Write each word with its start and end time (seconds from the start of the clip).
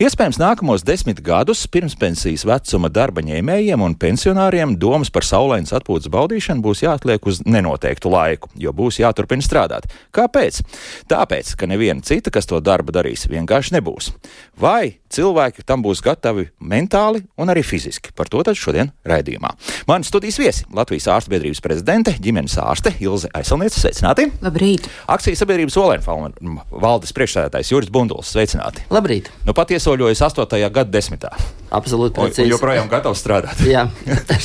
Iespējams, 0.00 0.38
nākamos 0.40 0.80
desmit 0.80 1.18
gadus 1.20 1.66
pirmspensijas 1.68 2.46
vecuma 2.48 2.88
darba 2.88 3.20
ņēmējiem 3.20 3.82
un 3.84 3.92
pensionāriem 4.00 4.72
domas 4.80 5.10
par 5.12 5.26
saulēnas 5.28 5.74
atpūtas 5.76 6.08
baudīšanu 6.14 6.64
būs 6.64 6.80
jāatliek 6.86 7.26
uz 7.28 7.42
nenoteiktu 7.44 8.08
laiku, 8.08 8.48
jo 8.56 8.72
būs 8.72 8.96
jāturpina 9.02 9.44
strādāt. 9.44 9.90
Kāpēc? 10.16 10.62
Tāpēc, 11.04 11.50
ka 11.52 11.68
neviena 11.68 12.00
cita, 12.00 12.32
kas 12.32 12.48
to 12.48 12.62
darbu 12.64 12.94
darīs, 12.96 13.26
vienkārši 13.28 13.74
nebūs. 13.76 14.08
Vai 14.56 15.02
cilvēki 15.12 15.66
tam 15.68 15.84
būs 15.84 16.00
gatavi 16.06 16.46
mentāli 16.64 17.20
un 17.36 17.52
arī 17.52 17.60
fiziski? 17.60 18.14
Par 18.16 18.32
to 18.32 18.40
tad 18.48 18.56
šodien 18.56 18.94
raidījumā. 19.04 19.52
Mani 19.84 20.08
studijas 20.08 20.40
viesi- 20.40 20.64
Latvijas 20.80 21.10
ārstu 21.12 21.34
biedrības 21.34 21.60
prezidente, 21.60 22.16
ģimenes 22.16 22.56
ārste 22.56 22.94
Ilze 23.04 23.28
Aisalniece, 23.36 23.76
sveicināti! 23.76 24.30
Labrīt! 24.40 24.88
Akcijas 25.06 25.44
sabiedrības 25.44 25.76
Olenfalna 25.76 26.32
valdes 26.72 27.12
priekšsēdētājs 27.12 27.74
Juris 27.74 27.92
Bunduls, 27.92 28.32
sveicināti! 28.32 28.88
Labrīt! 28.88 29.28
Nu, 29.44 29.52
pat 29.52 29.68
iesoļojas 29.90 30.22
8. 30.22 30.70
gadsimtā. 30.70 31.30
Absolūti 31.70 32.18
Un, 32.18 32.24
un 32.24 32.30
precīzi. 32.30 32.50
joprojām 32.50 32.88
gatavs 32.90 33.20
strādāt. 33.22 33.60
Jā, 33.70 33.84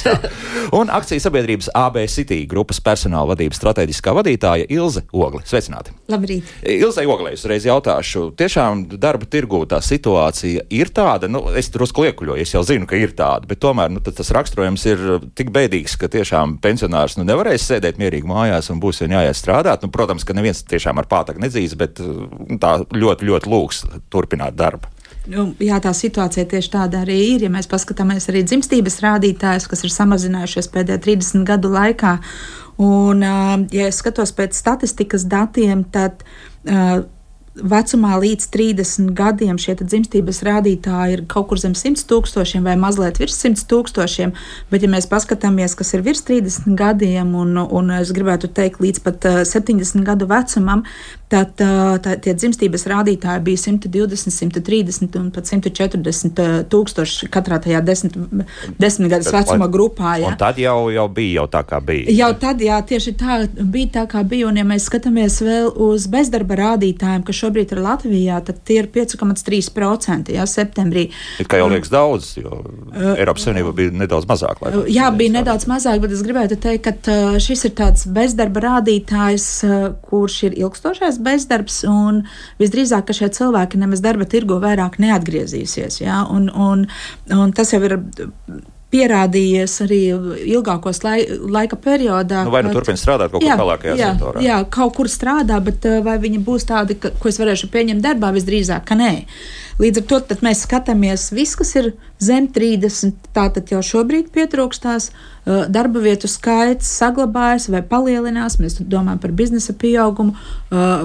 Un 0.77 0.91
akcijas 0.93 1.25
sabiedrības 1.25 1.71
AB 1.73 2.03
City 2.09 2.43
grupas 2.49 2.79
personāla 2.81 3.31
vadības 3.33 3.57
strateģiskā 3.61 4.13
vadītāja 4.13 4.67
Ilze 4.73 5.05
Ogle. 5.13 5.41
Sveicināti! 5.45 5.93
Labrīt! 6.11 6.49
Ilzai 6.69 7.05
Oglei 7.09 7.33
uzreiz 7.37 7.65
jautāšu, 7.65 8.27
tiešām 8.37 8.85
darba 9.01 9.25
tirgū 9.29 9.63
tā 9.69 9.79
situācija 9.85 10.65
ir 10.73 10.91
tāda, 10.93 11.29
nu, 11.31 11.43
es 11.57 11.71
drusku 11.73 12.05
liekuļoju, 12.05 12.41
es 12.45 12.53
jau 12.53 12.61
zinu, 12.65 12.85
ka 12.89 12.97
ir 12.99 13.15
tāda, 13.17 13.49
bet 13.49 13.61
tomēr 13.63 13.93
nu, 13.93 14.01
tas 14.05 14.33
raksturojums 14.35 14.85
ir 14.89 15.05
tik 15.37 15.53
bēdīgs, 15.55 15.97
ka 16.01 16.09
tiešām 16.13 16.59
pensionārs 16.61 17.17
nu, 17.17 17.25
nevarēs 17.29 17.65
sēdēt 17.71 18.01
mierīgi 18.01 18.29
mājās 18.29 18.69
un 18.73 18.81
būs 18.83 19.01
vien 19.01 19.17
jāiet 19.17 19.37
strādāt. 19.37 19.85
Nu, 19.85 19.89
protams, 19.93 20.25
ka 20.25 20.37
neviens 20.37 20.61
tiešām 20.65 21.01
ar 21.01 21.09
pātagu 21.09 21.41
nedzīs, 21.41 21.77
bet 21.79 22.01
uh, 22.03 22.25
tā 22.61 22.77
ļoti, 22.93 23.29
ļoti 23.31 23.49
lūgs 23.53 23.85
turpināt 24.13 24.57
darbu. 24.57 24.93
Nu, 25.31 25.47
jā, 25.61 25.79
tā 25.81 25.91
situācija 25.95 26.45
tieši 26.51 26.71
tāda 26.75 27.01
arī 27.05 27.17
ir. 27.33 27.45
Ja 27.47 27.51
mēs 27.53 27.69
paskatāmies 27.71 28.29
arī 28.29 28.43
dzimstības 28.45 28.99
rādītājus, 29.05 29.65
kas 29.71 29.85
ir 29.85 29.93
samazinājušies 29.93 30.69
pēdējo 30.73 31.01
30 31.07 31.47
gadu 31.47 31.71
laikā, 31.73 32.17
un, 32.83 33.25
ja 33.73 33.89
es 33.89 34.01
skatos 34.03 34.35
pēc 34.37 34.57
statistikas 34.57 35.25
datiem, 35.31 35.83
tad 35.95 36.21
ā, 36.67 37.03
vecumā 37.55 38.17
līdz 38.19 38.47
30 38.51 39.11
gadiem 39.15 39.57
šie 39.61 39.77
dzimstības 39.79 40.41
rādītāji 40.43 41.15
ir 41.15 41.23
kaut 41.31 41.47
kur 41.49 41.59
zem 41.61 41.75
100 41.77 42.03
tūkstošiem 42.09 42.65
vai 42.67 42.75
mazliet 42.79 43.19
virs 43.21 43.37
100 43.39 43.63
tūkstošiem. 43.71 44.33
Bet, 44.71 44.83
ja 44.83 44.91
mēs 44.91 45.07
paskatāmies, 45.11 45.75
kas 45.79 45.93
ir 45.95 46.03
virs 46.05 46.25
30 46.27 46.75
gadiem, 46.79 47.31
un, 47.39 47.55
un 47.63 47.93
es 47.95 48.11
gribētu 48.15 48.51
teikt, 48.51 48.81
līdz 48.83 49.03
pat 49.05 49.29
uh, 49.29 49.41
70 49.47 50.03
gadu 50.07 50.27
vecumam, 50.31 50.83
tad 51.35 51.63
uh, 51.63 51.95
tā, 52.03 52.15
tie 52.23 52.35
dzimstības 52.37 52.87
rādītāji 52.91 53.43
bija 53.45 53.63
120, 53.67 54.33
130 54.33 55.19
un 55.19 55.29
pat 55.35 55.51
140 55.51 56.41
uh, 56.41 56.57
tūkstoši 56.71 57.29
katrā 57.33 57.59
tajā 57.63 57.81
desmit, 57.85 58.15
desmit 58.79 59.11
gadus 59.11 59.31
vecuma 59.35 59.69
grupā. 59.71 60.15
Ja? 60.21 60.31
Un 60.31 60.39
tad 60.39 60.59
jau, 60.61 60.89
jau 60.93 61.07
bija 61.11 61.41
jau 61.41 61.45
tā, 61.51 61.63
kā 61.67 61.79
bija. 61.83 62.13
Jau 62.15 62.31
tad, 62.39 62.61
jā, 62.63 62.79
tieši 62.87 63.15
tā 63.19 63.39
bija 63.59 63.91
tā, 63.99 64.05
kā 64.11 64.23
bija. 64.27 64.49
Un, 64.49 64.59
ja 64.59 64.65
mēs 64.67 64.87
skatāmies 64.89 65.39
vēl 65.45 65.71
uz 65.87 66.07
bezdarba 66.11 66.57
rādītājiem, 66.61 67.25
kas 67.27 67.41
šobrīd 67.41 67.75
ir 67.75 67.83
Latvijā, 67.85 68.39
tad 68.45 68.61
tie 68.67 68.81
ir 68.83 68.89
5,3% 68.93 70.33
jā, 70.35 70.47
septembrī. 70.49 71.07
It 71.41 71.49
kā 71.51 71.59
jau 71.61 71.69
liekas 71.71 71.91
daudz, 71.93 72.31
jo 72.39 72.61
Eiropas 73.15 73.47
Savienība 73.47 73.73
bija 73.75 73.93
nedaudz 74.03 74.27
mazāk. 74.29 74.61
laikam. 74.63 74.85
Jā, 74.91 75.11
bija 75.15 75.35
nedaudz 75.39 75.67
mazāk, 75.69 76.01
bet 76.03 76.15
es 76.15 76.23
gribētu 76.25 76.59
teikt, 76.61 76.85
ka 76.87 76.95
uh, 77.11 77.39
šis 77.41 77.67
ir 77.69 77.75
tāds 77.77 78.05
bezdarba 78.15 78.63
rādītājs, 78.69 79.47
uh, 79.67 79.87
kurš 80.05 80.41
ir 80.49 80.59
ilgstošais 80.63 81.19
bezdarbs, 81.25 81.81
un 81.89 82.23
visdrīzāk, 82.61 83.07
ka 83.09 83.17
šie 83.17 83.31
cilvēki 83.35 83.81
nemaz 83.81 84.03
darba 84.05 84.27
tirgu 84.29 84.61
vairāk 84.63 84.99
neatgriezīsies. 85.03 85.99
Jā, 86.03 86.21
un, 86.31 86.47
un, 86.53 86.87
un 87.35 87.53
tas 87.55 87.73
jau 87.73 87.81
ir 87.85 87.99
pierādījies 88.95 89.75
arī 89.85 89.99
ilgākos 90.55 91.01
lai, 91.03 91.17
laika 91.27 91.77
periodā. 91.81 92.45
Nu, 92.47 92.53
vai 92.53 92.63
nu 92.65 92.71
turpina 92.75 92.99
strādāt 92.99 93.33
kaut 93.33 93.43
kur 93.43 93.61
tālākajā 93.61 93.97
jā, 93.99 94.13
sektorā? 94.13 94.43
Jā, 94.45 94.61
kaut 94.71 94.95
kur 94.99 95.11
strādā, 95.11 95.59
bet 95.63 95.87
uh, 95.89 95.99
vai 96.05 96.15
viņi 96.21 96.41
būs 96.45 96.67
tādi, 96.69 96.97
ka, 97.01 97.11
ko 97.19 97.31
es 97.31 97.39
varēšu 97.41 97.71
pieņemt 97.73 98.05
darbā, 98.05 98.31
visdrīzāk, 98.35 98.85
ka 98.87 98.97
nē. 98.99 99.11
Līdz 99.81 100.03
ar 100.03 100.05
to 100.07 100.39
mēs 100.45 100.63
skatāmies, 100.63 101.27
viss, 101.35 101.57
kas 101.59 101.73
ir 101.81 101.91
zem 102.21 102.47
30, 102.51 103.31
tātad 103.35 103.71
jau 103.71 103.81
šobrīd 103.83 104.31
pietrūkstās, 104.35 105.11
darba 105.45 106.01
vietu 106.01 106.27
skaits 106.29 106.87
saglabājas 106.97 107.67
vai 107.69 107.83
palielinās. 107.85 108.57
Mēs 108.61 108.79
domājam 108.81 109.19
par 109.21 109.33
biznesa 109.37 109.75
pieaugumu, 109.77 110.33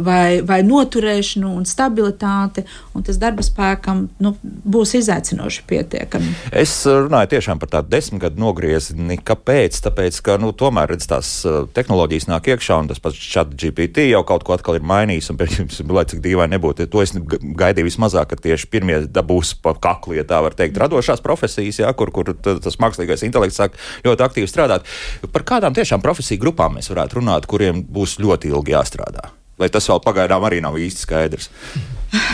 vai, 0.07 0.41
vai 0.47 0.61
noturēšanu 0.65 1.51
un 1.59 1.67
stabilitāti, 1.69 2.65
un 2.97 3.05
tas 3.05 3.19
darba 3.21 3.45
spēkam 3.45 4.07
nu, 4.23 4.33
būs 4.41 4.95
izaicinoši 5.01 5.67
pietiekami. 5.69 6.33
Es 6.57 6.73
runāju 6.89 7.35
tiešām 7.35 7.61
par 7.61 7.73
tādu 7.75 7.93
desmitgadu 7.93 8.41
nogriezni. 8.41 9.19
Kāpēc? 9.21 9.83
Tāpēc, 9.85 10.23
ka 10.25 10.39
nu, 10.41 10.55
tomēr 10.57 10.95
redz, 10.95 11.11
tās 11.11 11.35
tehnoloģijas 11.77 12.31
nāk 12.31 12.49
iekšā, 12.55 12.81
un 12.81 12.89
tas 12.91 13.03
pats 13.03 13.21
chat 13.21 13.53
GPT 13.53 14.09
jau 14.09 14.23
kaut 14.25 14.47
ko 14.47 14.57
atkal 14.57 14.79
ir 14.81 14.87
mainījis. 14.89 15.31
Un, 15.35 15.41
piemēram, 15.43 15.93
lai 15.99 16.07
cik 16.09 16.25
dīvaini 16.25 16.57
nebūtu, 16.57 16.89
to 16.89 17.05
es 17.05 17.13
ga- 17.13 17.43
gaidīju 17.67 17.91
vismazāk, 17.91 18.33
ka 18.33 18.41
tieši 18.49 18.73
pirmie 18.73 19.03
dabūs 19.05 19.53
pa 19.61 19.77
kaklu, 19.77 20.17
ja 20.17 20.25
tā 20.25 20.41
var 20.41 20.57
teikt, 20.57 20.79
radošās 21.01 21.25
profesijas, 21.25 21.81
jā, 21.81 21.91
kur, 21.97 22.13
kur 22.13 22.35
tas 22.45 22.79
mākslīgais 22.81 23.25
intelekts 23.27 23.61
sāk 23.61 23.77
ļoti 24.05 24.27
aktīvi 24.27 24.51
strādāt. 24.51 24.87
Par 25.33 25.47
kādām 25.47 25.75
tiešām 25.77 26.03
profesiju 26.05 26.41
grupām 26.41 26.79
mēs 26.79 26.91
varētu 26.93 27.21
runāt, 27.21 27.49
kuriem 27.51 27.85
būs 27.85 28.21
ļoti 28.21 28.53
ilgi 28.53 28.77
jāstrādā? 28.77 29.31
Lai 29.61 29.69
tas 29.69 29.85
vēl 29.91 29.99
pagaidām 30.01 30.45
arī 30.49 30.63
nav 30.65 30.79
īsti 30.81 31.03
skaidrs. 31.05 31.51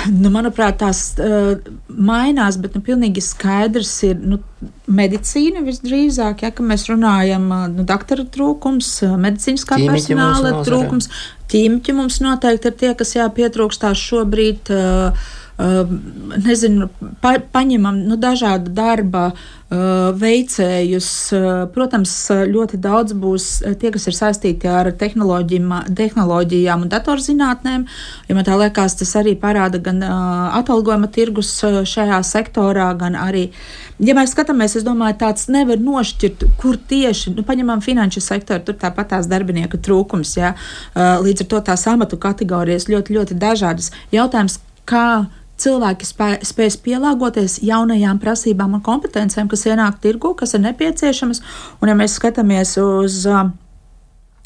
Nu, 0.09 0.31
manuprāt, 0.31 0.79
tās 0.79 1.01
uh, 1.19 1.59
mainās, 1.91 2.57
bet 2.63 2.77
nu, 2.79 2.81
pilnīgi 2.87 3.21
skaidrs 3.21 3.91
ir 4.07 4.21
nu, 4.23 4.39
medicīna 4.87 5.65
visdrīzāk. 5.67 6.47
Ja, 6.47 6.53
ka 6.55 6.65
mēs 6.65 6.87
runājam 6.89 7.49
par 7.51 7.75
nu, 7.75 7.85
doktora 7.85 8.25
trūkums, 8.31 8.93
medicīniskā 9.27 9.81
Ķīmiķi 9.83 10.15
personāla 10.15 10.63
trūkums. 10.65 11.11
Ķīmiķi 11.51 11.97
mums 11.99 12.23
noteikti 12.23 12.71
ir 12.71 12.79
tie, 12.79 12.95
kas 13.03 13.17
jāpietrūkstās 13.19 14.07
šobrīd. 14.07 14.71
Uh, 14.71 15.27
nezinu, 15.57 16.89
pa, 17.21 17.39
paņemam 17.53 18.03
nu, 18.05 18.17
dažādu 18.21 18.71
darba 18.77 19.33
veicējus. 19.67 21.09
Protams, 21.75 22.13
ļoti 22.53 22.79
daudz 22.79 23.17
būs 23.19 23.47
tie, 23.81 23.91
kas 23.95 24.05
ir 24.07 24.15
saistīti 24.15 24.69
ar 24.71 24.93
tehnoloģijām, 24.95 26.85
un 26.85 26.93
datorzinātnēm. 26.93 27.87
Ja 28.29 28.37
man 28.37 28.47
tā 28.47 28.55
liekas, 28.61 28.95
tas 29.01 29.17
arī 29.19 29.33
parāda 29.41 29.81
gan 29.83 30.05
atalgojuma 30.05 31.09
tirgus 31.11 31.51
šajā 31.65 32.21
sektorā, 32.29 32.93
gan 33.01 33.17
arī. 33.19 33.49
Ja 33.99 34.13
mēs 34.15 34.37
skatāmies, 34.37 34.77
es 34.77 34.85
domāju, 34.85 35.17
tāds 35.25 35.49
nevar 35.49 35.81
nošķirt, 35.81 36.45
kur 36.61 36.77
tieši, 36.77 37.33
nu, 37.33 37.43
paņemam 37.49 37.81
finanšu 37.81 38.21
sektoru, 38.21 38.61
tur 38.69 38.77
tāpat 38.77 39.15
tās 39.15 39.27
darbinieku 39.31 39.81
trūkums, 39.81 40.37
jā. 40.37 40.53
Līdz 40.95 41.47
ar 41.47 41.51
to 41.55 41.65
tās 41.73 41.89
amatu 41.91 42.21
kategorijas 42.21 42.91
ļoti, 42.93 43.17
ļoti 43.17 43.41
dažādas. 43.41 43.89
Jautājums, 44.13 44.61
kā 44.87 45.27
cilvēki 45.61 46.09
spēj, 46.09 46.39
spēs 46.47 46.79
pielāgoties 46.85 47.59
jaunajām 47.65 48.21
prasībām 48.23 48.77
un 48.79 48.85
kompetencijām, 48.85 49.49
kas 49.49 49.67
ienāk 49.69 50.01
tirgu, 50.03 50.35
kas 50.39 50.55
ir 50.57 50.65
nepieciešamas. 50.67 51.43
Un, 51.81 51.91
ja 51.93 51.97
mēs 51.99 52.17
skatāmies 52.21 52.77
uz 52.83 53.23
uh, 53.31 53.49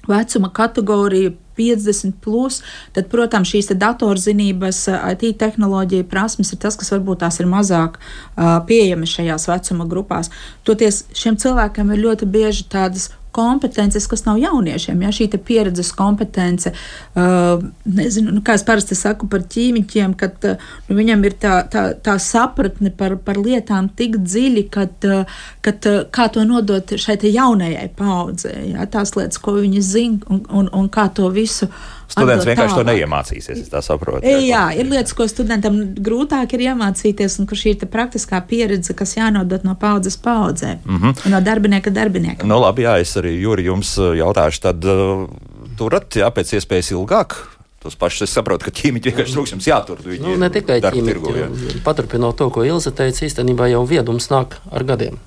vecuma 0.09 0.53
kategoriju 0.55 1.37
50, 1.61 2.15
plus, 2.25 2.63
tad, 2.97 3.11
protams, 3.13 3.51
šīs 3.53 3.73
datorzinības, 3.77 4.83
uh, 4.89 5.11
IT 5.13 5.39
tehnoloģija 5.43 6.09
prasmes 6.09 6.55
ir 6.55 6.63
tas, 6.63 6.79
kas 6.81 6.93
varbūt 6.95 7.25
tās 7.25 7.41
ir 7.43 7.51
mazāk 7.51 7.99
uh, 8.01 8.59
pieejamas 8.67 9.17
šajās 9.19 9.49
vecuma 9.51 9.89
grupās. 9.91 10.33
Toties 10.65 11.05
šiem 11.17 11.37
cilvēkiem 11.41 11.93
ir 11.95 12.05
ļoti 12.07 12.31
bieži 12.31 12.69
tādas 12.73 13.11
kompetences, 13.33 14.07
kas 14.11 14.25
nav 14.27 14.39
jauniešiem. 14.41 15.03
Ja, 15.05 15.13
šī 15.15 15.29
pieredzes 15.47 15.93
kompetence, 15.97 16.73
uh, 17.15 17.63
nezinu, 17.85 18.35
nu, 18.37 18.43
kā 18.47 18.57
es 18.59 18.65
parasti 18.67 18.99
saku 18.99 19.29
par 19.31 19.45
ķīmiķiem, 19.51 20.17
kad 20.19 20.49
uh, 20.49 20.67
nu, 20.89 20.99
viņam 20.99 21.25
ir 21.29 21.37
tā, 21.43 21.61
tā, 21.71 21.85
tā 21.95 22.17
sapratne 22.23 22.93
par, 22.97 23.17
par 23.25 23.41
lietām 23.41 23.91
tik 23.97 24.19
dziļi, 24.25 24.67
kad, 24.75 24.97
uh, 25.09 25.41
kad, 25.65 25.87
uh, 25.89 26.03
kā 26.11 26.29
to 26.33 26.45
nodot 26.49 26.97
šai 26.97 27.19
jaunajai 27.21 27.89
paudzei. 27.97 28.73
Ja, 28.75 28.87
tās 28.91 29.15
lietas, 29.17 29.41
ko 29.43 29.59
viņi 29.61 29.83
zina 29.85 30.31
un, 30.31 30.45
un, 30.49 30.71
un 30.75 30.91
kā 30.93 31.09
to 31.15 31.29
visu 31.35 31.71
Students 32.11 32.47
vienkārši 32.49 32.75
tālāk. 32.75 32.81
to 32.83 32.91
neiemācīsies, 32.91 33.61
es 33.63 33.71
tā 33.71 33.83
saprotu. 33.85 34.27
Jā, 34.27 34.41
jā, 34.43 34.65
ir 34.83 34.89
lietas, 34.91 35.15
ko 35.17 35.27
studentam 35.31 35.79
grūtāk 35.95 36.57
ir 36.57 36.67
iemācīties, 36.71 37.39
un 37.41 37.47
kur 37.51 37.61
šī 37.61 37.77
ir 37.77 37.91
praktiskā 37.93 38.43
pieredze, 38.51 38.97
kas 38.99 39.15
jānodot 39.17 39.65
no 39.67 39.77
paudzes 39.79 40.19
paudzē, 40.19 40.79
mm 40.85 40.99
-hmm. 40.99 41.31
no 41.31 41.41
darbinieka 41.41 41.91
darbiniekam. 41.91 42.49
Nu, 42.49 42.61
labi, 42.61 42.83
jā, 42.83 42.99
es 43.01 43.17
arī 43.17 43.39
Jūri 43.41 43.71
jums 43.71 43.97
jautāšu, 43.97 44.61
tad 44.61 44.85
uh, 44.85 45.29
turat, 45.79 46.17
jā, 46.17 46.31
pēc 46.31 46.59
iespējas 46.59 46.93
ilgāk 46.93 47.37
tos 47.81 47.97
pašus. 47.97 48.29
Es 48.29 48.37
saprotu, 48.37 48.69
ka 48.69 48.71
ķīmiķi 48.71 49.11
vienkārši 49.11 49.33
trūks 49.33 49.55
jums 49.57 49.67
jātur. 49.67 50.05
Nu, 50.21 50.37
ne 50.37 50.51
tikai 50.51 50.81
ķīmiķi. 50.85 51.81
Paturpinot 51.85 52.37
to, 52.37 52.51
ko 52.51 52.65
Ilze 52.65 52.93
teica, 52.93 53.25
īstenībā 53.25 53.71
jau 53.73 53.87
viedums 53.89 54.29
nāk 54.33 54.61
ar 54.71 54.85
gadiem. 54.85 55.19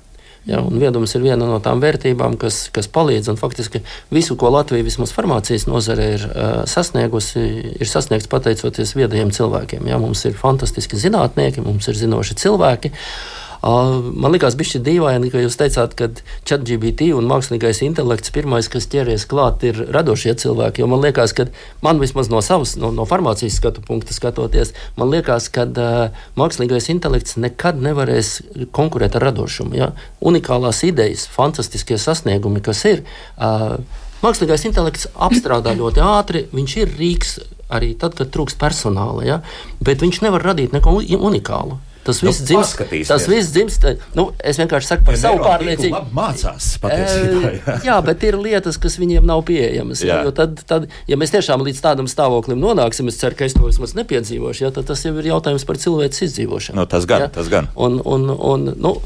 Ja, 0.44 0.60
viedums 0.60 1.14
ir 1.16 1.22
viena 1.24 1.46
no 1.48 1.56
tām 1.64 1.80
vērtībām, 1.80 2.34
kas, 2.40 2.66
kas 2.74 2.88
palīdz. 2.92 3.30
Faktiski 3.40 3.80
visu, 4.12 4.36
ko 4.36 4.50
Latvija 4.52 4.84
vismaz 4.84 5.14
farmācijas 5.16 5.64
nozare 5.70 6.10
ir 6.18 6.26
uh, 6.28 6.50
sasniegusi, 6.68 7.44
ir 7.80 7.88
sasniegts 7.88 8.28
pateicoties 8.32 8.92
viedajiem 8.98 9.32
cilvēkiem. 9.32 9.88
Ja, 9.88 10.00
mums 10.02 10.26
ir 10.28 10.36
fantastiski 10.36 11.00
zinātnieki, 11.00 11.64
mums 11.64 11.88
ir 11.88 11.96
zinoši 12.02 12.36
cilvēki. 12.44 12.92
Uh, 12.92 13.43
Man 13.64 14.34
liekas, 14.34 14.58
bija 14.60 14.76
dīvaini, 14.84 15.30
ka 15.32 15.40
jūs 15.40 15.54
teicāt, 15.56 15.94
ka 15.96 16.10
ChatGPT 16.44 17.06
un 17.16 17.24
mākslīgais 17.30 17.78
intelekts 17.86 18.32
pirmais, 18.34 18.68
kas 18.68 18.84
ķeries 18.92 19.24
klāt, 19.30 19.64
ir 19.64 19.78
radošie 19.94 20.34
cilvēki. 20.42 20.82
Jo 20.82 20.88
man 20.92 21.00
liekas, 21.00 21.32
ka 21.32 21.46
man 21.84 22.02
vismaz 22.02 22.28
no 22.32 22.42
savas, 22.44 22.74
no, 22.80 22.90
no 22.92 23.06
farmācijas 23.08 23.56
skatu 23.56 23.80
punkta 23.86 24.12
skatoties, 24.12 24.74
man 25.00 25.08
liekas, 25.14 25.48
ka 25.54 25.64
uh, 25.64 26.26
mākslīgais 26.36 26.90
intelekts 26.92 27.38
nekad 27.40 27.80
nevarēs 27.80 28.34
konkurēt 28.76 29.16
ar 29.16 29.30
radošumu. 29.30 29.78
Ja? 29.80 29.90
Unikālās 30.20 30.82
idejas, 30.84 31.24
fantastiskie 31.32 31.96
sasniegumi, 32.00 32.60
kas 32.64 32.84
ir. 32.90 33.04
Uh, 33.38 33.78
Mākslīgais 34.24 34.62
intelekts 34.64 35.08
apstrādā 35.20 35.74
ļoti 35.76 36.00
ātri, 36.00 36.46
viņš 36.52 36.76
ir 36.80 36.92
rīks 36.96 37.34
arī 37.72 37.90
tad, 38.00 38.14
kad 38.16 38.30
trūkst 38.32 38.60
personāla, 38.60 39.24
ja? 39.24 39.40
bet 39.84 40.04
viņš 40.04 40.22
nevar 40.24 40.44
radīt 40.52 40.76
neko 40.76 41.00
unikālu. 41.00 41.80
Tas 42.04 42.20
viss 42.20 42.42
nu, 42.42 42.46
dzimst. 42.50 42.82
Tas 43.08 43.26
viss 43.30 43.52
dzimst. 43.54 43.86
Nu, 44.16 44.26
es 44.44 44.58
vienkārši 44.60 44.90
saku 44.90 45.06
par 45.06 45.16
ja 45.16 45.20
savu 45.22 45.40
pārliecību. 45.44 46.02
Mācās 46.14 46.66
patiesībā. 46.82 47.52
Jā. 47.54 47.76
jā, 47.88 47.96
bet 48.04 48.26
ir 48.28 48.36
lietas, 48.40 48.76
kas 48.80 48.98
viņiem 49.00 49.24
nav 49.28 49.44
pieejamas. 49.48 50.04
Jā. 50.04 50.20
Jā, 50.26 50.34
tad, 50.36 50.60
tad, 50.68 50.86
ja 51.08 51.18
mēs 51.20 51.32
tiešām 51.32 51.64
līdz 51.64 51.80
tādam 51.84 52.10
stāvoklim 52.10 52.60
nonāksim, 52.60 53.08
es 53.08 53.20
ceru, 53.20 53.38
ka 53.38 53.48
es 53.48 53.56
to 53.56 53.64
vismaz 53.64 53.96
nepiedzīvošu, 53.96 54.66
jā, 54.66 54.72
tad 54.74 54.90
tas 54.92 55.04
jau 55.06 55.14
ir 55.16 55.32
jautājums 55.32 55.64
par 55.68 55.80
cilvēces 55.80 56.28
izdzīvošanu. 56.28 56.82
Nu, 56.82 56.88
tas 56.90 57.08
gan, 57.08 57.26
jā? 57.26 57.32
tas 57.32 57.48
gan. 57.52 57.72
Un, 57.74 58.00
un, 58.04 58.28
un, 58.36 58.68
nu, 58.76 58.96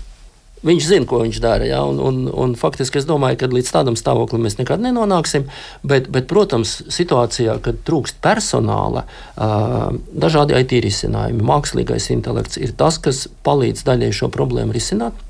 Viņš 0.66 0.87
zina, 0.88 1.06
ko 1.06 1.20
viņš 1.22 1.38
dara. 1.43 1.66
Ja? 1.69 1.82
Un, 1.87 2.00
un, 2.02 2.25
un 2.32 2.55
faktiski 2.58 2.99
es 2.99 3.06
domāju, 3.06 3.38
ka 3.43 3.50
līdz 3.52 3.70
tādam 3.75 3.99
stāvoklim 3.99 4.43
mēs 4.46 4.58
nekad 4.58 4.82
nenonāksim. 4.82 5.46
Bet, 5.87 6.10
bet 6.14 6.26
protams, 6.31 6.81
situācijā, 6.93 7.58
kad 7.62 7.78
trūkst 7.87 8.19
personāla, 8.25 9.05
dažādi 9.37 10.58
IT 10.58 10.75
risinājumi, 10.84 11.46
mākslīgais 11.46 12.10
intelekts 12.14 12.58
ir 12.58 12.75
tas, 12.78 12.99
kas 13.02 13.26
palīdz 13.46 13.87
daļai 13.87 14.12
šo 14.14 14.31
problēmu 14.34 14.75
risināt. 14.75 15.25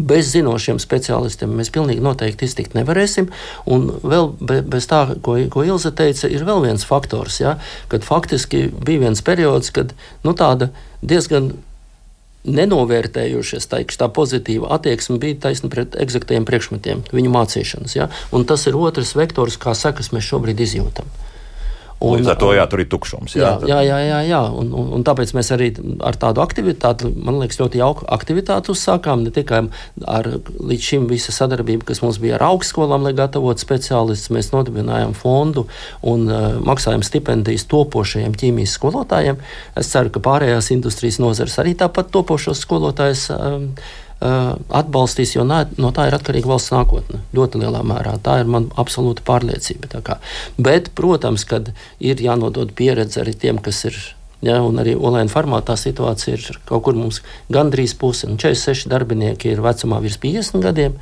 Bez 0.00 0.30
zinošiem 0.32 0.78
speciālistiem 0.80 1.50
mēs 1.52 1.68
pilnīgi 1.72 2.00
noteikti 2.00 2.46
iztikt 2.48 2.72
nevarēsim. 2.72 3.28
Un 3.68 3.90
vēl 4.00 4.30
bez 4.40 4.88
tā, 4.88 5.02
ko, 5.20 5.36
ko 5.52 5.66
Ilze 5.68 5.92
teica, 5.92 6.30
ir 6.32 6.46
vēl 6.48 6.64
viens 6.64 6.86
faktors, 6.88 7.42
ja, 7.42 7.58
kad 7.92 8.06
faktiski 8.06 8.70
bija 8.72 9.04
viens 9.04 9.20
periods, 9.24 9.68
kad 9.76 9.92
nu, 10.24 10.32
tāda 10.32 10.70
diezgan 11.04 11.52
nenovērtējušies 12.48 13.68
teikšu, 13.70 13.98
tā 14.00 14.08
pozitīva 14.12 14.72
attieksme 14.76 15.18
bija 15.22 15.38
taisna 15.46 15.70
pret 15.72 15.96
eksaktiem 16.02 16.46
priekšmetiem, 16.48 17.04
viņu 17.14 17.34
mācīšanas. 17.34 17.96
Ja? 17.98 18.08
Un 18.34 18.46
tas 18.48 18.66
ir 18.66 18.78
otrs 18.78 19.14
vektors, 19.18 19.58
kā 19.60 19.76
sekas 19.78 20.10
mēs 20.14 20.26
šobrīd 20.30 20.62
izjūtam. 20.66 21.06
Un, 22.02 22.18
Līdz 22.18 22.32
ar 22.32 22.38
to 22.40 22.48
jā, 22.56 22.64
tur 22.66 22.80
ir 22.82 22.88
tukšums. 22.90 23.36
Jā, 23.38 23.52
jā, 23.68 23.78
jā, 23.86 23.98
jā, 24.02 24.18
jā. 24.26 24.40
Un, 24.58 24.72
un, 24.74 24.88
un 24.96 25.04
tāpēc 25.06 25.30
mēs 25.36 25.52
arī 25.54 25.68
ar 26.02 26.18
tādu 26.18 26.42
aktivitāti, 26.42 27.06
man 27.14 27.38
liekas, 27.38 27.60
ļoti 27.60 27.78
jauku 27.78 28.08
aktivitāti 28.16 28.72
uzsākām. 28.74 29.22
Ne 29.22 29.30
tikai 29.34 29.62
ar 30.10 30.28
līdz 30.58 30.88
šim 30.88 31.06
visa 31.10 31.34
sadarbība, 31.34 31.86
kas 31.92 32.02
mums 32.02 32.18
bija 32.22 32.40
ar 32.40 32.48
augstskolām, 32.50 33.06
lai 33.06 33.14
gatavotu 33.18 33.62
speciālistus, 33.62 34.32
mēs 34.34 34.50
nodibinājām 34.50 35.14
fondu 35.14 35.68
un 36.02 36.26
uh, 36.26 36.48
maksājām 36.66 37.06
stipendijas 37.06 37.68
topošajiem 37.70 38.34
ķīmijas 38.34 38.74
skolotājiem. 38.80 39.38
Es 39.78 39.94
ceru, 39.94 40.10
ka 40.10 40.24
pārējās 40.26 40.72
industrijas 40.74 41.22
nozares 41.22 41.58
arī 41.62 41.76
tāpat 41.78 42.10
topošos 42.14 42.66
skolotājus. 42.66 43.28
Um, 43.36 43.70
Uh, 43.72 44.02
atbalstīs, 44.22 45.34
jo 45.36 45.44
no 45.46 45.90
tā 45.94 46.06
ir 46.08 46.16
atkarīga 46.16 46.50
valsts 46.50 46.72
nākotne. 46.74 47.22
Ļoti 47.34 47.62
lielā 47.62 47.82
mērā. 47.86 48.16
Tā 48.22 48.38
ir 48.42 48.50
man 48.50 48.70
absolūta 48.78 49.24
pārliecība. 49.26 50.18
Bet, 50.58 50.92
protams, 50.98 51.46
kad 51.48 51.72
ir 52.00 52.22
jānodod 52.22 52.74
pieredze 52.78 53.22
arī 53.24 53.34
tiem, 53.34 53.62
kas 53.62 53.84
ir. 53.90 54.00
Ja, 54.42 54.56
un 54.66 54.80
arī 54.82 54.96
online 54.98 55.30
formātā 55.30 55.76
situācija 55.78 56.34
ir 56.34 56.56
kaut 56.66 56.82
kur 56.88 56.96
mums 56.98 57.20
gandrīz 57.54 57.92
puse. 57.94 58.26
46 58.26 58.88
darbinieki 58.90 59.52
ir 59.52 59.62
vecumā 59.62 60.00
virs 60.02 60.18
50 60.18 60.64
gadiem, 60.64 60.96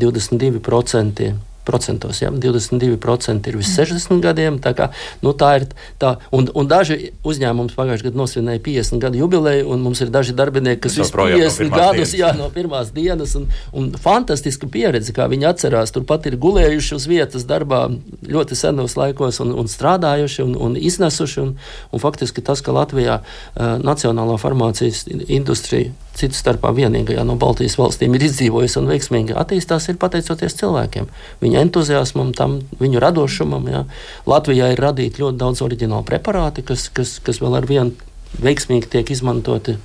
22% 0.00 1.28
procentos. 1.66 2.22
Ja? 2.22 2.30
22% 2.30 3.50
ir 3.50 3.58
virs 3.58 3.72
60 3.76 4.22
gadiem. 4.24 4.60
Tā, 4.62 4.72
kā, 4.76 4.88
nu, 5.24 5.34
tā 5.36 5.50
ir 5.60 5.66
tā, 6.00 6.16
un, 6.34 6.48
un 6.54 6.70
daži 6.70 7.12
uzņēmumi 7.26 7.74
pagājušajā 7.76 8.08
gadā 8.08 8.20
nosvinēja 8.22 8.62
50 8.64 9.02
gadu 9.02 9.20
jubileju, 9.24 9.66
un 9.74 9.82
mums 9.84 10.02
ir 10.04 10.12
daži 10.14 10.36
darbinieki, 10.36 10.84
kas 10.86 10.98
visu 11.00 11.16
50 11.18 11.70
no 11.70 11.80
gadus 11.82 12.14
jā, 12.16 12.30
no 12.38 12.48
pirmās 12.54 12.92
dienas. 12.96 13.34
Un, 13.38 13.48
un 13.76 13.90
fantastiska 14.00 14.70
pieredze, 14.72 15.14
kā 15.16 15.28
viņi 15.32 15.50
atcerās. 15.50 15.94
Turpat 15.94 16.30
ir 16.30 16.38
gulējuši 16.40 16.96
uz 16.96 17.08
vietas 17.10 17.46
darbā 17.48 17.86
ļoti 18.26 18.58
senos 18.58 18.96
laikos 18.98 19.42
un, 19.44 19.52
un 19.58 19.70
strādājuši 19.70 20.44
un, 20.46 20.56
un 20.68 20.80
iznesuši. 20.80 21.42
Un, 21.42 21.54
un 21.92 22.02
faktiski 22.02 22.44
tas, 22.44 22.62
ka 22.64 22.74
Latvijā 22.76 23.20
uh, 23.20 23.76
Nacionālā 23.82 24.38
farmācijas 24.40 25.06
industrija 25.26 25.92
citu 26.16 26.36
starpā 26.38 26.72
vienīgajā 26.76 27.24
no 27.26 27.36
Baltijas 27.40 27.76
valstīm 27.78 28.16
ir 28.16 28.26
izdzīvojusi 28.28 28.80
un 28.80 28.90
veiksmīgi 28.90 29.36
attīstās, 29.36 29.88
ir 29.90 30.00
pateicoties 30.00 30.56
cilvēkiem. 30.60 31.08
Viņa 31.44 31.62
entuziasmam, 31.66 32.32
tam, 32.36 32.58
viņu 32.80 33.02
radošumam. 33.02 33.70
Jā. 33.72 33.84
Latvijā 34.28 34.72
ir 34.74 34.82
radīti 34.82 35.22
ļoti 35.22 35.40
daudz 35.42 35.64
oriģinālu 35.66 36.06
preparāti, 36.08 36.64
kas, 36.66 36.88
kas, 36.94 37.18
kas 37.24 37.42
vēl 37.42 37.58
ar 37.60 37.68
vienu 37.68 37.94
veiksmīgi 38.42 38.90
tiek 38.92 39.10
izmantoti 39.14 39.76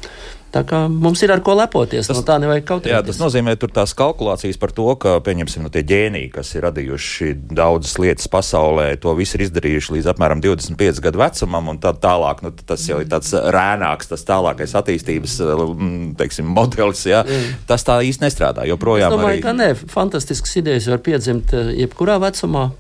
Tā 0.52 0.66
kā 0.68 0.82
mums 0.92 1.22
ir 1.24 1.32
ar 1.32 1.40
ko 1.46 1.54
lepoties. 1.56 2.10
Tas, 2.10 2.18
no 2.18 2.26
tā 2.28 2.36
nevajag 2.44 2.66
kaut 2.68 2.84
kā. 2.84 3.00
Tas 3.08 3.20
nozīmē, 3.22 3.54
ka 3.60 3.70
tās 3.72 3.94
kalkulācijas 3.96 4.60
par 4.60 4.74
to, 4.76 4.88
ka, 5.00 5.14
pieņemsim, 5.24 5.64
no 5.64 5.72
tie 5.72 5.84
ģēniji, 5.88 6.28
kas 6.36 6.52
ir 6.58 6.66
radījuši 6.68 7.30
daudzas 7.56 7.96
lietas 8.02 8.28
pasaulē, 8.32 8.90
to 9.00 9.14
visu 9.16 9.38
ir 9.38 9.46
izdarījuši 9.48 9.96
līdz 9.96 10.12
apmēram 10.12 10.44
25 10.44 11.00
gadu 11.08 11.24
vecumam, 11.24 11.72
un 11.72 11.80
tad 11.84 12.02
tālāk, 12.04 12.44
nu, 12.44 12.52
tas 12.68 12.84
jau 12.90 13.00
ir 13.00 13.08
tāds 13.12 13.32
rēnāks, 13.32 14.12
tas 14.12 14.28
tālākais 14.28 14.76
attīstības 14.82 15.40
mm, 15.48 16.04
teiksim, 16.20 16.52
modelis. 16.52 17.06
Ja? 17.08 17.24
Mm. 17.24 17.56
Tas 17.72 17.88
tā 17.88 18.02
īsti 18.04 18.28
nestrādā. 18.28 18.68
Joprojām 18.68 19.08
es 19.08 19.16
domāju, 19.16 19.40
arī... 19.40 19.46
ka 19.48 19.56
nē, 19.56 19.72
fantastiskas 19.96 20.60
idejas 20.60 20.92
var 20.92 21.00
piedzimt 21.06 21.56
eh, 21.56 21.76
jebkurā 21.86 22.20
vecumā. 22.20 22.74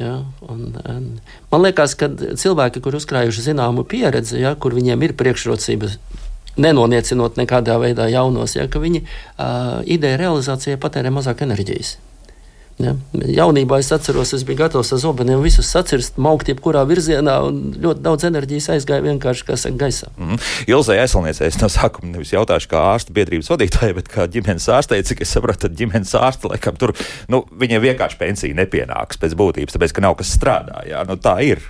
Ja, 0.00 0.24
un, 0.48 0.72
un, 0.90 1.04
man 1.52 1.62
liekas, 1.62 1.92
ka 1.94 2.08
cilvēki, 2.10 2.80
kur 2.82 2.96
uzkrājuši 2.98 3.50
zināmu 3.52 3.84
pieredzi, 3.86 4.40
ja, 4.40 4.56
kur 4.58 4.74
viņiem 4.74 5.04
ir 5.06 5.12
priekšrocības 5.20 6.00
nenoniecinot 6.56 7.38
nekādā 7.40 7.78
veidā 7.82 8.08
jaunos, 8.12 8.56
ja, 8.56 8.66
ka 8.70 8.82
viņi 8.82 9.04
uh, 9.04 9.80
ideja 9.84 10.20
realizācijai 10.20 10.80
patērē 10.80 11.12
mazāk 11.14 11.42
enerģijas. 11.46 11.96
Ja. 12.82 12.96
Jaunībā 13.14 13.78
es 13.78 13.92
atceros, 13.94 14.32
es 14.34 14.42
biju 14.46 14.58
gatavs 14.64 14.88
ar 14.96 14.98
zobeniem 14.98 15.42
visus 15.44 15.68
sacirst, 15.70 16.16
maukt 16.18 16.48
jebkurā 16.50 16.82
virzienā, 16.88 17.36
un 17.46 17.60
ļoti 17.78 18.02
daudz 18.02 18.26
enerģijas 18.26 18.72
aizgāja 18.74 19.04
vienkārši, 19.04 19.46
kā 19.46 19.58
saka, 19.60 19.78
gaisā. 19.84 20.10
Mm 20.16 20.32
-hmm. 20.32 20.48
Ilzai 20.74 20.98
aizsalniecei 21.04 21.46
es 21.46 21.60
no 21.60 21.68
sākuma 21.70 22.10
nevis 22.10 22.32
jautāšu 22.32 22.68
kā 22.72 22.82
ārsta 22.94 23.14
biedrības 23.14 23.50
vadītāja, 23.50 23.94
bet 23.94 24.08
kā 24.08 24.26
ģimenes 24.26 24.66
ārstei, 24.68 25.02
cik 25.02 25.22
es 25.22 25.30
saprotu, 25.30 25.68
tad 25.68 25.78
ģimenes 25.78 26.14
ārsta 26.18 26.50
laikam 26.50 26.76
tur, 26.76 26.92
nu, 27.28 27.44
viņiem 27.60 27.80
vienkārši 27.82 28.18
pensija 28.18 28.54
nepienāks 28.54 29.22
pēc 29.22 29.38
būtības, 29.38 29.76
tāpēc, 29.76 29.92
ka 29.92 30.00
nav 30.00 30.14
kas 30.14 30.34
strādā. 30.34 30.82
Jā, 30.88 31.04
nu, 31.06 31.16
tā 31.16 31.38
ir. 31.46 31.62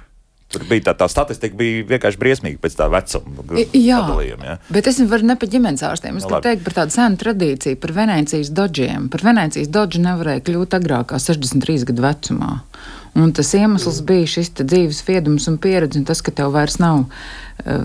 Tur 0.54 0.64
bija 0.70 0.88
tā, 0.88 0.94
tā 1.02 1.08
statistika, 1.10 1.56
bija 1.58 1.84
vienkārši 1.88 2.20
briesmīga 2.20 2.62
pēc 2.62 2.76
tā 2.78 2.88
vecuma. 2.92 3.46
Jā, 3.74 4.00
ja. 4.22 4.56
bet 4.72 4.90
es 4.90 5.00
varu 5.10 5.26
ne 5.30 5.38
par 5.40 5.50
ģimenes 5.50 5.84
ārstiem. 5.86 6.20
Es 6.20 6.26
no, 6.26 6.30
gribu 6.30 6.44
teikt 6.46 6.66
par 6.66 6.78
tādu 6.80 6.94
senu 6.94 7.20
tradīciju, 7.20 7.80
par 7.82 7.94
Venecijas 7.96 8.52
dodžiem. 8.54 9.08
Par 9.12 9.26
Venecijas 9.26 9.72
dodžu 9.74 10.02
nevarēja 10.04 10.44
kļūt 10.46 10.78
agrāk 10.78 11.10
kā 11.12 11.22
63 11.22 11.88
gadu 11.90 12.06
vecumā. 12.06 12.52
Un 13.14 13.30
tas 13.30 13.52
iemesls 13.54 14.00
bija 14.06 14.26
šis 14.26 14.50
dzīves 14.58 15.04
viedums 15.06 15.46
un 15.50 15.58
pieredze, 15.62 16.00
un 16.00 16.06
tas, 16.06 16.22
ka 16.24 16.34
tev 16.34 16.50
vairs 16.56 16.80
nav 16.82 17.04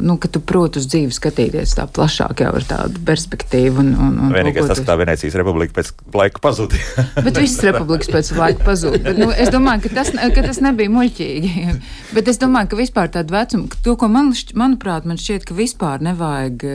nu, 0.02 0.18
ka 0.18 0.28
tu 0.28 0.42
proti 0.44 0.82
uz 0.82 0.88
dzīvi 0.90 1.14
skatīties 1.14 1.76
tā 1.78 1.86
plašāk, 1.94 2.42
jau 2.44 2.52
ar 2.58 2.66
tādu 2.68 3.02
perspektīvu. 3.06 3.80
Un, 3.84 3.92
un, 3.94 4.16
un, 4.26 4.34
Vienīgais 4.34 4.68
tas, 4.68 4.82
ka 4.82 4.92
tā 4.92 4.96
Venecijas 5.00 5.38
republika 5.40 5.78
pēc 5.78 5.92
laika 6.16 6.42
pazuda. 6.44 6.80
bet 7.26 7.38
visas 7.40 7.62
republikas 7.70 8.10
pēc 8.12 8.32
laika 8.36 8.66
pazuda. 8.66 9.00
Bet, 9.06 9.22
nu, 9.22 9.30
es 9.32 9.52
domāju, 9.54 9.86
ka 9.86 10.02
tas, 10.02 10.12
ka 10.12 10.44
tas 10.44 10.60
nebija 10.66 10.92
muļķīgi. 10.92 11.68
bet 12.18 12.32
es 12.32 12.42
domāju, 12.42 12.72
ka 12.74 12.80
vispār 12.82 13.14
tādu 13.14 13.36
vecumu, 13.38 13.70
to, 13.86 13.96
ko 14.00 14.10
man, 14.12 14.34
manuprāt, 14.60 15.08
man 15.08 15.22
šķiet, 15.22 15.48
ka 15.48 15.56
vispār 15.56 16.04
nevajag 16.10 16.66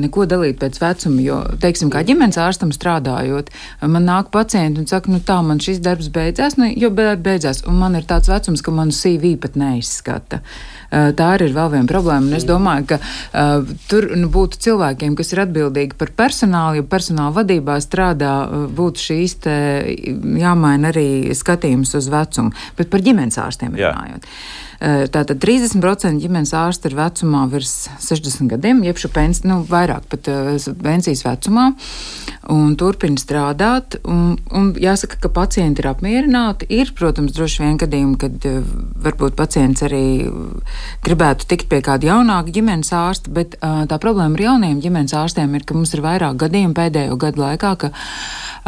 neko 0.00 0.24
dalīt 0.30 0.62
pēc 0.62 0.80
vecuma, 0.80 1.20
jo, 1.20 1.40
teiksim, 1.60 1.90
kā 1.92 2.04
ģimenes 2.08 2.40
ārstam 2.40 2.72
strādājot, 2.72 3.52
man 3.84 4.08
nāk 4.08 4.30
pacienti 4.32 4.80
un 4.80 4.88
saka, 4.88 5.12
nu 5.12 5.20
tā, 5.20 5.42
man 5.44 5.60
šis 5.60 5.82
darbs 5.84 6.08
beidzās, 6.14 6.56
nu, 6.60 6.70
jo 6.72 6.88
beidzās, 6.94 7.66
un 7.68 7.76
man 7.82 7.98
ir 7.98 8.08
tāds 8.08 8.32
vecums, 8.32 8.64
ka 8.64 8.72
manu 8.72 8.96
CV 8.96 9.34
pat 9.42 9.58
neizskata. 9.60 10.40
Tā 10.94 11.28
arī 11.34 11.50
ir 11.50 11.56
vēl 11.56 11.72
viena 11.74 11.90
problēma. 11.90 12.03
Un 12.04 12.36
es 12.36 12.46
domāju, 12.48 12.88
ka 12.92 12.98
uh, 13.00 13.74
tur 13.90 14.08
nu, 14.16 14.28
būtu 14.32 14.60
cilvēkiem, 14.66 15.16
kas 15.18 15.32
ir 15.34 15.44
atbildīgi 15.46 15.98
par 16.00 16.12
personālu, 16.16 16.80
jo 16.80 16.88
personāla 16.90 17.34
vadībā 17.38 17.78
strādā, 17.84 18.34
būtu 18.76 19.06
šīs 19.08 19.38
te 19.46 19.56
jāmaina 20.40 20.92
arī 20.92 21.08
skatījums 21.36 21.94
uz 21.98 22.10
vecumu, 22.12 22.54
bet 22.78 22.92
par 22.92 23.04
ģimenes 23.04 23.40
ārstiem 23.40 23.74
runājot. 23.78 24.28
Jā. 24.28 24.64
Tātad 24.84 25.38
30% 25.40 26.20
ģimenes 26.20 26.50
ārsti 26.58 26.90
ir 26.90 26.96
vecumā 26.98 27.44
virs 27.48 27.86
60 28.04 28.50
gadiem, 28.52 28.82
jeb 28.84 28.98
šo 29.00 29.08
pensiju, 29.14 29.48
nu, 29.48 29.56
vairāk 29.64 30.04
pat 30.12 30.28
pensijas 30.82 31.22
vecumā, 31.24 31.70
un 32.52 32.74
turpina 32.76 33.16
strādāt. 33.20 33.96
Un, 34.04 34.34
un 34.52 34.72
jāsaka, 34.76 35.16
ka 35.22 35.30
pacienti 35.32 35.80
ir 35.80 35.88
apmierināti. 35.88 36.68
Ir, 36.74 36.92
protams, 36.98 37.32
droši 37.36 37.62
vien 37.62 37.78
gadījumi, 37.80 38.18
kad 38.20 38.48
varbūt 39.06 39.38
pacients 39.38 39.86
arī 39.86 40.02
gribētu 41.06 41.48
tikt 41.48 41.70
pie 41.72 41.80
kāda 41.84 42.10
jaunāka 42.10 42.52
ģimenes 42.52 42.92
ārsta, 42.98 43.32
bet 43.32 43.56
tā 43.62 44.00
problēma 44.02 44.36
ar 44.36 44.46
jauniem 44.50 44.84
ģimenes 44.84 45.16
ārstiem 45.16 45.56
ir, 45.56 45.64
ka 45.64 45.78
mums 45.78 45.96
ir 45.96 46.04
vairāk 46.04 46.36
gadījumu 46.44 46.76
pēdējo 46.76 47.16
gadu 47.24 47.46
laikā, 47.46 47.72
ka, 47.80 47.92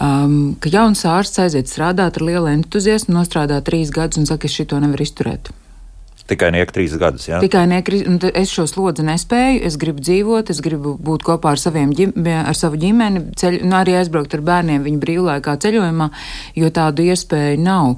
um, 0.01 0.57
ka 0.63 0.73
jauns 0.73 1.05
ārsts 1.05 1.45
aiziet 1.45 1.69
strādāt 1.69 2.17
ar 2.17 2.29
lielu 2.31 2.55
entuziasmu, 2.55 3.19
nostrādā 3.19 3.61
trīs 3.67 3.93
gadus 3.93 4.23
un 4.23 4.33
saka, 4.33 4.49
es 4.49 4.57
šito 4.57 4.81
nevaru 4.81 5.05
izturēt. 5.05 5.53
Tikai 6.26 6.50
niek 6.54 6.73
trīs 6.75 6.95
gadus. 6.99 7.28
Jā? 7.28 7.38
Tikai 7.42 7.64
niek, 7.71 7.88
es 8.35 8.50
šo 8.50 8.66
slodzi 8.71 9.04
nespēju, 9.06 9.61
es 9.68 9.78
gribu 9.78 10.02
dzīvot, 10.02 10.50
es 10.50 10.62
gribu 10.64 10.97
būt 10.99 11.26
kopā 11.26 11.54
ar, 11.54 11.62
saviem, 11.62 11.92
ar 12.42 12.59
savu 12.59 12.80
ģimeni, 12.83 13.28
ceļ, 13.38 13.61
un 13.66 13.76
arī 13.78 13.95
aizbraukt 14.00 14.35
ar 14.35 14.42
bērniem 14.47 14.87
viņu 14.87 15.02
brīvlaikā 15.04 15.54
ceļojumā, 15.62 16.11
jo 16.59 16.73
tādu 16.75 17.06
iespēju 17.06 17.62
nav. 17.62 17.95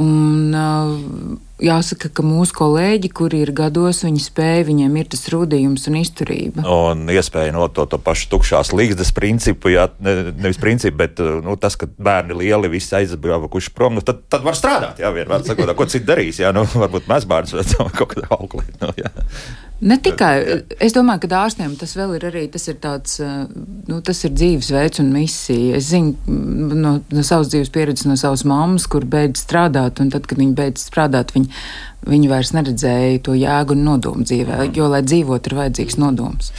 Un, 0.00 0.56
uh, 0.56 1.36
jāsaka, 1.62 2.10
ka 2.12 2.24
mūsu 2.26 2.54
kolēģi, 2.56 3.10
kuri 3.16 3.40
ir 3.44 3.52
gados, 3.56 4.02
viņi 4.04 4.22
spēja, 4.22 4.66
viņiem 4.68 4.96
ir 5.00 5.10
tas 5.12 5.24
rūdījums 5.32 5.86
un 5.90 5.98
izturība. 6.00 6.64
Un 6.68 7.06
iespēja 7.12 7.54
no 7.56 7.66
to, 7.72 7.86
to 7.90 8.00
pašu 8.02 8.28
tukšās 8.34 8.72
līgzdas 8.76 9.12
principu, 9.16 9.72
jā, 9.72 9.88
ne, 10.04 10.32
nevis 10.36 10.60
principu, 10.62 10.98
bet 11.04 11.22
nu, 11.44 11.56
tas, 11.60 11.78
ka 11.80 11.88
bērni 11.88 12.36
lieli 12.42 12.72
visi 12.72 12.92
aizbraukuši 12.98 13.72
prom, 13.76 13.96
nu, 13.98 14.04
tad, 14.06 14.24
tad 14.32 14.44
var 14.46 14.58
strādāt, 14.58 15.00
jā, 15.02 15.12
vienmēr 15.16 15.46
sakot, 15.46 15.72
ko 15.76 15.88
citu 15.90 16.10
darīs, 16.10 16.40
jā, 16.42 16.52
nu, 16.56 16.66
varbūt 16.76 17.08
mazbērns 17.10 17.56
vai 17.56 17.66
kaut 18.00 18.12
kādā 18.12 18.28
auklī. 18.36 18.66
Nu, 18.82 18.92
jā. 18.98 19.12
Ne 19.80 19.98
tikai, 20.00 20.62
es 20.80 20.94
domāju, 20.96 21.26
ka 21.26 21.42
ārstiem 21.42 21.74
tas 21.76 21.90
vēl 21.98 22.14
ir 22.16 22.22
arī, 22.30 22.44
tas 22.48 22.64
ir 22.70 22.78
tāds, 22.80 23.18
eh, 23.20 23.42
nu, 23.90 23.98
tas 24.00 24.22
ir 24.24 24.32
dzīvesveids 24.32 25.02
un 25.02 25.10
misija. 25.12 25.76
Es 25.76 25.90
zinu 25.90 26.14
no, 26.72 26.94
no 27.12 27.24
savas 27.26 27.50
dzīves 27.52 27.72
pieredzes, 27.74 28.06
no 28.08 28.16
savas 28.16 28.46
mammas, 28.48 28.86
kur 28.88 29.04
beidz 29.04 29.44
strādāt, 29.44 30.00
un 30.00 30.08
tad, 30.14 30.24
kad 30.30 30.40
viņa 30.40 30.56
beidz 30.56 30.86
strādāt, 30.88 31.34
viņa, 31.36 31.60
viņa 32.08 32.32
vairs 32.32 32.54
neredzēja 32.56 33.20
to 33.28 33.36
jēgu 33.36 33.76
un 33.76 33.84
nodomu 33.90 34.24
dzīvē, 34.24 34.62
jo, 34.72 34.88
lai 34.88 35.02
dzīvot, 35.04 35.50
ir 35.50 35.58
vajadzīgs 35.60 36.00
nodoms. 36.00 36.54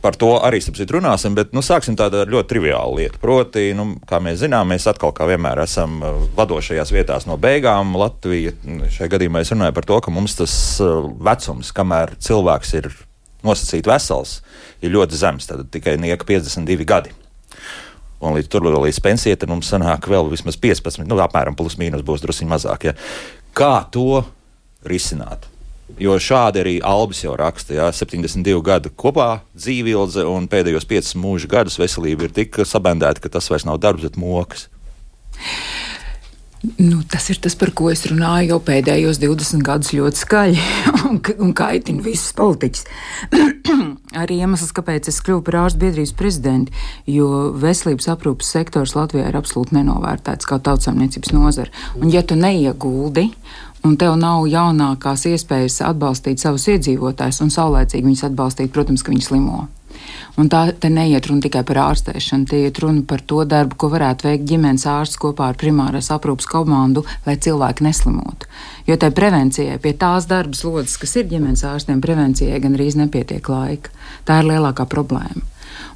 Par 0.00 0.16
to 0.16 0.30
arī 0.40 0.62
sapsit 0.64 0.88
runāsim, 0.94 1.34
bet 1.36 1.50
nu, 1.52 1.60
sāksim 1.64 1.96
tādu 1.98 2.22
ļoti 2.32 2.48
triviālu 2.54 3.02
lietu. 3.02 3.20
Proti, 3.20 3.66
nu, 3.76 3.98
kā 4.08 4.16
mēs 4.24 4.38
zinām, 4.40 4.70
mēs 4.72 4.88
atkal 4.88 5.12
kā 5.16 5.26
vienmēr 5.28 5.60
esam 5.66 5.98
uh, 6.00 6.22
vadošajās 6.38 6.92
vietās 6.94 7.28
no 7.28 7.36
beigām. 7.40 7.92
Latvija 8.00 8.54
šajā 8.64 9.10
gadījumā 9.12 9.44
es 9.44 9.52
runāju 9.52 9.76
par 9.76 9.88
to, 9.90 10.00
ka 10.00 10.14
mums 10.14 10.38
tas 10.40 10.54
uh, 10.80 11.04
vecums, 11.20 11.74
kamēr 11.76 12.14
cilvēks 12.16 12.72
ir 12.80 12.88
nosacīti 13.44 13.92
vesels, 13.92 14.38
ir 14.80 14.96
ļoti 14.96 15.20
zems. 15.20 15.50
Tad 15.52 15.68
tikai 15.76 15.98
nieka 16.00 16.24
52 16.28 16.88
gadi. 16.88 17.12
Un 18.24 18.36
līdz 18.36 18.48
tur 18.52 18.64
līdz 18.72 19.04
pensijai 19.04 19.52
mums 19.52 19.68
sanāk 19.72 20.08
vēl 20.08 20.32
vismaz 20.32 20.56
15, 20.60 21.04
nu, 21.04 21.20
apmēram 21.20 21.56
plus 21.56 21.76
mīnus 21.80 22.04
būs 22.04 22.24
drusku 22.24 22.48
mazāk. 22.48 22.88
Ja. 22.88 22.96
Kā 23.56 23.74
to 23.92 24.22
risināt? 24.88 25.49
Jo 26.00 26.16
šādi 26.22 26.62
arī 26.62 26.74
Albis 26.84 27.24
jau 27.24 27.34
raksta, 27.38 27.74
ja 27.76 27.90
72 27.94 28.60
gadu 28.64 28.92
kopā 28.94 29.42
dzīvildze 29.56 30.26
un 30.28 30.48
pēdējos 30.50 30.86
5 30.88 31.14
mūža 31.20 31.50
gadus 31.50 31.80
veselība 31.80 32.28
ir 32.28 32.36
tik 32.36 32.62
sabendēta, 32.64 33.24
ka 33.24 33.32
tas 33.32 33.50
vairs 33.50 33.66
nav 33.68 33.80
darbs, 33.82 34.06
bet 34.06 34.20
mokas. 34.20 34.68
Nu, 36.76 36.98
tas 37.08 37.24
ir 37.32 37.38
tas, 37.40 37.54
par 37.56 37.70
ko 37.72 37.86
es 37.88 38.02
runāju 38.04 38.50
jau 38.50 38.58
pēdējos 38.60 39.16
20 39.22 39.62
gadus 39.64 39.94
ļoti 39.96 40.20
skaļi 40.20 40.64
un, 41.08 41.20
un 41.40 41.54
kaitinu 41.56 42.04
visus 42.04 42.34
politiķus. 42.36 42.84
Arī 44.20 44.42
iemesls, 44.42 44.74
kāpēc 44.76 45.08
es 45.08 45.22
kļuvu 45.24 45.40
par 45.46 45.56
ārstu 45.62 45.80
biedrības 45.86 46.12
prezidentu, 46.18 46.74
jo 47.08 47.48
veselības 47.56 48.10
aprūpas 48.12 48.52
sektors 48.58 48.92
Latvijā 48.98 49.30
ir 49.30 49.40
absolūti 49.40 49.78
nenovērtēts 49.78 50.50
kā 50.50 50.60
tautsāmniecības 50.60 51.32
nozara. 51.32 51.72
Un, 51.96 52.12
ja 52.12 52.20
tu 52.20 52.36
neieguldi 52.36 53.30
un 53.86 53.96
tev 54.00 54.16
nav 54.20 54.46
jaunākās 54.50 55.26
iespējas 55.30 55.80
atbalstīt 55.88 56.42
savus 56.42 56.68
iedzīvotājus 56.72 57.42
un 57.44 57.52
saulēcīgi 57.54 58.06
viņus 58.06 58.26
atbalstīt, 58.30 58.72
protams, 58.74 59.04
ka 59.04 59.14
viņi 59.14 59.26
slimo. 59.26 59.66
Un 60.38 60.48
tā 60.48 60.60
te 60.80 60.88
neiet 60.92 61.26
runa 61.28 61.44
tikai 61.44 61.62
par 61.66 61.80
ārstēšanu, 61.82 62.46
tie 62.48 62.62
iet 62.68 62.78
runa 62.80 63.02
par 63.06 63.20
to 63.26 63.42
darbu, 63.48 63.76
ko 63.80 63.90
varētu 63.92 64.28
veikt 64.28 64.46
ģimenes 64.48 64.86
ārsts 64.88 65.18
kopā 65.20 65.50
ar 65.50 65.58
primāras 65.60 66.08
aprūpas 66.14 66.48
komandu, 66.48 67.04
lai 67.26 67.36
cilvēki 67.36 67.84
neslimotu. 67.84 68.48
Jo 68.88 68.96
tai 69.00 69.10
prevencijai, 69.16 69.80
pie 69.82 69.92
tās 69.98 70.28
darba 70.30 70.56
slodzes, 70.56 70.96
kas 71.02 71.16
ir 71.20 71.28
ģimenes 71.32 71.66
ārstiem, 71.68 72.00
prevencijai 72.04 72.62
gan 72.62 72.78
arī 72.78 72.92
nepietiek 73.02 73.52
laika. 73.52 73.92
Tā 74.24 74.40
ir 74.40 74.52
lielākā 74.54 74.86
problēma 74.88 75.44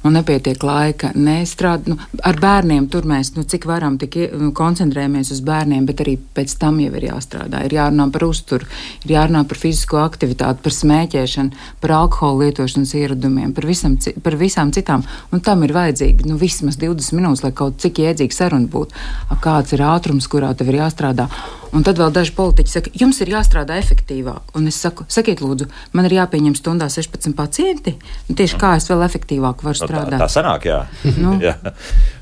un 0.03 0.15
nepietiek 0.17 0.63
laika 0.63 1.11
nestrādāt. 1.15 1.89
Nu, 1.91 1.97
ar 2.25 2.39
bērniem 2.41 2.87
tur 2.91 3.07
mēs 3.09 3.33
nu, 3.37 3.45
cik 3.47 3.67
varam, 3.69 3.97
tik 4.01 4.17
nu, 4.33 4.51
koncentrējamies 4.55 5.31
uz 5.35 5.41
bērniem, 5.45 5.85
bet 5.87 6.03
arī 6.05 6.17
pēc 6.37 6.55
tam 6.61 6.79
jau 6.83 6.91
ir 6.99 7.07
jāstrādā. 7.09 7.63
Ir 7.65 7.77
jārunā 7.77 8.07
par 8.13 8.27
uzturu, 8.27 8.69
ir 9.05 9.15
jārunā 9.15 9.45
par 9.49 9.61
fizisko 9.61 10.01
aktivitāti, 10.03 10.63
par 10.65 10.75
smēķēšanu, 10.75 11.65
par 11.83 11.95
alkohola 11.99 12.45
lietošanas 12.45 12.95
ieradumiem, 12.99 13.53
par, 13.55 13.69
visam, 13.69 13.97
par 14.23 14.39
visām 14.39 14.73
citām. 14.75 15.05
Un 15.31 15.43
tam 15.45 15.63
ir 15.67 15.75
vajadzīgi 15.75 16.29
nu, 16.29 16.39
vismaz 16.41 16.79
20 16.81 17.19
minūtes, 17.19 17.45
lai 17.45 17.53
kaut 17.55 17.79
cik 17.83 18.03
jēdzīga 18.05 18.39
saruna 18.39 18.71
būtu. 18.71 19.05
Kāds 19.43 19.75
ir 19.75 19.85
ātrums, 19.85 20.29
kurā 20.31 20.53
tev 20.57 20.73
ir 20.73 20.81
jāstrādā? 20.83 21.29
Un 21.75 21.83
tad 21.83 21.99
vēl 21.99 22.13
daži 22.15 22.31
politiķi 22.37 22.71
saka, 22.71 22.91
jums 22.95 23.17
ir 23.23 23.33
jāstrādā 23.33 23.75
efektīvāk. 23.81 24.53
Un 24.55 24.69
es 24.71 24.77
saku, 24.79 25.03
sakiet, 25.11 25.41
lūdzu, 25.43 25.67
man 25.97 26.07
ir 26.07 26.15
jāpieņem 26.21 26.55
stundā 26.55 26.87
16 26.91 27.35
pacienti. 27.35 27.97
Nu, 28.29 28.35
tieši 28.39 28.59
kā 28.61 28.75
es 28.79 28.87
vēl 28.87 29.03
efektīvāk 29.09 29.65
varu 29.65 29.81
strādāt? 29.81 30.15
No, 30.15 30.21
tā, 30.21 30.23
tā 30.23 30.31
sanāk, 30.31 30.69
jā. 30.69 30.79
nu. 31.19 31.35
jā. 31.45 31.57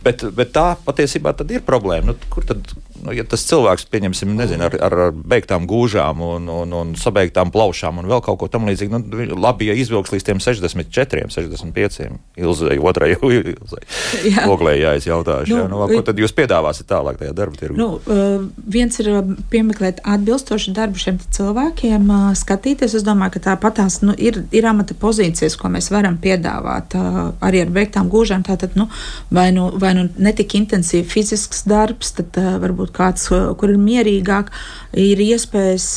Bet, 0.05 0.25
bet 0.33 0.55
tā 0.55 0.71
patiesībā 0.87 1.35
ir 1.53 1.61
problēma. 1.67 2.13
Nu, 2.13 2.31
kur 2.33 2.49
tad 2.49 2.73
nu, 3.03 3.13
ja 3.15 3.25
tas 3.27 3.43
cilvēks, 3.49 3.87
pieņemsim, 3.91 4.33
nezinu, 4.37 4.67
ar, 4.67 4.77
ar 4.87 4.95
beigtām 5.13 5.67
gūžām 5.69 6.21
un, 6.23 6.47
un, 6.51 6.75
un 6.79 6.93
sabeigtām 6.99 7.51
plaušām 7.53 7.99
un 8.01 8.09
vēl 8.09 8.23
kaut 8.25 8.39
ko 8.41 8.49
tamlīdzīgu, 8.51 8.99
nu, 8.99 9.39
labi, 9.43 9.67
ja 9.69 9.75
izvilks 9.77 10.13
līdz 10.13 10.27
tiem 10.29 10.41
64, 10.43 11.27
65, 11.33 11.99
ilzai, 12.39 12.77
otrai 12.79 13.13
ilzai. 13.17 13.83
Jā. 14.29 14.47
Oglē 14.51 14.75
jāizjautāšu, 14.79 15.53
nu, 15.53 15.61
jā, 15.63 15.69
nu, 15.71 15.81
ko 15.91 16.03
tad 16.07 16.21
jūs 16.21 16.35
piedāvāsiet 16.37 16.87
tālāk 16.89 17.19
tajā 17.21 17.35
darba 17.35 17.59
tirgu? 17.59 17.77
Nu, 17.79 17.89
uh, 17.99 18.47
viens 18.75 18.99
ir 19.03 19.11
uh, 19.11 19.33
piemeklēt 19.51 20.03
atbilstošu 20.15 20.75
darbu 20.77 21.01
šiem 21.01 21.19
cilvēkiem, 21.35 22.07
uh, 22.07 22.31
skatīties. 22.37 22.97
Es 22.99 23.05
domāju, 23.05 23.35
ka 23.37 23.43
tāpatās 23.51 23.99
nu, 24.05 24.15
ir, 24.17 24.43
ir 24.55 24.67
amata 24.69 24.95
pozīcijas, 24.99 25.57
ko 25.59 25.71
mēs 25.73 25.89
varam 25.93 26.17
piedāvāt 26.21 26.95
arī 27.43 27.63
ar 27.65 27.73
beigtām 27.73 28.09
gūžām. 28.11 28.45
Tātad, 28.47 28.77
nu, 28.79 28.87
vai 29.33 29.49
nu, 29.55 29.69
vai 29.81 29.93
nu 29.97 30.07
netik 30.21 30.55
intensīvi 30.59 31.05
fizisks 31.09 31.63
darbs, 31.69 32.13
tad 32.17 32.37
varbūt 32.37 32.92
kāds, 32.95 33.27
kur 33.59 33.73
ir 33.73 33.79
mierīgāk, 33.81 34.51
ir 34.99 35.21
iespējas 35.25 35.87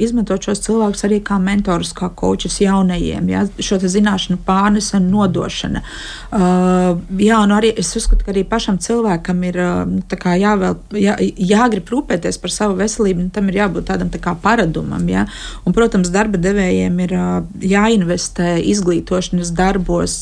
izmantot 0.00 0.46
šos 0.46 0.62
cilvēkus 0.66 1.04
arī 1.08 1.18
kā 1.26 1.38
mentorus, 1.42 1.92
kā 1.96 2.10
kočus 2.14 2.60
jaunajiem, 2.62 3.28
ja, 3.32 3.44
šo 3.58 3.80
zināšanu 3.82 4.38
pārnesa 4.46 4.98
un 5.00 5.08
nodošana. 5.12 5.82
Jā, 6.30 7.40
un 7.42 7.54
arī 7.56 7.72
es 7.80 7.90
uzskatu, 7.98 8.24
ka 8.26 8.32
arī 8.34 8.44
pašam 8.48 8.78
cilvēkam 8.82 9.42
ir 9.48 9.58
jāvēl, 9.60 10.78
jā, 11.00 11.16
jāgrib 11.50 11.90
rūpēties 11.90 12.38
par 12.42 12.54
savu 12.54 12.78
veselību, 12.80 13.26
un 13.26 13.32
tam 13.34 13.50
ir 13.50 13.60
jābūt 13.62 13.88
tādam 13.90 14.12
tā 14.12 14.22
kā 14.22 14.36
paradumam. 14.38 15.08
Ja. 15.10 15.26
Un, 15.64 15.74
protams, 15.76 16.12
darba 16.14 16.38
devējiem 16.40 17.02
ir 17.06 17.16
jāinvestē 17.72 18.56
izglītošanas 18.70 19.52
darbos, 19.56 20.20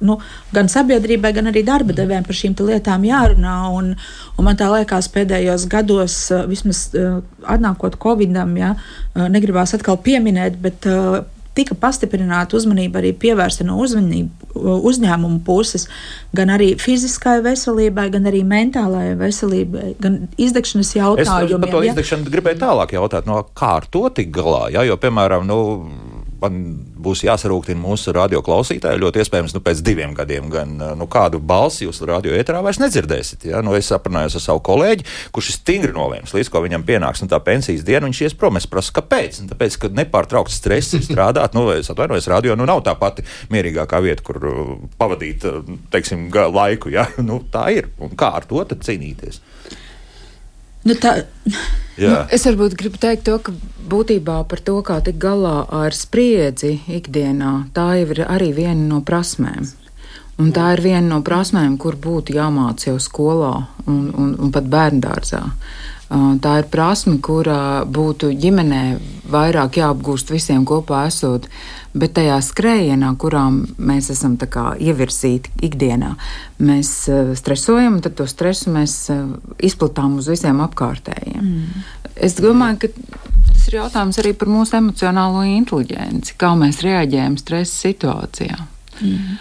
nu, 0.00 0.18
gan 0.54 0.72
sabiedrībai, 0.72 1.34
gan 1.36 1.52
arī 1.52 1.64
darba 1.66 1.96
devējiem 1.96 2.24
par 2.26 2.40
šīm 2.40 2.56
lietām 2.64 3.04
jārunā. 3.04 3.56
Un, 3.74 3.92
un 4.38 4.46
man 4.46 4.56
tā 4.58 4.70
liekas, 4.72 5.10
pēdējā 5.12 5.33
pēdējos 5.34 5.68
gados, 5.70 6.16
vismaz 6.48 6.88
atnākot 7.42 7.98
Covidam, 8.00 8.56
ja, 8.58 8.74
negribās 9.14 9.74
atkal 9.74 9.98
pieminēt, 9.98 10.58
bet 10.62 10.86
tika 11.54 11.76
pastiprināta 11.78 12.56
uzmanība 12.58 12.98
arī 12.98 13.12
pievērsta 13.14 13.62
no 13.66 13.76
uzņēmumu 13.78 15.38
puses, 15.46 15.86
gan 16.34 16.50
arī 16.50 16.72
fiziskai 16.82 17.36
veselībai, 17.44 18.08
gan 18.14 18.26
arī 18.30 18.42
mentālajai 18.50 19.14
veselībai, 19.20 19.92
gan 20.02 20.24
izdegšanas 20.34 20.90
jautājumiem. 20.96 21.54
Es 21.54 21.62
par 21.62 21.74
to 21.76 21.84
izdegšanu 21.90 22.26
ja? 22.26 22.34
gribēju 22.34 22.60
tālāk 22.64 22.96
jautāt, 22.96 23.30
no 23.30 23.44
kā 23.54 23.76
ar 23.78 23.86
to 23.86 24.08
tik 24.16 24.34
galā, 24.34 24.66
ja? 24.74 24.82
jo, 24.88 24.98
piemēram, 24.98 25.46
nu, 25.46 25.60
man 26.44 26.60
būs 27.04 27.24
jāsarūktina 27.26 27.80
mūsu 27.80 28.14
radioklausītāji. 28.14 29.00
Ļoti 29.02 29.22
iespējams, 29.22 29.54
nu, 29.56 29.62
pēc 29.64 29.82
diviem 29.84 30.14
gadiem 30.16 30.48
gan 30.52 30.76
nu, 30.98 31.08
kādu 31.10 31.40
balsi 31.40 31.86
jūs 31.86 32.02
radio 32.08 32.34
ēterā 32.36 32.62
vairs 32.64 32.80
nedzirdēsiet. 32.82 33.46
Ja? 33.50 33.62
Nu, 33.64 33.74
es 33.78 33.90
aprunājos 33.94 34.38
ar 34.38 34.44
savu 34.44 34.62
kolēģi, 34.66 35.06
kurš 35.34 35.50
ir 35.50 35.58
stingri 35.58 35.94
nolēmis, 35.96 36.34
līdz 36.36 36.52
ko 36.52 36.64
viņam 36.64 36.86
pienāks 36.86 37.24
nu, 37.24 37.30
tā 37.32 37.40
pensijas 37.44 37.86
diena, 37.86 38.06
viņš 38.08 38.22
ies 38.28 38.36
prom. 38.38 38.58
Es 38.60 38.68
prasu, 38.70 38.94
kāpēc? 38.96 39.40
Un 39.42 39.52
tāpēc, 39.52 39.78
ka 39.82 39.92
nepārtraukts 39.94 40.58
stress 40.60 40.96
strādāt, 41.06 41.56
nu, 41.56 41.66
es 41.74 41.90
atvainojos, 41.92 42.30
radio 42.32 42.58
nu, 42.58 42.68
nav 42.68 42.84
tā 42.86 42.96
pati 42.98 43.24
mierīgākā 43.54 44.02
vieta, 44.04 44.24
kur 44.26 44.40
uh, 44.50 44.74
pavadīt 45.00 45.46
uh, 45.50 45.62
teiksim, 45.94 46.28
laiku. 46.54 46.92
Ja? 46.94 47.08
Nu, 47.24 47.38
tā 47.48 47.70
ir. 47.72 47.86
Un 48.04 48.12
kā 48.20 48.28
ar 48.36 48.44
to 48.48 48.60
cīnīties? 48.84 49.40
Nu, 50.84 50.96
tā... 51.00 51.16
nu, 51.98 52.16
es 52.34 52.46
varbūt 52.48 52.76
gribu 52.80 53.00
teikt 53.00 53.26
to, 53.28 53.38
ka 53.38 53.54
būtībā 53.90 54.40
par 54.50 54.62
to, 54.64 54.80
kā 54.86 54.98
tikt 55.04 55.20
galā 55.22 55.56
ar 55.82 55.94
spriedzi 55.96 56.78
ikdienā, 56.88 57.54
tā 57.76 57.94
jau 58.00 58.12
ir 58.16 58.24
arī 58.26 58.52
viena 58.56 58.82
no 58.88 59.00
prasmēm. 59.06 59.68
Un 60.42 60.50
tā 60.50 60.72
ir 60.74 60.82
viena 60.82 61.06
no 61.12 61.20
prasmēm, 61.22 61.76
kur 61.78 61.94
būtu 61.94 62.34
jāmācās 62.34 62.88
jau 62.88 62.96
skolā 62.98 63.52
un, 63.86 64.08
un, 64.10 64.32
un 64.34 64.54
pat 64.54 64.66
bērngārzā. 64.66 65.44
Tā 66.14 66.52
ir 66.60 66.66
prasme, 66.70 67.16
kurā 67.24 67.82
būtu 67.90 68.30
ģimenē 68.38 68.82
vairāk 69.30 69.78
jāapgūst 69.80 70.30
visiem 70.30 70.62
kopā 70.68 71.06
esot, 71.08 71.48
bet 71.96 72.14
tajā 72.18 72.36
skrējienā, 72.44 73.10
kurā 73.18 73.46
mēs 73.50 74.10
esam 74.14 74.36
ievirzīti 74.38 75.54
ikdienā, 75.66 76.12
mēs 76.58 76.92
stresojam, 77.40 78.00
tad 78.04 78.14
to 78.20 78.28
stresu 78.30 78.70
mēs 78.74 78.98
izplatām 79.58 80.18
uz 80.20 80.28
visiem 80.30 80.60
apkārtējiem. 80.62 81.42
Mm. 81.42 81.88
Es 82.14 82.36
domāju, 82.38 82.84
ka 82.84 82.92
tas 83.48 83.66
ir 83.68 83.80
jautājums 83.80 84.20
arī 84.22 84.34
par 84.38 84.52
mūsu 84.52 84.78
emocionālo 84.78 85.42
inteligenci, 85.48 86.36
kā 86.38 86.52
mēs 86.58 86.84
reaģējam 86.84 87.40
stresa 87.40 87.88
situācijā. 87.88 88.60
Mm. 89.00 89.34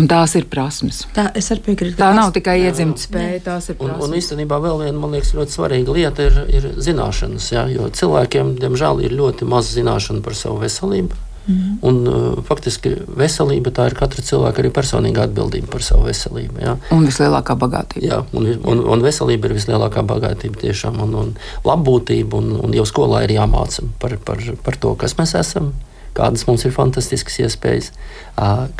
Un 0.00 0.08
tās 0.08 0.34
ir 0.38 0.46
prasmes. 0.50 1.02
Tā, 1.12 1.28
piekrītu, 1.36 1.96
tā 1.98 2.10
nav 2.16 2.32
tikai 2.32 2.56
iedzimta 2.64 3.04
spēja, 3.04 3.40
tās 3.50 3.68
ir 3.68 3.76
prasmes. 3.80 4.00
Un, 4.00 4.12
un 4.14 4.20
īstenībā 4.20 4.60
vēl 4.62 4.84
viena, 4.86 4.98
man 4.98 5.16
liekas, 5.16 5.34
ļoti 5.36 5.56
svarīga 5.56 5.96
lieta 5.96 6.28
ir, 6.28 6.38
ir 6.56 6.68
zināšanas. 6.80 7.48
Ja? 7.52 7.66
Jo 7.68 7.90
cilvēkiem, 7.92 8.54
diemžēl, 8.60 9.02
ir 9.04 9.16
ļoti 9.18 9.48
maz 9.48 9.74
zināšanu 9.74 10.24
par 10.24 10.38
savu 10.38 10.62
veselību. 10.64 11.26
Mm. 11.50 11.76
Un, 11.88 12.00
uh, 12.06 12.40
faktiski 12.46 12.92
veselība 13.16 13.72
tā 13.74 13.88
ir 13.90 13.96
katra 13.98 14.22
cilvēka 14.22 14.60
arī 14.60 14.70
personīga 14.76 15.24
atbildība 15.26 15.70
par 15.72 15.84
savu 15.84 16.06
veselību. 16.08 16.60
Ja? 16.62 16.76
Un 16.94 17.04
vislielākā 17.08 17.56
bagātība. 17.58 18.06
Jā, 18.06 18.20
un, 18.36 18.48
un, 18.60 18.82
un 18.94 19.04
veselība 19.04 19.48
ir 19.48 19.56
vislielākā 19.56 20.04
bagātība 20.06 20.60
tiešām. 20.64 21.00
Un, 21.04 21.16
un 21.24 21.36
labbūtība, 21.66 22.40
un, 22.40 22.56
un 22.68 22.76
jau 22.76 22.86
skolā 22.88 23.24
ir 23.26 23.36
jāmāca 23.40 23.88
par, 24.02 24.16
par, 24.24 24.44
par 24.64 24.80
to, 24.80 24.94
kas 25.00 25.16
mēs 25.20 25.36
esam 25.40 25.72
kādas 26.16 26.46
mums 26.48 26.64
ir 26.66 26.74
fantastiskas 26.74 27.40
iespējas, 27.44 27.92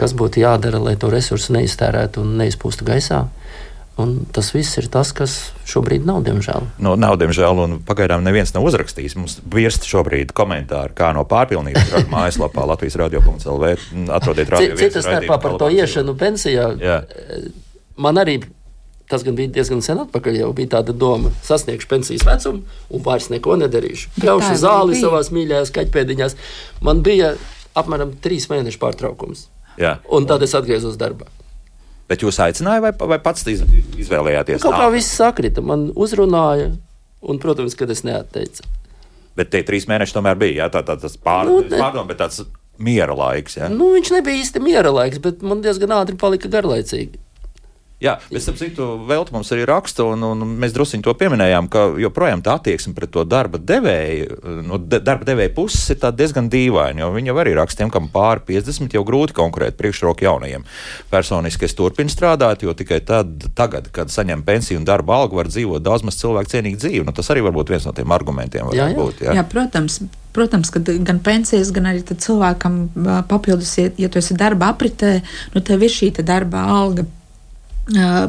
kas 0.00 0.14
būtu 0.16 0.42
jādara, 0.42 0.80
lai 0.82 0.96
to 1.00 1.10
resursu 1.12 1.54
neiztērētu 1.56 2.24
un 2.24 2.38
neizpūstu 2.40 2.86
gaisā. 2.88 3.26
Un 4.00 4.14
tas 4.32 4.48
viss 4.54 4.78
ir 4.80 4.86
tas, 4.88 5.10
kas 5.12 5.34
šobrīd 5.68 6.06
nav, 6.08 6.22
diemžēl. 6.24 6.68
No, 6.80 6.94
nav, 6.96 7.18
diemžēl, 7.20 7.58
un 7.64 7.74
pagaidām 7.84 8.22
neviens 8.24 8.54
nav 8.54 8.64
uzrakstījis. 8.64 9.16
Mums 9.18 9.34
virst 9.52 9.84
šobrīd 9.90 10.32
komentāri, 10.36 10.94
kā 10.96 11.10
no 11.16 11.26
pārpilnības 11.28 11.92
mājaslapā 12.14 12.64
Latvijas 12.70 12.96
radio.lv. 13.02 13.74
Atrodiet 14.16 14.54
radio. 14.54 14.78
Citas 14.80 15.04
starpā 15.04 15.36
par 15.42 15.58
to 15.60 15.68
iešanu 15.74 16.16
pensijā. 16.20 16.70
Jā. 16.80 17.02
Man 18.00 18.22
arī 18.22 18.38
Tas 19.10 19.24
gan 19.26 19.34
bija 19.34 19.50
diezgan 19.50 19.80
sen 19.82 19.98
atpakaļ. 20.04 20.36
Jau 20.38 20.50
bija 20.54 20.76
tāda 20.76 20.94
doma, 20.94 21.32
sasniegšu 21.46 21.88
pensijas 21.90 22.22
vecumu 22.26 22.62
un 22.94 23.02
vairs 23.06 23.26
neko 23.32 23.56
nedarīšu. 23.58 24.12
Kļaušu 24.20 24.52
zāli 24.62 24.94
bija. 24.94 25.02
savās 25.06 25.32
mīļākajās 25.34 25.72
kaķpēdiņās. 25.74 26.36
Man 26.86 27.02
bija 27.06 27.32
apmēram 27.78 28.14
trīs 28.22 28.46
mēnešu 28.52 28.78
pārtraukums. 28.82 29.48
Jā. 29.80 29.96
Un 30.14 30.28
tad 30.30 30.44
es 30.46 30.54
atgriezos 30.54 30.98
darbā. 31.00 31.26
Bet 32.10 32.24
jūs 32.24 32.40
aicinājāt, 32.42 32.82
vai, 32.82 33.08
vai 33.14 33.18
pats 33.22 33.46
izvēlējāties? 33.46 34.62
Kaut 34.64 34.78
kā 34.78 34.88
viss 34.94 35.14
sakrita, 35.14 35.62
man 35.62 35.88
uzrunāja, 35.94 36.72
un, 37.22 37.38
protams, 37.42 37.76
kad 37.78 37.90
es 37.94 38.02
neatteicu. 38.06 38.66
Bet 39.38 39.52
tie 39.52 39.62
trīs 39.66 39.86
mēneši 39.90 40.16
tomēr 40.16 40.38
bija 40.38 40.64
jā, 40.64 40.70
tā, 40.74 40.82
tā, 40.86 40.96
tas 40.98 41.14
pār, 41.18 41.46
nu, 41.46 41.60
pārdom, 41.70 42.08
bet 42.10 42.18
tāds 42.22 42.42
miera 42.82 43.14
laiks. 43.14 43.60
Jā. 43.60 43.70
Nu, 43.70 43.92
viņš 43.94 44.10
nebija 44.16 44.42
īsti 44.42 44.62
miera 44.64 44.90
laiks, 44.94 45.20
bet 45.22 45.44
man 45.46 45.62
diezgan 45.62 45.94
ātri 46.00 46.18
palika 46.18 46.50
garlaicīgi. 46.50 47.20
Jā, 48.00 48.14
bet 48.30 48.40
starp 48.40 48.56
citu, 48.56 48.84
Velta 49.04 49.34
mums 49.34 49.50
arī 49.52 49.66
raksta, 49.68 50.06
un, 50.08 50.22
un 50.24 50.54
mēs 50.62 50.72
druskuļi 50.72 51.04
to 51.04 51.12
pieminējām, 51.20 51.66
ka 51.72 51.82
joprojām 52.00 52.40
tā 52.44 52.54
attieksme 52.56 52.94
pret 52.96 53.12
to 53.12 53.26
darba 53.28 53.60
devēju, 53.60 54.38
no 54.64 54.78
de, 54.80 55.02
darba 55.04 55.28
devēja 55.28 55.52
puses 55.52 55.92
ir 55.92 56.00
diezgan 56.16 56.48
dīvaina. 56.52 57.02
Jo 57.04 57.10
viņi 57.12 57.28
jau 57.28 57.36
arī 57.42 57.52
raksta, 57.58 57.90
kam 57.92 58.08
pāri 58.12 58.46
50, 58.48 58.96
jau 58.96 59.04
grūti 59.04 59.36
konkurēt 59.36 59.76
priekšroku 59.76 60.24
jaunajiem. 60.24 60.64
Personiski 61.12 61.68
es 61.68 61.76
turpinu 61.76 62.12
strādāt, 62.12 62.64
jo 62.64 62.72
tikai 62.76 63.02
tad, 63.04 63.36
tagad, 63.58 63.92
kad 63.92 64.08
saņem 64.12 64.46
pensiju 64.48 64.80
un 64.80 64.88
darba 64.88 65.20
algu, 65.20 65.36
var 65.36 65.52
dzīvot 65.52 65.84
daudz 65.84 66.08
maz 66.08 66.16
cilvēku 66.22 66.54
cienīgu 66.56 66.80
dzīvi. 66.80 67.04
Nu, 67.04 67.12
tas 67.16 67.28
arī 67.34 67.44
var 67.44 67.52
būt 67.58 67.74
viens 67.74 67.84
no 67.84 67.92
tiem 67.96 68.16
argumentiem. 68.16 68.72
Jā, 68.72 68.88
jā. 68.94 68.96
Būt, 68.96 69.24
jā. 69.28 69.36
jā, 69.36 69.44
protams. 69.44 70.00
Protams, 70.30 70.68
ka 70.70 70.78
gan 70.86 71.18
pensijas, 71.18 71.72
gan 71.74 71.88
arī 71.90 72.04
cilvēkam 72.06 72.84
papildus, 73.26 73.72
ja, 73.80 73.88
ja 73.98 74.06
tu 74.06 74.20
esi 74.20 74.36
darba 74.38 74.68
apritē, 74.70 75.16
nu 75.56 75.62
tev 75.66 75.82
ir 75.82 75.90
šī 75.90 76.12
darba 76.22 76.68
alga 76.70 77.02
Uh, 77.88 78.28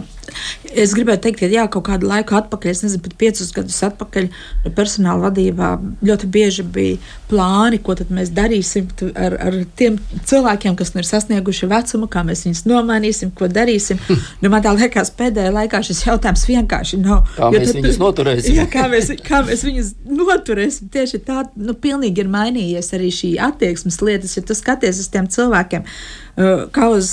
Es 0.72 0.94
gribēju 0.96 1.22
teikt, 1.26 1.41
ka 1.41 1.50
jā, 1.52 1.65
kaut 1.72 1.86
kādu 1.89 2.08
laiku 2.10 2.38
atpakaļ, 2.39 2.72
es 2.72 2.84
nezinu, 2.86 3.04
pat 3.06 3.15
piecus 3.20 3.52
gadus 3.56 3.80
atpakaļ, 3.88 4.30
personāla 4.78 5.30
vadībā 5.30 5.72
ļoti 6.08 6.30
bieži 6.32 6.65
bija 6.65 7.00
plāni, 7.32 7.80
ko 7.84 7.96
mēs 8.12 8.32
darīsim 8.36 8.88
ar, 9.15 9.36
ar 9.39 9.58
tiem 9.80 9.98
cilvēkiem, 10.28 10.76
kas 10.80 10.94
nu 10.94 11.04
ir 11.04 11.10
sasnieguši 11.10 11.70
vecumu, 11.72 12.10
kā 12.12 12.24
mēs 12.28 12.46
viņus 12.48 12.63
nomainīsim, 12.70 13.34
ko 13.38 13.50
darīsim. 13.52 14.02
nu, 14.41 14.52
man 14.52 14.65
liekas, 14.80 15.13
pēdējā 15.20 15.54
laikā 15.56 15.84
šis 15.86 16.06
jautājums 16.08 16.48
vienkārši 16.50 17.02
nav. 17.04 17.24
Kā 17.38 17.52
mēs 17.54 17.72
tad, 17.72 17.80
viņus 17.82 18.02
noturēsim? 18.02 18.58
jā, 18.60 18.67
kā 18.72 18.88
mēs, 18.91 19.13
kā 19.28 19.44
mēs 19.48 19.65
viņus 19.67 19.94
noturēsim? 20.08 20.91
Tieši 20.94 21.22
tā, 21.28 21.46
nu, 21.60 21.76
pilnīgi 21.76 22.24
ir 22.24 22.32
mainījies 22.32 22.91
arī 22.98 23.12
šī 23.15 23.36
attieksmes 23.52 24.02
lietas, 24.04 24.36
ja 24.38 24.46
tu 24.46 24.58
skaties 24.58 25.04
uz 25.04 25.12
tiem 25.12 25.30
cilvēkiem 25.32 25.88
kā 26.72 26.88
uz 26.91 27.10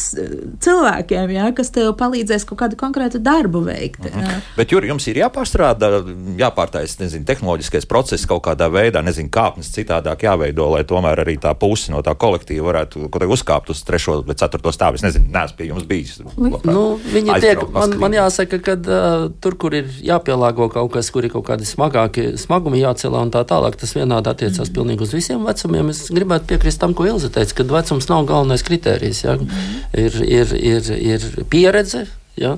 cilvēkiem, 0.63 1.31
ja, 1.35 1.49
kas 1.57 1.73
tev 1.75 1.91
palīdzēs 1.99 2.47
kaut 2.49 2.61
kādu 2.63 2.77
konkrētu 2.79 3.08
darbu 3.15 3.65
veikt. 3.65 4.05
Uh 4.05 4.13
-huh. 4.13 4.41
Bet, 4.57 4.73
Juri, 4.73 4.89
jums 4.89 5.07
ir 5.09 5.17
jāpārstrādā, 5.17 5.91
jāpārtaisa, 6.39 7.01
nezinu, 7.01 7.25
tehnoloģiskais 7.25 7.87
process 7.87 8.27
kaut 8.27 8.43
kādā 8.47 8.71
veidā, 8.71 9.03
nezinu, 9.03 9.29
kāpnes 9.29 9.73
citādāk 9.73 10.23
jāveido, 10.23 10.71
lai 10.71 10.85
tomēr 10.85 11.25
arī 11.25 11.39
tā 11.39 11.55
puse 11.55 11.93
no 11.93 12.03
tā 12.03 12.15
kolektīva 12.15 12.67
varētu 12.67 13.09
kaut 13.09 13.23
kā 13.23 13.29
uzkāpt 13.29 13.71
uz 13.71 13.83
trešo 13.83 14.23
vai 14.27 14.35
ceturto 14.35 14.73
stāvu. 14.73 14.95
Es 14.95 15.03
nezinu, 15.03 15.25
neesmu 15.33 15.57
pie 15.57 15.67
jums 15.67 15.85
bijis. 15.85 16.21
Nu, 16.65 16.99
viņi 17.15 17.41
tiek, 17.41 17.63
man, 17.73 17.99
man 17.99 18.13
jāsaka, 18.13 18.59
ka 18.59 18.73
uh, 18.73 19.31
tur, 19.41 19.57
kur 19.57 19.75
ir 19.75 19.87
jāpielāgo 20.03 20.69
kaut 20.73 20.93
kas, 20.93 21.11
kur 21.11 21.25
ir 21.25 21.31
kaut 21.31 21.47
kādi 21.49 21.69
smagāki 21.69 22.37
smagumi 22.37 22.83
jācelā 22.83 23.23
un 23.27 23.33
tā 23.35 23.45
tālāk, 23.49 23.79
tas 23.81 23.95
vienādi 23.97 24.31
attiecās 24.33 24.59
mm 24.59 24.65
-hmm. 24.65 24.75
pilnīgi 24.75 25.03
uz 25.03 25.15
visiem 25.15 25.45
vecumiem. 25.45 25.89
Es 25.89 26.11
gribētu 26.11 26.47
piekrist 26.47 26.81
tam, 26.81 26.95
ko 26.95 27.07
Ilze 27.07 27.29
teica, 27.29 27.55
ka 27.55 27.63
vecums 27.63 28.09
nav 28.09 28.27
galvenais 28.27 28.63
kritērijs. 28.63 29.25
Ja? 29.25 29.37
Mm 29.37 29.47
-hmm. 29.47 29.99
ir, 30.05 30.23
ir, 30.23 30.55
ir, 30.55 30.93
ir 31.13 31.45
pieredze. 31.51 32.07
Ja? 32.37 32.57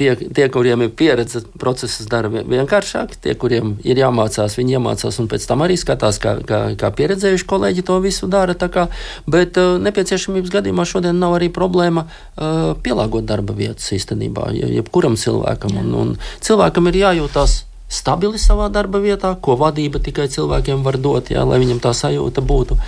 Tie, 0.00 0.08
tie, 0.16 0.46
kuriem 0.48 0.86
ir 0.86 0.92
pieredze, 0.96 1.42
procesus 1.60 2.08
dara 2.08 2.30
vienkāršāk, 2.32 3.18
tie, 3.20 3.34
kuriem 3.36 3.74
ir 3.84 4.00
jāmācās, 4.00 4.56
viņi 4.56 4.78
iemācās 4.78 5.20
un 5.20 5.28
pēc 5.28 5.44
tam 5.50 5.64
arī 5.66 5.76
skatās, 5.80 6.16
kā, 6.22 6.38
kā, 6.48 6.60
kā 6.80 6.88
pieredzējuši 6.96 7.48
kolēģi 7.50 7.84
to 7.90 7.98
visu 8.00 8.30
dara. 8.32 8.56
Kā, 8.60 8.86
bet 9.30 9.60
uh, 9.60 9.76
nepieciešamības 9.82 10.52
gadījumā 10.56 10.88
šodien 10.88 11.20
nav 11.20 11.36
arī 11.36 11.50
problēma 11.52 12.06
uh, 12.06 12.72
pielāgot 12.80 13.28
darba 13.28 13.56
vietas 13.56 13.92
īstenībā, 13.96 14.50
jebkuram 14.56 15.20
cilvēkam. 15.20 15.76
Un, 15.84 15.92
un 16.00 16.14
cilvēkam 16.44 16.88
ir 16.88 17.02
jājūtās 17.04 17.60
stabili 17.90 18.38
savā 18.38 18.68
darba 18.72 19.00
vietā, 19.02 19.32
ko 19.42 19.56
vadība 19.58 19.98
tikai 20.02 20.28
cilvēkiem 20.30 20.84
var 20.86 20.98
dot, 21.02 21.32
jā, 21.34 21.42
lai 21.46 21.58
viņam 21.62 21.80
tā 21.82 21.90
sajūta 21.96 22.44
būtu. 22.46 22.78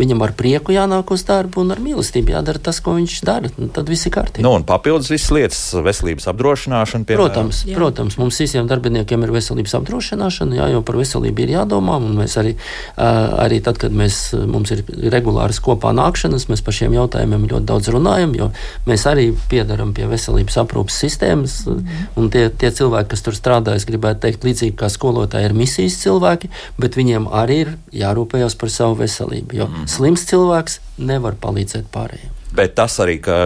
Viņam 0.00 0.24
ar 0.26 0.34
prieku 0.36 0.74
jānāk 0.74 1.12
uz 1.14 1.22
darbu 1.28 1.62
un 1.62 1.70
ar 1.70 1.80
mīlestību 1.82 2.34
jādara 2.34 2.58
tas, 2.58 2.80
ko 2.82 2.96
viņš 2.96 3.20
dara. 3.26 3.50
Tad 3.74 3.88
viss 3.90 4.08
ir 4.08 4.14
kārtībā. 4.16 4.42
Nu, 4.44 4.56
un 4.58 4.66
papildus 4.66 5.12
visas 5.12 5.30
lietas, 5.34 5.60
veselības 5.86 6.26
apdrošināšana. 6.32 7.06
Piemēram. 7.06 7.30
Protams, 7.30 7.62
jā. 7.68 7.76
protams, 7.78 8.18
mums 8.20 8.40
visiem 8.42 8.66
darbiniekiem 8.70 9.22
ir 9.22 9.34
veselības 9.36 9.76
apdrošināšana, 9.78 10.58
jā, 10.58 10.68
jo 10.74 10.82
par 10.86 10.98
veselību 10.98 11.46
ir 11.46 11.54
jādomā. 11.54 12.00
Mēs 12.02 12.34
arī, 12.42 12.56
arī 12.98 13.60
tad, 13.64 13.78
kad 13.80 13.94
mēs, 13.94 14.18
mums 14.34 14.74
ir 14.74 14.82
regulāras 15.14 15.62
kopā 15.62 15.94
nākšanas, 15.96 16.48
mēs 16.50 16.64
par 16.66 16.76
šiem 16.76 16.98
jautājumiem 16.98 17.46
ļoti 17.54 17.70
daudz 17.70 17.92
runājam, 17.94 18.34
jo 18.38 18.50
mēs 18.90 19.06
arī 19.10 19.30
piedaram 19.52 19.94
pie 19.94 20.10
veselības 20.10 20.58
aprūpas 20.64 20.98
sistēmas. 21.04 21.60
Mm. 21.70 22.04
Un 22.18 22.30
tie, 22.34 22.48
tie 22.50 22.72
cilvēki, 22.74 23.12
kas 23.14 23.24
tur 23.26 23.38
strādā, 23.38 23.78
es 23.78 23.86
gribētu 23.88 24.24
teikt, 24.26 24.39
līdzīgi 24.46 24.76
kā 24.80 24.90
skolotāji 24.92 25.50
ir 25.50 25.56
misijas 25.56 25.98
cilvēki, 26.02 26.50
bet 26.80 26.98
viņiem 26.98 27.28
arī 27.34 27.60
ir 27.64 27.72
jārūpējas 28.02 28.56
par 28.60 28.72
savu 28.72 29.00
veselību. 29.02 29.56
Jo 29.60 29.68
mm. 29.70 29.88
slims 29.90 30.26
cilvēks 30.30 30.80
nevar 30.98 31.38
palīdzēt 31.40 31.90
pārējiem. 31.94 32.36
Bet 32.54 32.74
tas 32.74 32.96
arī, 33.02 33.20
ka 33.22 33.36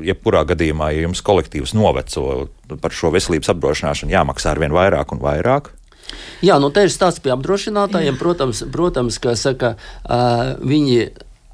jebkurā 0.00 0.46
gadījumā, 0.48 0.94
ja 0.94 1.04
jums 1.04 1.20
kolektīvs 1.24 1.74
noveco 1.76 2.46
par 2.80 2.94
šo 2.96 3.12
veselības 3.12 3.52
apdrošināšanu, 3.52 4.14
jāmaksā 4.14 4.54
ar 4.54 4.62
vien 4.62 4.72
vairāk 4.72 5.12
un 5.12 5.20
vairāk. 5.20 5.74
Jā, 6.42 6.56
nu 6.62 6.70
te 6.74 6.86
ir 6.86 6.92
stāsts 6.92 7.20
pie 7.22 7.34
apdrošinātājiem. 7.34 8.16
Protams, 8.18 8.64
protams 8.72 9.20
ka 9.22 9.36
saka, 9.38 9.74
uh, 9.76 10.56
viņi 10.64 11.10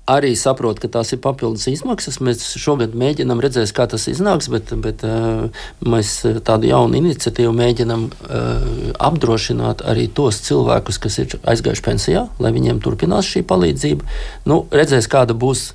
arī 0.06 0.32
saprot, 0.38 0.78
ka 0.82 0.88
tās 0.92 1.12
ir 1.14 1.20
papildus 1.22 1.66
izmaksas. 1.70 2.20
Mēs 2.24 2.44
šogad 2.62 2.94
mēģinām 2.98 3.42
redzēt, 3.42 3.72
kā 3.76 3.88
tas 3.90 4.06
iznāks, 4.10 4.48
bet, 4.52 4.70
bet 4.82 5.02
uh, 5.06 5.48
mēs 5.86 6.12
tādu 6.46 6.70
jaunu 6.70 7.00
iniciatīvu 7.00 7.54
mēģinām 7.56 8.06
uh, 8.06 8.68
apdrošināt 9.08 9.82
arī 9.86 10.06
tos 10.06 10.40
cilvēkus, 10.46 11.00
kas 11.02 11.18
ir 11.22 11.38
aizgājuši 11.42 11.86
pensijā, 11.88 12.26
lai 12.42 12.54
viņiem 12.54 12.82
turpinās 12.84 13.26
šī 13.34 13.42
palīdzība. 13.50 14.06
Nu, 14.46 14.62
redzēs, 14.74 15.10
kāda 15.10 15.34
būs 15.34 15.72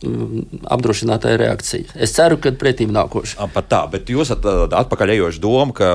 Mm, 0.00 0.46
apdrošinātāja 0.72 1.36
reakcija. 1.36 1.92
Es 2.00 2.14
ceru, 2.16 2.38
ka 2.40 2.54
pretīm 2.56 2.88
nākoši. 2.94 3.36
Pat 3.52 3.66
tā, 3.68 3.80
bet 3.92 4.08
jūs 4.08 4.30
esat 4.30 4.46
atpakaļ 4.72 5.12
ejoši 5.12 5.42
doma, 5.44 5.74
ka 5.76 5.90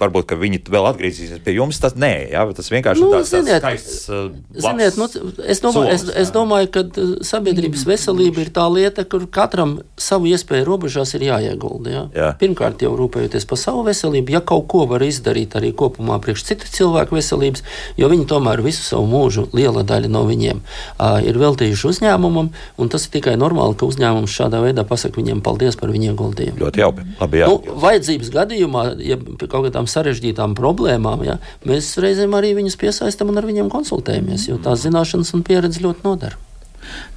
varbūt 0.00 0.26
ka 0.28 0.36
viņi 0.36 0.60
vēl 0.68 0.88
atgriezīsies 0.90 1.40
pie 1.46 1.54
jums. 1.56 1.78
Tas 1.80 1.96
nē, 1.96 2.10
jā, 2.34 2.42
tas 2.58 2.68
vienkārši 2.68 3.00
nu, 3.00 3.08
tāds, 3.14 3.30
ziniet, 3.32 3.64
tāds 3.64 3.86
skaists. 3.86 4.60
Ziniet, 4.66 4.98
nu, 5.00 5.08
es, 5.40 5.62
domāju, 5.64 5.94
es, 5.94 6.04
es 6.20 6.32
domāju, 6.34 6.68
ka 6.74 6.82
sabiedrības 7.24 7.86
veselība 7.88 8.44
ir 8.44 8.50
tā 8.54 8.66
lieta, 8.68 9.06
kur 9.08 9.24
katram 9.32 9.78
savu 9.96 10.28
iespēju 10.28 10.68
robežās 10.68 11.14
ir 11.16 11.24
jāiegulda. 11.30 11.94
Jā. 11.96 12.04
Jā. 12.18 12.28
Pirmkārt, 12.44 12.84
jau 12.84 12.92
rūpējoties 13.00 13.48
par 13.48 13.62
savu 13.62 13.86
veselību, 13.88 14.36
ja 14.36 14.44
kaut 14.44 14.68
ko 14.68 14.84
var 14.90 15.06
izdarīt 15.06 15.56
arī 15.56 15.72
kopumā 15.72 16.20
priekš 16.20 16.44
citu 16.50 16.68
cilvēku 16.76 17.16
veselības, 17.16 17.64
jo 17.96 18.12
viņi 18.12 18.28
tomēr 18.36 18.60
visu 18.68 18.84
savu 18.84 19.08
mūžu, 19.08 19.48
liela 19.56 19.80
daļa 19.86 20.12
no 20.12 20.26
viņiem, 20.28 20.60
uh, 20.60 21.18
ir 21.24 21.40
veltījuši 21.40 21.90
uzņēmumam, 21.94 22.52
un 22.84 22.92
tas 22.92 23.06
ir 23.06 23.14
tikai 23.16 23.34
normāli, 23.40 23.76
ka 23.80 23.88
uzņēmums 23.88 24.36
šādā 24.38 24.60
veidā 24.64 24.84
pasakā 24.88 25.20
viņiem 25.20 25.42
paldies 25.44 25.78
par 25.80 25.92
viņu 25.94 26.12
ieguldījumu. 26.12 26.60
Ļoti 26.62 26.84
jauki. 26.84 27.06
Labi, 27.20 27.40
jā. 27.42 27.50
nu, 27.50 27.76
vajadzības 27.84 28.32
gadījumā, 28.34 28.84
ja 29.04 29.18
pie 29.18 29.48
kaut 29.48 29.68
kādām 29.68 29.88
sarežģītām 29.90 30.56
problēmām, 30.58 31.24
ja, 31.26 31.38
mēs 31.68 31.94
reizēm 32.04 32.36
arī 32.38 32.54
viņus 32.60 32.78
piesaistām 32.80 33.32
un 33.32 33.40
ar 33.40 33.48
viņiem 33.48 33.72
konsultējamies, 33.72 34.48
jo 34.50 34.60
tās 34.62 34.84
zināšanas 34.84 35.34
un 35.36 35.46
pieredze 35.46 35.82
ļoti 35.84 36.06
nodara. 36.06 36.40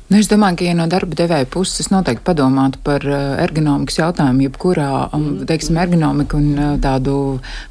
Nu, 0.07 0.15
es 0.21 0.29
domāju, 0.31 0.61
ka 0.61 0.67
ja 0.69 0.73
no 0.77 0.85
darba 0.87 1.17
devēja 1.19 1.49
puses 1.51 1.89
noteikti 1.91 2.23
padomātu 2.29 2.79
par 2.85 3.03
uh, 3.03 3.33
ergonomikas 3.43 3.97
jautājumu, 3.99 4.45
jebkurā 4.45 4.91
um, 5.11 5.25
teiksim, 5.49 5.75
ergonomika 5.81 6.39
un 6.39 6.53
uh, 6.55 6.69
tādu 6.79 7.15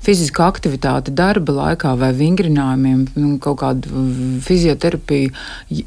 fizisku 0.04 0.44
aktivitāti 0.44 1.14
darba 1.16 1.54
laikā 1.56 1.94
vai 1.96 2.10
vingrinājumiem, 2.18 3.06
nu, 3.16 3.30
kaut 3.40 3.62
kādu 3.62 4.04
fizioterapiju, 4.44 5.32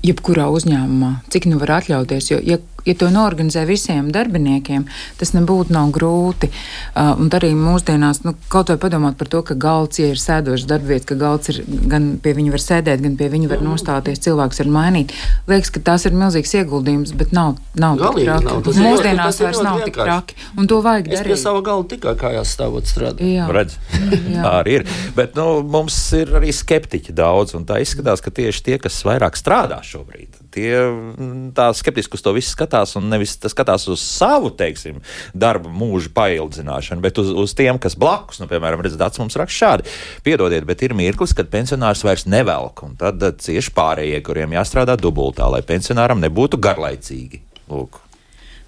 jebkurā 0.09 0.49
uzņēmumā, 0.55 1.11
cik 1.29 1.45
nu 1.51 1.61
var 1.61 1.77
atļauties. 1.77 2.31
Jo, 2.33 2.41
ja 2.41 2.57
ja 2.87 2.93
to 2.99 3.09
norganizē 3.13 3.65
visiem 3.67 4.11
darbiniekiem, 4.13 4.85
tas 5.19 5.33
nebūtu 5.35 5.73
nav 5.75 5.91
grūti. 5.95 6.49
Uh, 6.95 7.13
un 7.19 7.29
arī 7.35 7.51
mūsdienās, 7.57 8.23
nu, 8.25 8.35
kaut 8.51 8.69
vai 8.73 8.77
padomāt 8.81 9.17
par 9.19 9.27
to, 9.31 9.41
ka 9.43 9.55
galds, 9.59 9.99
ja 9.99 10.09
ir 10.13 10.19
sēdošs 10.21 10.67
darbvietas, 10.69 11.07
ka 11.09 11.15
galds 11.19 11.49
ir 11.53 11.61
gan 11.89 12.11
pie 12.23 12.33
viņa 12.37 12.53
var 12.55 12.63
sēdēt, 12.63 13.03
gan 13.05 13.17
pie 13.19 13.29
viņa 13.33 13.49
var 13.51 13.63
nostāties, 13.65 14.21
cilvēks 14.25 14.61
var 14.63 14.71
mainīt. 14.77 15.13
Liekas, 15.49 15.71
ka 15.75 15.83
tas 15.91 16.05
ir 16.09 16.15
milzīgs 16.17 16.53
ieguldījums, 16.59 17.13
bet 17.19 17.31
nav, 17.35 17.57
nav 17.79 17.97
Galīgi, 17.99 18.25
tik 18.25 18.29
traki. 18.29 18.45
nav. 18.49 18.63
Tas 18.69 18.77
ir 18.79 18.85
Mūsdienās 18.87 19.39
vairs 19.41 19.57
tas 19.57 19.61
ir 19.61 19.67
nav 19.69 19.79
ļoti 19.79 19.85
tik 19.89 19.99
vienkārši. 19.99 20.35
traki. 20.35 20.49
Un 20.59 20.67
to 20.71 20.81
vajag 20.85 21.07
Es 21.09 21.19
pie 21.19 21.29
darīt. 21.29 21.41
sava 21.43 21.61
galda 21.65 21.89
tikai 21.95 22.15
kājās 22.19 22.53
stāvot 22.57 22.89
strādāt. 22.89 23.23
Jā. 23.25 23.47
Redz, 23.53 23.77
Jā. 24.33 24.41
tā 24.43 24.53
arī 24.63 24.75
ir. 24.79 24.87
Bet 25.15 25.35
nu, 25.39 25.47
mums 25.63 25.97
ir 26.17 26.33
arī 26.39 26.51
skeptiķi 26.55 27.13
daudz, 27.17 27.55
un 27.57 27.65
tā 27.69 27.79
izskatās, 27.83 28.21
ka 28.23 28.31
tieši 28.31 28.63
tie, 28.65 28.77
kas 28.81 29.01
vairāk 29.07 29.37
strādā 29.39 29.79
šobrīd, 29.85 30.39
tie 30.59 30.75
mm, 30.75 31.51
tā 31.57 31.69
skeptiski 31.77 32.17
uz 32.17 32.23
to 32.25 32.33
visu 32.35 32.53
skatās, 32.53 32.95
un 32.99 33.09
nevis 33.11 33.37
skatās 33.51 33.87
uz 33.91 34.03
savu, 34.03 34.51
teiksim, 34.59 34.99
darba 35.33 35.71
mūža 35.71 36.11
paildzināšanu, 36.15 37.03
bet 37.05 37.21
uz, 37.21 37.31
uz 37.31 37.55
tiem, 37.57 37.79
kas 37.81 37.97
blakus, 37.99 38.41
nu, 38.41 38.49
piemēram, 38.51 38.83
redz, 38.85 38.97
Dats 38.99 39.21
mums 39.21 39.37
raksta 39.39 39.59
šādi. 39.59 39.95
Piedodiet, 40.25 40.67
bet 40.67 40.83
ir 40.85 40.95
mirklis, 40.97 41.35
kad 41.37 41.51
pensionārs 41.53 42.03
vairs 42.05 42.27
nevelk, 42.29 42.83
un 42.87 42.99
tad 42.99 43.23
cieši 43.43 43.73
pārējie, 43.75 44.19
kuriem 44.25 44.57
jāstrādā 44.57 44.97
dubultā, 44.99 45.47
lai 45.51 45.63
pensionāram 45.65 46.21
nebūtu 46.23 46.59
garlaicīgi. 46.61 47.43
Lūk. 47.69 48.08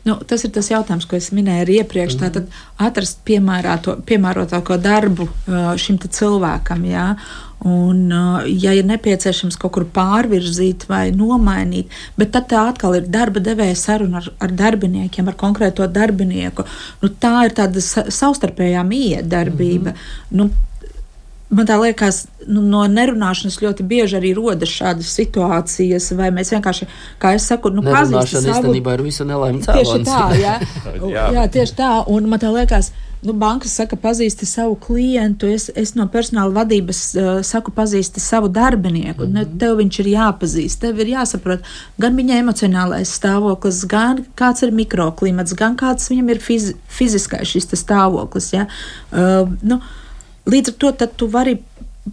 Nu, 0.07 0.15
tas 0.25 0.41
ir 0.45 0.49
tas 0.55 0.71
jautājums, 0.71 1.05
ko 1.05 1.17
es 1.19 1.29
minēju 1.35 1.65
arī 1.65 1.77
iepriekš. 1.81 2.17
Mm. 2.17 2.21
Tātad 2.23 2.47
atrast 2.81 3.21
piemērotāko 3.27 4.77
darbu 4.81 5.27
uh, 5.29 5.73
šim 5.77 5.99
cilvēkam. 6.01 6.87
Jā. 6.89 7.05
Un, 7.61 8.07
uh, 8.09 8.47
ja 8.49 8.73
ir 8.73 8.87
nepieciešams 8.89 9.59
kaut 9.61 9.75
kur 9.75 9.85
pārvirzīt 9.93 10.87
vai 10.89 11.11
nomainīt, 11.13 11.93
bet 12.17 12.31
tad 12.33 12.49
tā 12.49 12.63
atkal 12.71 12.97
ir 12.97 13.05
darba 13.13 13.43
devēja 13.43 13.77
saruna 13.77 14.17
ar, 14.23 14.31
ar 14.41 14.55
darbiniekiem, 14.63 15.29
ar 15.29 15.37
konkrēto 15.37 15.85
darbinieku. 15.85 16.65
Nu, 17.03 17.11
tā 17.21 17.35
ir 17.45 17.55
tāda 17.61 17.85
sa 17.85 18.07
savstarpējā 18.09 18.81
miedarbība. 18.87 19.93
Mm 19.93 19.95
-hmm. 19.95 20.41
nu, 20.41 20.49
Man 21.51 21.67
tā 21.67 21.75
liekas, 21.81 22.25
nu, 22.47 22.61
no 22.63 22.85
nerunāšanas 22.87 23.57
ļoti 23.59 23.83
bieži 23.83 24.15
arī 24.21 24.31
rodas 24.37 24.71
šādas 24.71 25.09
situācijas, 25.17 26.07
vai 26.15 26.29
mēs 26.31 26.53
vienkārši, 26.55 26.87
kā 27.19 27.33
es 27.35 27.49
saku, 27.51 27.73
nu, 27.75 27.83
pazīstam 27.83 28.45
savu 28.45 28.53
īstenībā 28.53 28.95
ir 28.95 29.03
visa 29.03 29.27
nelaime 29.27 29.59
Tieši 29.65 29.81
cēlonis. 29.83 30.07
tā, 30.07 30.23
jā. 30.39 30.53
Jā. 31.11 31.25
jā, 31.35 31.47
tieši 31.51 31.75
tā. 31.75 31.89
Un 32.07 32.29
man 32.31 32.39
tā 32.39 32.53
liekas, 32.55 32.93
nu, 33.25 33.33
bankas 33.37 33.73
saka, 33.77 33.97
pazīsti 33.99 34.47
savu 34.47 34.75
klientu. 34.79 35.49
Es, 35.51 35.67
es 35.75 35.93
no 35.97 36.07
personāla 36.13 36.53
vadības 36.61 37.01
uh, 37.19 37.29
saku, 37.45 37.73
pazīsti 37.75 38.23
savu 38.23 38.47
darbinieku. 38.47 39.27
Mm 39.27 39.35
-hmm. 39.35 39.57
Tev 39.59 39.77
viņš 39.81 39.99
ir 39.99 40.11
jāpazīst, 40.15 40.79
tev 40.81 40.99
ir 40.99 41.13
jāsaprot 41.15 41.67
gan 41.99 42.15
viņa 42.15 42.39
emocionālais 42.41 43.11
stāvoklis, 43.19 43.85
gan 43.87 44.25
kāds 44.35 44.63
ir 44.63 44.71
mikroklimats, 44.71 45.53
gan 45.53 45.75
kāds 45.75 46.09
viņam 46.09 46.29
ir 46.29 46.39
fiz, 46.39 46.73
fiziskais 46.87 47.47
šis 47.47 47.67
stāvoklis. 47.75 48.53
Ja? 48.53 48.67
Uh, 49.11 49.49
nu, 49.61 49.81
līdz 50.49 50.73
ar 50.73 50.77
to 50.83 50.91
tad 51.03 51.15
tu 51.17 51.29
vari. 51.31 51.59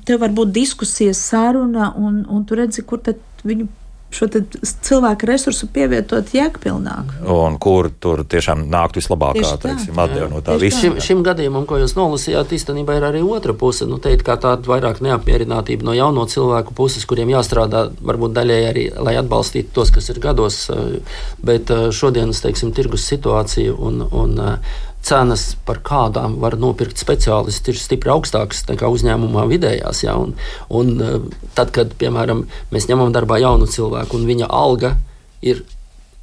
Tev 0.05 0.21
var 0.21 0.33
būt 0.37 0.51
diskusija, 0.53 1.14
saruna, 1.17 1.95
un, 1.97 2.21
un 2.29 2.43
tu 2.45 2.59
redzi, 2.59 2.83
kur 2.85 3.01
tad 3.01 3.17
viņu 3.49 3.71
šo 4.11 4.27
cilvēku 4.62 5.27
resursu 5.29 5.67
pievietot 5.73 6.31
jēgpilnāk. 6.33 7.11
Un 7.29 7.59
kur 7.61 7.91
tur 8.01 8.23
tiešām 8.25 8.64
nāktu 8.73 9.03
vislabākā, 9.03 9.51
atdeva 9.61 10.29
no 10.33 10.41
tā 10.45 10.57
visa. 10.61 10.81
Šim, 10.81 10.97
šim 11.05 11.21
gadījumam, 11.27 11.67
ko 11.69 11.77
jūs 11.83 11.93
nolasījāt, 11.99 12.55
īstenībā 12.57 12.97
ir 12.97 13.05
arī 13.11 13.21
otra 13.25 13.53
puse. 13.53 13.85
Nu, 13.88 14.01
te 14.01 14.14
ir 14.17 14.25
kā 14.25 14.38
tāda 14.41 14.64
vairāk 14.71 15.03
neapmierinātība 15.05 15.85
no 15.85 15.97
jauno 15.97 16.25
cilvēku 16.31 16.77
puses, 16.79 17.05
kuriem 17.09 17.35
jāstrādā 17.35 17.85
varbūt 18.01 18.37
daļēji 18.38 18.69
arī, 18.71 18.87
lai 18.97 19.19
atbalstītu 19.21 19.75
tos, 19.77 19.93
kas 19.93 20.09
ir 20.09 20.23
gados. 20.25 20.64
eh, 20.73 21.21
Bet 21.45 21.71
eh, 21.71 21.91
šodienas, 21.93 22.41
teiksim, 22.45 22.73
tirgus 22.77 23.05
situācija 23.12 23.77
un, 23.77 24.01
un 24.09 24.38
eh, 24.41 24.79
cenas, 25.05 25.53
par 25.67 25.81
kādām 25.85 26.37
var 26.43 26.59
nopirkt 26.61 27.01
speciālisti, 27.01 27.73
ir 27.73 27.81
stipri 27.81 28.13
augstākas 28.13 28.65
nekā 28.69 28.91
uzņēmumā 28.93 29.47
vidējās. 29.51 30.03
Ja? 30.05 30.19
Un, 30.21 30.35
un 30.69 30.95
eh, 31.01 31.19
tad, 31.59 31.73
kad, 31.77 31.95
piemēram, 32.01 32.47
mēs 32.75 32.89
ņemam 32.91 33.15
darbā 33.15 33.41
jaunu 33.43 33.69
cilvēku 33.71 34.19
un 34.19 34.29
viņa 34.29 34.51
alga 34.51 34.97
ir 35.45 35.63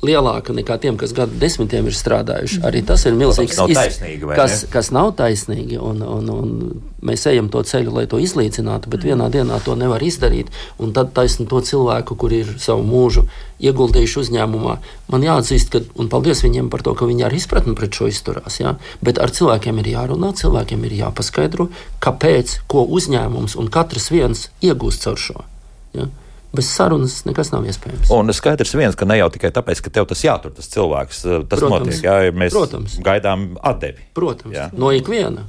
lielāka 0.04 0.54
nekā 0.56 0.76
tiem, 0.82 0.98
kas 1.00 1.14
gadu 1.16 1.38
desmitiem 1.40 1.88
ir 1.88 1.96
strādājuši. 1.96 2.60
Arī 2.68 2.82
tas 2.86 3.06
ir 3.08 3.16
milzīgs 3.18 3.58
nav 3.58 3.72
iz- 3.72 3.78
taisnīgi, 3.80 4.28
vai 4.28 4.36
kas, 4.36 4.64
ne? 4.64 4.70
kas 4.74 4.92
nav 4.92 5.12
taisnīgi. 5.16 5.78
Un, 5.80 6.02
un, 6.04 6.30
un 6.30 6.82
mēs 7.06 7.26
ejam 7.32 7.48
to 7.50 7.62
ceļu, 7.64 7.94
lai 7.96 8.06
to 8.12 8.20
izlīdzinātu, 8.22 8.92
bet 8.92 9.06
vienā 9.08 9.30
dienā 9.32 9.62
to 9.64 9.76
nevar 9.80 10.04
izdarīt. 10.04 10.52
Un 10.80 10.92
tad 10.94 11.14
taisni 11.16 11.48
to 11.48 11.62
cilvēku, 11.62 12.18
kuri 12.20 12.44
ir 12.44 12.52
savu 12.62 12.84
mūžu 12.86 13.26
ieguldījuši 13.64 14.20
uzņēmumā, 14.20 14.76
man 15.14 15.26
jāatzīst, 15.26 15.72
ka, 15.72 15.82
un 15.96 16.12
paldies 16.12 16.44
viņiem 16.44 16.68
par 16.70 16.84
to, 16.84 16.94
ka 16.94 17.08
viņi 17.08 17.26
ar 17.26 17.34
izpratni 17.38 17.76
pret 17.78 17.96
šo 17.96 18.10
izturās. 18.12 18.60
Ja? 18.60 18.76
Bet 19.06 19.22
ar 19.24 19.32
cilvēkiem 19.32 19.80
ir 19.80 19.94
jārunā, 19.96 20.34
cilvēkiem 20.36 20.84
ir 20.90 21.00
jāpaskaidro, 21.00 21.70
kāpēc, 22.04 22.60
ko 22.68 22.84
uzņēmums 23.00 23.56
un 23.56 23.72
katrs 23.72 24.12
viens 24.12 24.50
iegūst 24.62 25.08
caur 25.08 25.18
šo. 25.18 25.48
Ja? 25.96 26.12
Bez 26.56 26.70
sarunas 26.72 27.18
nekas 27.28 27.52
nav 27.54 27.66
iespējams. 27.70 28.12
Un 28.16 28.32
skaidrs 28.36 28.76
viens, 28.78 28.96
ka 28.98 29.08
ne 29.10 29.20
jau 29.20 29.30
tikai 29.34 29.52
tāpēc, 29.56 29.82
ka 29.86 29.94
tev 30.00 30.08
tas 30.12 30.24
jātur, 30.26 30.54
tas 30.56 30.70
cilvēks, 30.72 31.24
tas 31.50 31.60
Protams. 31.60 31.90
notiek. 31.90 32.06
Jā, 32.06 32.32
mēs 32.36 32.56
Protams. 32.56 32.98
gaidām 33.06 33.52
atdevi. 33.62 34.08
Protams, 34.16 34.56
Jā. 34.56 34.70
no 34.74 34.94
ikviena. 34.96 35.46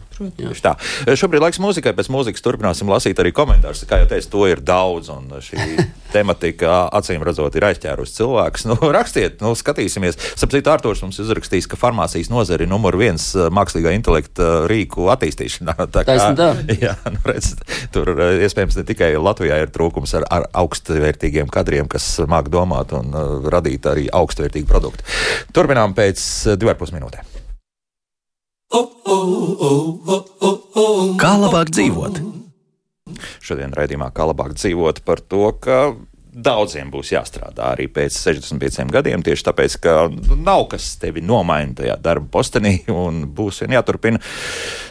Tā. 0.64 0.72
Šobrīd 1.12 1.42
laiks 1.44 1.58
mūzikai, 1.60 1.92
pēc 1.96 2.08
mūzikas 2.12 2.40
turpināsim 2.44 2.88
lasīt 2.88 3.18
arī 3.20 3.34
komentārus. 3.36 3.82
Kā 3.88 3.98
jau 4.00 4.08
teicu, 4.08 4.30
to 4.32 4.46
ir 4.48 4.62
daudz, 4.64 5.10
un 5.12 5.28
šī 5.44 5.84
tematika 6.14 6.86
acīm 6.96 7.24
redzot 7.26 7.56
ir 7.58 7.66
aizķērusi 7.70 8.16
cilvēkus. 8.22 8.64
Nu, 8.76 8.76
rakstiet, 8.90 9.38
nu, 9.44 9.52
skatīsimies. 9.54 10.16
Sapratu, 10.36 10.72
Artošs 10.72 11.04
mums 11.04 11.20
uzrakstīs, 11.22 11.68
ka 11.70 11.78
farmācijas 11.78 12.30
nozare 12.32 12.64
ir 12.66 12.70
numur 12.70 12.96
viens 12.98 13.28
mākslīgā 13.54 13.92
intelekta 13.94 14.64
rīku 14.70 15.06
attīstīšanā. 15.12 15.76
Tā 15.94 16.02
Taisni 16.08 16.34
tā. 16.38 16.48
jā, 16.80 16.96
nu, 17.12 17.20
redz, 17.28 17.52
tur 17.94 18.10
iespējams 18.16 18.80
ne 18.80 18.84
tikai 18.88 19.12
Latvijā 19.20 19.60
ir 19.62 19.70
trūkums 19.74 20.16
ar, 20.18 20.26
ar 20.32 20.48
augstvērtīgiem 20.96 21.50
kadriem, 21.52 21.88
kas 21.88 22.20
māk 22.28 22.48
domāt 22.52 22.92
un 22.96 23.12
uh, 23.12 23.48
radīt 23.52 23.86
arī 23.86 24.06
augstvērtīgu 24.12 24.68
produktu. 24.68 25.04
Turpinām 25.52 25.94
pēc 25.96 26.20
uh, 26.46 26.56
divām 26.56 26.78
pusminūtēm. 26.80 27.24
Kā 31.20 31.32
labāk 31.40 31.70
dzīvot? 31.74 32.20
Šodien 33.44 33.74
raidījumā 33.76 34.10
kā 34.16 34.26
labāk 34.26 34.56
dzīvot 34.56 35.04
par 35.06 35.22
to, 35.22 35.52
ka 35.62 35.94
daudziem 36.36 36.90
būs 36.92 37.14
jāstrādā 37.14 37.70
arī 37.72 37.86
pēc 37.88 38.16
65 38.20 38.92
gadiem, 38.92 39.22
tieši 39.24 39.46
tāpēc, 39.48 39.76
ka 39.80 39.94
nav 40.36 40.66
kas 40.72 40.92
tevi 41.00 41.22
nomaina 41.24 41.78
tajā 41.80 41.96
darba 42.02 42.28
postenī 42.36 42.78
un 42.92 43.24
būs 43.36 43.62
vien 43.64 43.76
jāturpina. 43.78 44.20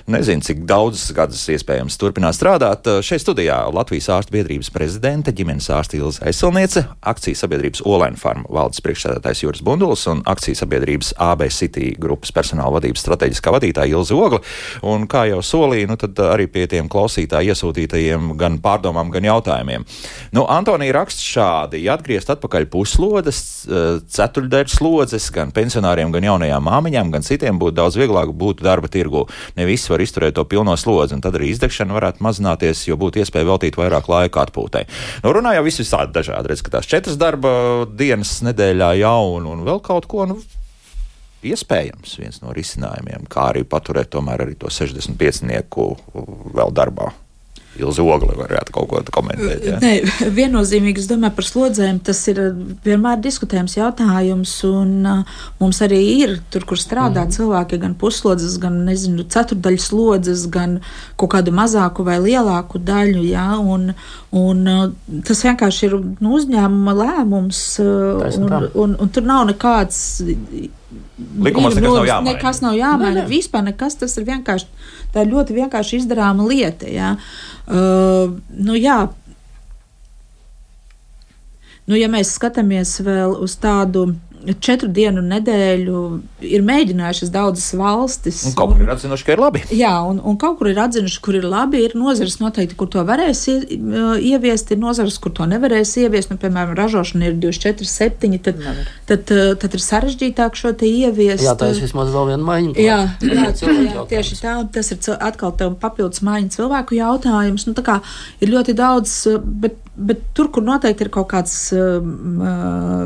Nezinu, 0.10 0.44
cik 0.46 0.64
daudz 0.70 1.08
gadus 1.18 1.44
iespējams 1.50 1.98
turpināt 2.02 2.38
strādāt. 2.38 2.86
Šeit 3.06 3.24
studijā 3.24 3.58
Latvijas 3.74 4.10
ārstu 4.14 4.36
biedrības 4.36 4.70
prezidente, 4.74 5.34
ģimenes 5.34 5.70
ārsta 5.74 5.98
Ilza 5.98 6.26
Aizsilniece, 6.30 6.86
akcijas 7.02 7.42
sabiedrības 7.46 7.82
Olaina 7.86 8.20
Farma 8.22 8.46
valdes 8.50 8.82
priekšsēdētājs 8.86 9.42
Juris 9.46 9.64
Bunduls 9.66 10.06
un 10.12 10.22
akcijas 10.30 10.62
sabiedrības 10.62 11.14
AB 11.26 11.46
City 11.54 11.94
grupas 12.02 12.34
personāla 12.36 12.78
vadības 12.78 13.06
strateģiskā 13.06 13.54
vadītāja 13.58 13.98
Ilza 13.98 14.18
Ogla. 14.18 14.42
Un 14.86 15.08
kā 15.10 15.26
jau 15.30 15.42
solīju, 15.46 15.90
nu 15.94 15.98
arī 16.30 16.50
pie 16.54 16.68
tiem 16.70 16.90
klausītāji 16.92 17.54
iesūtītajiem 17.54 18.34
gan 18.38 18.60
pārdomām, 18.62 19.10
gan 19.14 19.26
jautājumiem. 19.30 19.86
Nu, 20.38 20.46
Antonija 20.50 21.00
raksts 21.00 21.35
šādi. 21.36 21.84
Ja 21.86 21.96
atgriezt 22.00 22.32
atpakaļ 22.34 22.68
puslodes, 22.72 23.40
eh, 23.68 24.00
ceturdaļas 24.18 24.78
slodzes 24.80 25.30
gan 25.36 25.52
pensionāriem, 25.56 26.12
gan 26.16 26.28
jaunajām 26.30 26.66
māmiņām, 26.70 27.12
gan 27.12 27.26
citiem 27.26 27.60
būtu 27.60 27.78
daudz 27.80 28.00
vieglāk 28.00 28.34
būt 28.34 28.64
darba 28.66 28.88
tirgu. 28.88 29.28
Ne 29.56 29.66
visi 29.66 29.92
var 29.92 30.00
izturēt 30.00 30.36
to 30.36 30.46
pilno 30.46 30.76
slodzi, 30.78 31.16
un 31.16 31.22
tad 31.22 31.38
arī 31.38 31.52
izdegšana 31.54 31.96
varētu 31.96 32.24
mazināties, 32.26 32.88
jo 32.88 32.98
būtu 32.98 33.22
iespēja 33.24 33.50
veltīt 33.52 33.80
vairāk 33.80 34.08
laika 34.08 34.46
atpūtai. 34.46 34.86
Nu, 35.24 35.34
runā 35.36 35.56
jau 35.56 35.64
viss 35.64 35.82
visādi 35.84 36.16
dažādi. 36.16 36.50
Redz, 36.50 36.62
ka 36.62 36.78
tās 36.78 36.90
četras 36.90 37.18
darba 37.18 37.86
dienas 37.86 38.42
nedēļā 38.46 38.96
jau 39.02 39.36
un, 39.38 39.50
un 39.54 39.66
vēl 39.68 39.82
kaut 39.84 40.08
ko. 40.08 40.26
Nu, 40.30 40.40
Iespējams, 41.46 42.16
viens 42.18 42.42
no 42.42 42.54
risinājumiem, 42.56 43.28
kā 43.30 43.52
arī 43.52 43.62
paturēt 43.70 44.10
tomēr 44.16 44.48
arī 44.48 44.56
to 44.58 44.72
65 44.72 45.46
vēl 46.58 46.74
darbā. 46.74 47.12
Ilzi 47.76 48.04
Ogli 48.04 48.36
varētu 48.38 48.72
kaut 48.76 48.88
ko 48.88 49.02
komentēt. 49.18 49.64
Ja? 49.68 49.80
Nē, 49.84 50.30
viennozīmīgi 50.36 51.02
es 51.04 51.10
domāju 51.10 51.36
par 51.36 51.48
slodzēm. 51.48 52.00
Tas 52.08 52.22
ir 52.32 52.40
vienmēr 52.86 53.20
diskutējams 53.24 53.76
jautājums, 53.78 54.54
un 54.70 54.94
uh, 55.10 55.42
mums 55.60 55.82
arī 55.84 56.00
ir 56.22 56.38
tur, 56.54 56.64
kur 56.70 56.80
strādā 56.80 57.26
mm. 57.26 57.36
cilvēki, 57.36 57.82
gan 57.84 57.98
puslodzes, 58.00 58.56
gan 58.64 58.80
nezinu, 58.88 59.26
ceturdaļas 59.32 59.90
slodzes, 59.92 60.46
gan 60.54 60.80
kaut 61.20 61.34
kādu 61.36 61.56
mazāku 61.56 62.06
vai 62.08 62.18
lielāku 62.24 62.80
daļu. 62.80 63.26
Ja? 63.28 63.50
Un, 63.60 63.92
un, 64.32 64.64
uh, 64.72 65.20
tas 65.28 65.44
vienkārši 65.48 65.90
ir 65.90 66.00
nu, 66.00 66.38
uzņēmuma 66.40 66.96
lēmums, 67.02 67.66
uh, 67.84 68.24
un, 68.40 68.48
un, 68.48 68.72
un, 68.86 68.98
un 69.04 69.14
tur 69.16 69.28
nav 69.28 69.48
nekāds. 69.52 70.02
Likumos 71.16 71.76
nekas 71.76 71.92
nav 71.92 72.08
jāmaina. 72.08 72.32
Nekas 72.32 72.62
nav 72.64 72.76
jāmaina. 72.76 73.16
Ne, 73.16 73.24
ne. 73.24 73.30
Vispār 73.32 73.64
nekas 73.68 74.00
tas 74.00 74.16
ir 74.20 74.28
vienkārši. 74.28 74.68
Tā 75.16 75.24
ir 75.24 75.32
ļoti 75.32 75.56
vienkārši 75.56 76.02
izdarāma 76.02 76.44
lieta. 76.44 76.90
Ja? 76.92 77.14
Uh, 77.72 78.36
nu, 78.52 78.76
jā. 78.76 78.98
Nu, 81.88 81.96
ja 81.96 82.10
mēs 82.12 82.34
skatāmies 82.36 82.98
vēl 83.06 83.38
uz 83.46 83.56
tādu 83.64 84.10
četru 84.54 84.90
dienu 84.94 85.24
nedēļu 85.26 86.02
ir 86.46 86.64
mēģinājušas 86.66 87.32
daudzas 87.34 87.68
valstis. 87.78 88.42
Un 88.50 88.56
kaut 88.58 88.74
kur 88.74 88.84
ir 88.86 88.92
atzinuši, 88.94 89.26
ka 89.26 89.36
ir 89.36 89.42
labi. 89.42 89.64
Jā, 89.76 89.94
un, 90.08 90.20
un 90.24 90.38
kaut 90.42 90.60
kur 90.60 90.70
ir 90.72 90.80
atzinuši, 90.84 91.22
kur 91.26 91.38
ir 91.40 91.48
labi. 91.50 91.82
Ir 91.86 91.96
nozares 91.98 92.38
noteikti, 92.42 92.78
kur 92.80 92.90
to 92.92 93.04
varēs 93.08 93.46
ieviest, 93.50 94.74
ir 94.74 94.82
nozares, 94.82 95.18
kur 95.22 95.34
to 95.36 95.48
nevarēs 95.50 95.96
ieviest. 96.04 96.34
Nu, 96.34 96.40
piemēram, 96.42 96.76
ražošana 96.78 97.32
ir 97.32 97.40
24, 97.42 97.90
7. 97.90 98.40
Tad, 98.46 98.62
Nevar. 98.62 98.92
tad, 99.10 99.26
tad, 99.30 99.56
tad 99.64 99.78
ir 99.78 99.86
sarežģītāk 99.86 100.60
šo 100.60 100.76
te 100.78 100.90
ieviest. 100.90 101.46
Jā, 101.46 101.56
tā 101.60 101.72
ir 101.74 101.82
vismaz 101.86 102.14
vēl 102.14 102.34
viena 102.34 102.50
maiņa. 102.52 102.76
Jā, 102.82 103.00
jā, 103.24 103.48
jā, 103.56 104.06
tieši 104.12 104.42
tā. 104.42 104.58
Tas 104.76 104.94
ir 104.94 105.02
atkal 105.20 105.56
papildus 105.82 106.24
maiņa 106.26 106.54
cilvēku 106.60 107.00
jautājums. 107.00 107.68
Nu, 107.70 107.76
ir 108.44 108.54
ļoti 108.54 108.78
daudz, 108.78 109.18
bet 109.64 109.85
Bet 109.96 110.20
tur, 110.36 110.50
kur 110.52 110.64
noteikti 110.66 111.06
ir 111.06 111.10
kaut 111.14 111.30
kāds 111.32 111.54
uh, 111.72 112.04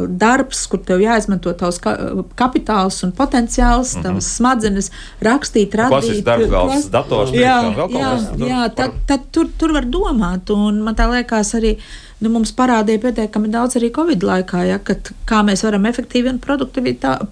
darbs, 0.10 0.64
kur 0.72 0.82
tev 0.82 1.04
jāizmanto 1.04 1.54
tavs 1.54 1.78
ka 1.84 1.94
kapitāls 2.40 3.04
un 3.06 3.14
potenciāls, 3.14 3.94
mm 3.94 4.00
-hmm. 4.00 4.04
tavs 4.08 4.30
smadzenes, 4.40 4.92
rakstīt, 5.22 5.76
radīt. 5.78 6.24
Darbs, 6.26 6.50
klas... 6.50 6.90
dators, 6.90 7.32
jā, 7.32 7.58
jā, 7.94 8.12
jā, 8.42 8.64
tad, 8.74 8.98
tad 9.06 9.30
tur, 9.32 9.52
tur 9.58 9.74
var 9.78 9.86
domāt. 9.86 10.50
Un 10.50 10.82
man 10.82 10.96
tā 10.96 11.10
liekas 11.12 11.54
arī. 11.54 11.78
Nu, 12.20 12.30
mums 12.30 12.52
parādīja 12.52 13.00
pietiekami 13.00 13.48
daudz 13.48 13.78
arī 13.80 13.94
Covid 13.96 14.24
laikā, 14.24 14.64
ja, 14.68 14.80
kad, 14.80 15.12
kā 15.26 15.40
mēs 15.44 15.64
varam 15.64 15.86
efektīvi 15.86 16.30
un 16.30 16.40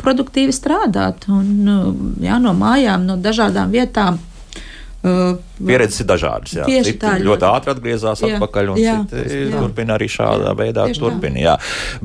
produktīvi 0.04 0.54
strādāt. 0.56 1.28
Un, 1.28 1.66
nu, 1.66 1.96
jā, 2.24 2.40
no 2.40 2.54
mājām, 2.54 3.04
no 3.04 3.18
dažādām 3.18 3.72
vietām. 3.72 4.20
Uh, 5.08 5.68
Pieredzes 5.68 6.04
ir 6.04 6.08
dažādas. 6.10 6.54
Jā. 6.54 6.66
Tieši 6.68 6.92
citi 6.92 7.02
tā, 7.02 7.16
ļoti, 7.18 7.28
ļoti 7.30 7.48
ātri 7.50 7.74
atgriezās 7.74 8.22
jā, 8.22 8.32
atpakaļ, 8.36 8.72
un 8.74 8.82
jā, 8.82 8.96
citi 9.10 9.38
jā. 9.48 9.62
turpina 9.62 9.96
arī 9.98 10.10
šādā 10.12 10.52
jā, 10.52 10.56
veidā. 10.60 10.88
Turpina, 10.98 11.42
jā. 11.42 11.56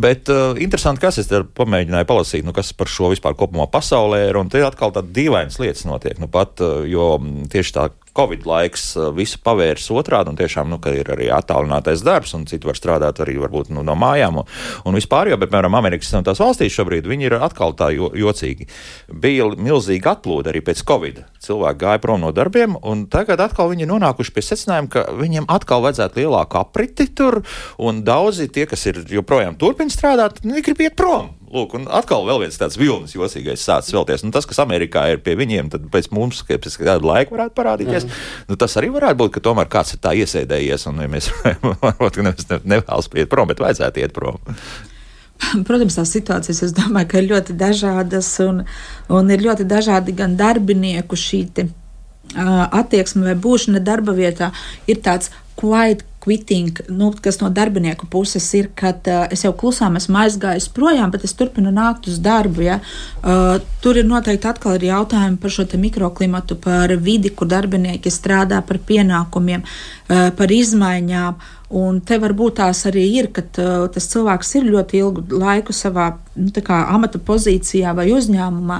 Bet 0.01 0.31
uh, 0.33 0.59
interesanti, 0.63 1.03
kas 1.05 1.21
es 1.23 1.31
pamēģināju 1.59 2.09
palasīt, 2.09 2.47
nu, 2.49 2.55
kas 2.57 2.73
par 2.77 2.91
šo 2.93 3.13
vispār 3.13 3.37
kopumā 3.39 3.69
pasaulē 3.73 4.25
ir, 4.31 4.39
un 4.41 4.53
te 4.53 4.63
atkal 4.65 4.95
tādas 4.95 5.13
dīvainas 5.17 5.61
lietas 5.63 5.85
notiek. 5.89 6.17
Nu, 6.23 6.31
pat, 6.33 6.63
uh, 6.65 6.87
jo 6.89 7.15
tieši 7.53 7.77
tā 7.77 7.91
Covid 8.17 8.47
laiks 8.49 8.85
uh, 8.99 9.11
visu 9.17 9.41
pavērs 9.45 9.89
otrādi, 9.95 10.33
un 10.33 10.39
tiešām 10.39 10.69
nu, 10.73 10.79
ir 10.93 11.09
arī 11.15 11.31
attālinātais 11.33 12.05
darbs, 12.05 12.35
un 12.37 12.47
citi 12.51 12.69
var 12.69 12.79
strādāt 12.79 13.23
arī 13.25 13.39
varbūt, 13.41 13.73
nu, 13.73 13.85
no 13.87 13.97
mājām. 13.99 14.43
Un, 14.43 14.49
un 14.89 14.99
vispār, 14.99 15.33
jo, 15.33 15.39
bet, 15.41 15.53
piemēram, 15.53 15.77
Amerikas 15.79 16.13
Savienotās 16.13 16.43
valstīs 16.43 16.77
šobrīd 16.77 17.09
viņi 17.09 17.29
ir 17.31 17.39
atkal 17.41 17.77
tā 17.79 17.91
jo, 17.97 18.11
jocīgi. 18.17 18.69
Bija 19.09 19.49
milzīga 19.57 20.17
atplūde 20.17 20.53
arī 20.53 20.65
pēc 20.65 20.85
Covid. 20.89 21.23
Cilvēki 21.43 21.83
gāja 21.83 22.03
prom 22.05 22.23
no 22.23 22.33
darbiem, 22.37 22.77
un 22.87 23.07
tagad 23.13 23.41
atkal 23.43 23.73
viņi 23.73 23.89
nonākuši 23.91 24.37
pie 24.37 24.47
secinājuma, 24.47 24.93
ka 24.93 25.07
viņiem 25.19 25.49
atkal 25.53 25.85
vajadzētu 25.87 26.23
lielāku 26.23 26.61
apriti 26.61 27.09
tur, 27.09 27.41
un 27.81 28.05
daudzi 28.07 28.51
tie, 28.53 28.69
kas 28.71 28.85
ir 28.91 29.03
joprojām 29.09 29.57
turpina 29.61 29.93
strādāt, 29.93 30.45
negrib 30.47 30.85
iet 30.85 30.99
prom. 30.99 31.33
Lūk, 31.53 31.75
un 31.77 31.83
atkal 31.93 32.25
viens 32.41 32.57
tāds 32.57 32.79
vilnis 32.81 33.13
jocīgais 33.13 33.61
sācis 33.61 33.93
vēlties. 33.93 34.23
Nu, 34.25 34.33
tas, 34.33 34.47
kas 34.49 34.63
Amerikā 34.63 35.03
ir 35.13 35.19
pie 35.25 35.35
viņiem, 35.37 35.69
tad 35.75 35.85
pēc 35.93 36.09
mums, 36.17 36.41
pēc 36.49 36.79
kāda 36.81 37.05
laika 37.05 37.35
varētu 37.35 37.57
parādīties. 37.59 38.07
Mm. 38.07 38.23
Nu, 38.49 38.57
tas 38.61 38.77
arī 38.81 38.89
varētu 38.95 39.21
būt, 39.21 39.35
ka 39.35 39.43
tomēr 39.45 39.69
kāds 39.73 39.93
ir 39.93 40.01
tā 40.01 40.15
iesēdējies, 40.17 40.87
un 40.89 41.03
ja 41.05 41.11
mēs 41.13 41.29
varbūt 41.85 42.23
ne, 42.25 42.33
nevēlas 42.73 43.11
iet 43.13 43.29
prom, 43.33 43.53
bet 43.53 43.61
vajadzētu 43.61 44.01
iet 44.01 44.17
prom. 44.17 44.41
Protams, 45.69 45.99
tās 45.99 46.15
situācijas, 46.15 46.63
es 46.65 46.73
domāju, 46.77 47.11
ka 47.11 47.21
ir 47.21 47.29
ļoti 47.35 47.57
dažādas, 47.59 48.31
un, 48.47 48.63
un 49.13 49.33
ir 49.35 49.45
ļoti 49.45 49.67
dažādi 49.69 50.15
gan 50.17 50.39
darbinieku 50.41 51.19
šī 51.19 51.43
attieksme 52.33 53.27
vai 53.27 53.37
būšana 53.37 53.83
darba 53.85 54.15
vietā. 54.17 54.53
Ir 54.89 55.03
tāds 55.05 55.33
quiet 55.59 56.07
quitting, 56.23 56.79
nu, 56.89 57.11
kas 57.23 57.41
no 57.41 57.51
darbinieku 57.51 58.07
puses 58.11 58.47
ir, 58.55 58.69
kad 58.79 59.09
uh, 59.11 59.25
es 59.35 59.43
jau 59.43 59.53
klusām 59.59 59.99
esmu 59.99 60.21
aizgājis 60.23 60.69
projām, 60.75 61.11
bet 61.11 61.27
es 61.27 61.35
turpinu 61.39 61.73
nākt 61.75 62.07
uz 62.11 62.21
darbu. 62.23 62.63
Ja? 62.69 62.79
Uh, 63.23 63.57
tur 63.83 63.99
ir 63.99 64.07
noteikti 64.07 64.51
atkal 64.51 64.79
ir 64.79 64.89
jautājumi 64.93 65.41
par 65.43 65.55
šo 65.55 65.67
mikroklimatu, 65.83 66.59
par 66.63 66.95
vidi, 67.03 67.33
kur 67.35 67.51
darbinieki 67.51 68.13
strādā, 68.13 68.63
par 68.67 68.79
pienākumiem, 68.87 69.67
uh, 69.67 70.31
par 70.39 70.55
izmaiņām. 70.55 71.43
Un 71.73 72.03
te 72.05 72.19
varbūt 72.21 72.59
tās 72.59 72.83
arī 72.91 73.07
ir, 73.17 73.31
ka 73.33 73.45
tas 73.49 74.09
cilvēks 74.13 74.51
ir 74.59 74.67
ļoti 74.69 74.99
ilgu 75.01 75.39
laiku 75.41 75.73
savā 75.73 76.11
nu, 76.37 76.51
kā, 76.65 76.83
amata 76.93 77.21
pozīcijā 77.23 77.95
vai 77.97 78.11
uzņēmumā, 78.13 78.79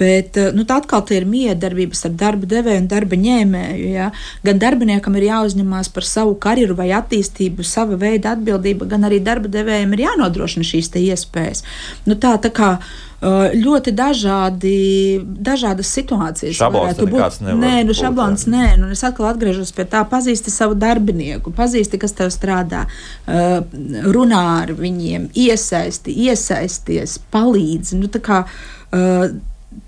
bet 0.00 0.38
uh, 0.40 0.50
nu, 0.56 0.64
tā 0.66 0.80
atkal 0.82 1.04
tā 1.06 1.20
ir 1.20 1.28
miedarbības 1.30 2.02
ar 2.08 2.16
darba 2.18 2.48
devēju 2.50 2.82
un 2.82 2.90
darba 2.90 3.18
ņēmēju. 3.22 3.88
Ja? 3.94 4.10
Gan 4.46 4.62
darbiniekam 4.62 5.18
ir 5.18 5.28
jāuzņemās 5.28 5.92
par 5.94 6.06
savu 6.08 6.34
karjeru 6.42 6.74
vai 6.78 6.90
attīstību, 6.98 7.66
sava 7.66 7.98
veida 8.00 8.34
atbildība, 8.34 8.90
gan 8.90 9.06
arī 9.06 9.22
darba 9.22 9.50
devējiem 9.52 9.94
ir 9.94 10.06
jānodrošina 10.08 10.66
šīs 10.66 10.90
iespējas. 10.96 11.62
Nu, 12.10 12.18
tā, 12.18 12.36
tā 12.42 12.50
kā, 12.54 12.76
ļoti 13.22 13.92
dažādi, 13.96 14.76
dažādas 15.24 15.88
situācijas. 15.96 16.56
Šablons 16.58 17.00
nevar. 17.40 17.60
Nē, 17.62 17.84
nu 17.88 17.96
šablons 17.96 18.44
būt, 18.44 18.52
nē, 18.52 18.66
nu 18.82 18.90
es 18.92 19.02
atkal 19.06 19.30
atgriežos 19.30 19.72
pie 19.72 19.86
tā, 19.88 20.02
pazīsti 20.08 20.52
savu 20.52 20.76
darbinieku, 20.76 21.52
pazīsti, 21.56 22.00
kas 22.02 22.12
tev 22.16 22.30
strādā, 22.34 22.84
runā 23.26 24.44
ar 24.62 24.74
viņiem, 24.76 25.30
iesaisti, 25.32 26.12
iesaisties, 26.28 27.18
palīdzi. 27.32 28.02
Nu, 28.02 28.10
kā, 28.20 28.44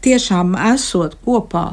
tiešām 0.04 0.56
esot 0.72 1.18
kopā 1.24 1.70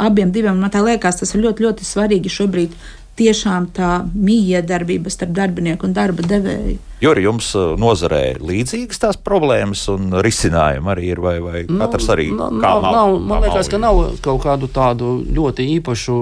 abiem 0.00 0.32
diviem, 0.34 0.58
man 0.58 0.72
tā 0.72 0.82
liekas, 0.84 1.20
tas 1.20 1.34
ir 1.34 1.44
ļoti, 1.44 1.66
ļoti 1.66 1.86
svarīgi 1.86 2.32
šobrīd 2.32 2.74
tiešām 3.18 3.68
tā 3.76 3.90
mījiedarbība 4.14 5.12
starp 5.12 5.34
darbinieku 5.36 5.88
un 5.88 5.94
darba 5.96 6.24
devēju. 6.24 6.78
Jo 7.02 7.12
arī 7.12 7.24
jums 7.26 7.48
uh, 7.58 7.72
nozarē 7.80 8.38
līdzīgas 8.38 9.02
tās 9.02 9.18
problēmas 9.18 9.82
un 9.92 10.14
risinājumi 10.22 10.92
arī 10.94 11.10
ir, 11.12 11.20
vai, 11.22 11.34
vai 11.42 11.64
nav, 11.66 11.88
katrs 11.88 12.08
arī 12.14 12.28
nav, 12.32 12.54
nav, 12.62 12.86
nav, 12.86 13.16
man 13.26 13.42
liekas, 13.44 13.68
ka 13.72 13.80
nav 13.82 14.00
kaut 14.24 14.44
kādu 14.46 14.70
tādu 14.72 15.16
ļoti 15.34 15.66
īpašu, 15.78 16.16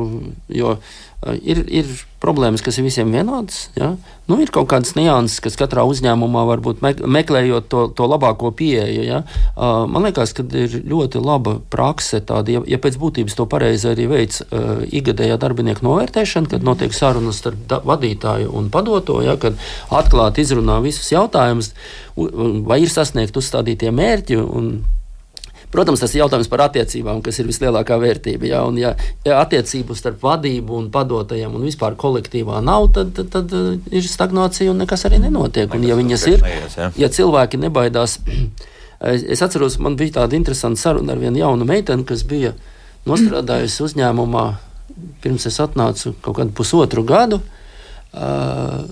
jo 0.56 0.74
Ir, 1.20 1.58
ir 1.68 1.88
problēmas, 2.16 2.62
kas 2.64 2.78
ir 2.80 2.86
visiem 2.86 3.10
vienādas. 3.12 3.66
Ja? 3.76 3.90
Nu, 4.24 4.38
ir 4.40 4.48
kaut 4.52 4.70
kādas 4.72 4.94
nianses, 4.96 5.42
kas 5.44 5.58
katrā 5.60 5.82
uzņēmumā 5.84 6.46
varbūt 6.48 6.80
meklējot 6.80 7.66
to, 7.68 7.82
to 7.96 8.06
labāko 8.08 8.48
pieeju. 8.56 9.02
Ja? 9.04 9.18
Man 9.60 10.06
liekas, 10.06 10.32
ka 10.36 10.46
ir 10.56 10.78
ļoti 10.88 11.20
laba 11.20 11.58
prakse, 11.72 12.22
tāda, 12.24 12.54
ja, 12.56 12.62
ja 12.72 12.80
pēc 12.80 12.96
būtības 13.02 13.36
to 13.36 13.44
pareizi 13.52 13.90
arī 13.92 14.06
veids 14.08 14.40
uh, 14.46 14.80
ikgadējā 14.88 15.36
darbinieku 15.42 15.84
novērtēšana, 15.84 16.48
kad 16.54 16.64
notiek 16.64 16.96
sarunas 16.96 17.42
starp 17.42 17.76
vadītāju 17.84 18.54
un 18.56 18.72
padoto, 18.72 19.18
ja? 19.24 19.36
kad 19.40 19.60
atklāti 19.92 20.46
izrunā 20.46 20.78
visus 20.84 21.12
jautājumus, 21.12 21.74
vai 22.16 22.80
ir 22.86 22.92
sasniegt 22.92 23.36
uzstādītie 23.36 23.92
mērķi. 23.92 24.40
Un, 24.40 24.72
Protams, 25.70 26.00
tas 26.02 26.14
ir 26.14 26.24
jautājums 26.24 26.48
par 26.50 26.64
attiecībām, 26.64 27.20
kas 27.22 27.38
ir 27.38 27.46
vislielākā 27.46 27.94
vērtība. 28.02 28.48
Ja, 28.50 28.62
un, 28.66 28.78
ja, 28.80 28.94
ja 29.26 29.38
attiecību 29.44 29.94
starp 29.94 30.24
vadību 30.26 30.74
un 30.80 30.88
padotajiem 30.90 31.54
un 31.54 31.66
vispār 31.68 31.94
kolektīvā 32.00 32.58
nav, 32.66 32.88
tad, 32.96 33.12
tad, 33.14 33.28
tad 33.30 33.54
uh, 33.54 33.76
ir 33.94 34.08
stagnācija 34.08 34.72
un 34.72 34.82
nekas 34.82 35.06
arī 35.06 35.20
nenotiek. 35.22 35.70
Un, 35.76 35.86
ja 35.86 35.98
viņas 35.98 36.26
ir, 36.32 36.42
ja 36.98 37.10
cilvēki 37.12 37.60
nebaidās, 37.62 38.18
es, 39.14 39.28
es 39.36 39.44
atceros, 39.46 39.78
man 39.78 39.98
bija 40.00 40.18
tāda 40.18 40.38
interesanta 40.38 40.82
saruna 40.82 41.14
ar 41.14 41.22
vienu 41.22 41.38
jaunu 41.44 41.68
meiteni, 41.68 42.06
kas 42.08 42.26
bija 42.26 42.56
nostrādājusi 43.06 43.86
uzņēmumā 43.86 44.48
pirms 45.22 45.46
es 45.48 45.60
atnācu 45.62 46.16
kaut 46.24 46.40
kādu 46.40 46.56
pusotru 46.56 47.04
gadu. 47.06 47.40
Uh, 48.10 48.90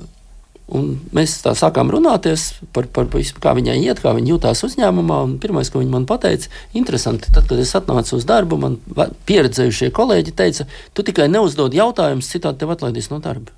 Un 0.68 0.88
mēs 1.16 1.38
tā 1.40 1.54
sākām 1.56 1.88
runāties 1.88 2.50
par, 2.76 2.84
par, 2.92 3.06
par 3.08 3.22
kā 3.40 3.54
viņai 3.56 3.78
iet, 3.86 4.02
kā 4.04 4.12
viņa 4.16 4.34
jutās 4.34 4.60
uzņēmumā. 4.66 5.20
Pirmais, 5.40 5.70
ko 5.72 5.80
viņa 5.80 5.94
man 5.94 6.04
teica, 6.08 6.50
interesanti, 6.76 7.30
tad, 7.32 7.46
kad 7.48 7.62
es 7.62 7.72
atnācu 7.78 8.18
uz 8.18 8.26
darbu, 8.28 8.58
man 8.60 8.76
pieredzējušie 9.28 9.88
kolēģi 9.96 10.36
teica, 10.36 10.68
tu 10.92 11.06
tikai 11.06 11.30
neuzdod 11.32 11.76
jautājumus, 11.76 12.28
citādi 12.28 12.60
tev 12.60 12.74
atlaidīs 12.76 13.08
no 13.08 13.22
darba. 13.24 13.54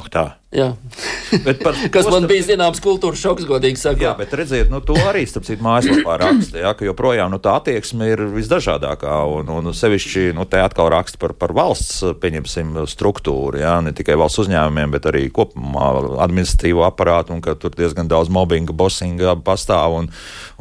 Ak, 0.00 0.08
tā. 0.10 0.24
Par, 0.54 1.74
kas 1.94 2.06
man 2.10 2.28
bija 2.30 2.44
zināms, 2.46 2.80
kultūras 2.82 3.18
šoks, 3.18 3.46
godīgi 3.48 3.80
sakot. 3.80 4.04
Jā, 4.04 4.12
bet 4.18 4.34
redziet, 4.38 4.70
nu, 4.70 4.78
to 4.84 4.96
arī 5.08 5.24
starp 5.26 5.46
citu 5.48 5.64
mājaslapā 5.66 6.18
raksta, 6.22 6.60
jā, 6.62 6.72
ka 6.78 6.86
joprojām 6.86 7.32
nu, 7.32 7.40
tā 7.42 7.56
attieksme 7.58 8.12
ir 8.12 8.22
visdažādākā. 8.36 9.16
Un, 9.34 9.50
un 9.50 9.74
sevišķi 9.74 10.28
nu, 10.36 10.46
te 10.50 10.60
atkal 10.62 10.92
raksta 10.94 11.18
par, 11.20 11.34
par 11.38 11.54
valsts 11.56 12.04
pieņemsim, 12.22 12.76
struktūru, 12.90 13.58
jā, 13.62 13.74
ne 13.84 13.94
tikai 13.96 14.16
valsts 14.20 14.44
uzņēmumiem, 14.44 14.94
bet 14.94 15.08
arī 15.10 15.24
kopumā 15.34 15.90
administratīvo 16.24 16.86
aparātu, 16.86 17.34
un 17.34 17.42
ka 17.44 17.56
tur 17.58 17.74
diezgan 17.74 18.10
daudz 18.10 18.30
mobbinga, 18.32 18.76
bosinga 18.76 19.34
pastāv. 19.44 19.98
Un, 19.98 20.10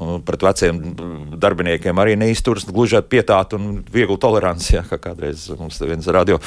un 0.01 0.23
pret 0.25 0.41
veciem 0.45 0.79
darbiniekiem 1.41 2.01
arī 2.01 2.17
neizturas 2.19 2.65
gluži 2.69 3.01
pietāt 3.09 3.53
un 3.57 3.83
viegli 3.93 4.17
toleranci, 4.21 4.73
jā, 4.77 4.83
kā 4.89 4.99
kādreiz 5.01 5.45
mums 5.59 5.79
viens 5.83 6.07
radio 6.13 6.39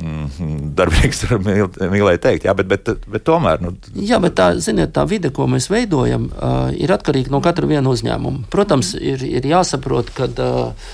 mm, 0.00 0.74
darbinieks 0.78 1.24
mīlēja 1.38 2.22
teikt. 2.28 2.48
Jā, 2.48 2.54
bet, 2.58 2.68
bet, 2.70 2.87
bet 3.08 3.26
tomēr. 3.28 3.60
Nu... 3.64 3.74
Jā, 3.94 4.20
bet 4.22 4.38
tā, 4.38 4.50
ziniet, 4.62 4.94
tā 4.96 5.04
vide, 5.08 5.30
ko 5.34 5.48
mēs 5.50 5.68
veidojam, 5.72 6.28
uh, 6.32 6.70
ir 6.76 6.92
atkarīga 6.94 7.32
no 7.34 7.42
katra 7.44 7.68
viena 7.70 7.92
uzņēmuma. 7.92 8.48
Protams, 8.52 8.94
ir, 8.98 9.22
ir 9.26 9.46
jāsaprot, 9.48 10.12
ka 10.16 10.28
uh, 10.32 10.90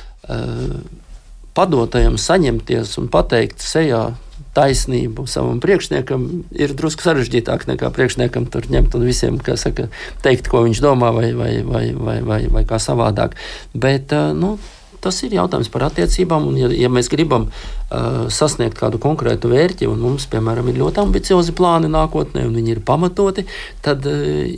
padotajam 1.54 2.18
saņemties 2.20 2.98
un 3.00 3.10
pateikt 3.12 3.62
sejā 3.62 4.08
taisnību 4.54 5.26
savam 5.30 5.58
priekšniekam 5.62 6.26
ir 6.54 6.74
drusku 6.78 7.02
sarežģītāk 7.02 7.66
nekā 7.72 7.90
priekšniekam 7.94 8.46
tur 8.50 8.68
ņemt 8.70 8.94
un 8.94 9.06
visiem 9.06 9.40
saka, 9.42 9.88
teikt, 10.22 10.48
ko 10.50 10.62
viņš 10.66 10.82
domā, 10.84 11.10
vai, 11.14 11.32
vai, 11.34 11.52
vai, 11.66 11.84
vai, 11.94 12.20
vai, 12.22 12.40
vai 12.52 12.64
kā 12.68 12.78
savādāk. 12.82 13.34
Bet, 13.74 14.14
nu, 14.38 14.56
tas 15.04 15.20
ir 15.26 15.36
jautājums 15.36 15.70
par 15.72 15.86
attiecībām. 15.88 16.48
Un, 16.50 16.58
ja, 16.58 16.70
ja 16.72 16.90
mēs 16.92 17.10
gribam 17.12 17.48
uh, 17.50 18.24
sasniegt 18.32 18.78
kādu 18.80 19.00
konkrētu 19.02 19.50
mērķi, 19.52 19.88
un 19.90 20.00
mums, 20.02 20.28
piemēram, 20.32 20.70
ir 20.70 20.80
ļoti 20.80 21.02
ambiciozi 21.04 21.54
plāni 21.56 21.90
nākotnē, 21.92 22.46
un 22.48 22.56
viņi 22.58 22.76
ir 22.76 22.82
pamatoti, 22.86 23.46
tad 23.84 24.08
uh, 24.08 24.48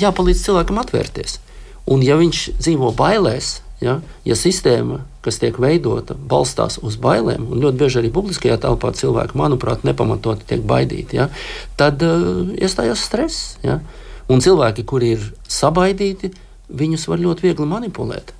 jāpalīdz 0.00 0.44
cilvēkam 0.46 0.80
atvērties. 0.84 1.40
Un, 1.90 2.04
ja 2.04 2.16
viņš 2.16 2.44
dzīvo 2.62 2.94
bailēs, 2.96 3.58
ja, 3.84 3.98
ja 4.24 4.36
sistēma, 4.38 5.02
kas 5.24 5.40
tiek 5.40 5.58
veidota, 5.60 6.16
balstās 6.16 6.78
uz 6.84 6.96
bailēm, 7.00 7.48
un 7.50 7.60
ļoti 7.64 7.80
bieži 7.80 8.00
arī 8.00 8.12
publiskajā 8.14 8.56
telpā 8.62 8.92
cilvēki, 8.96 9.36
manuprāt, 9.40 9.84
nepamatoti 9.88 10.48
tiek 10.48 10.64
baidīti, 10.68 11.20
ja, 11.20 11.28
tad 11.80 12.04
uh, 12.06 12.46
iestājās 12.56 13.04
stress. 13.10 13.58
Ja. 13.64 13.80
Un 14.32 14.40
cilvēki, 14.40 14.86
kuri 14.88 15.12
ir 15.18 15.28
sabaidīti, 15.50 16.32
viņus 16.72 17.10
var 17.10 17.20
ļoti 17.20 17.44
viegli 17.44 17.68
manipulēt 17.68 18.32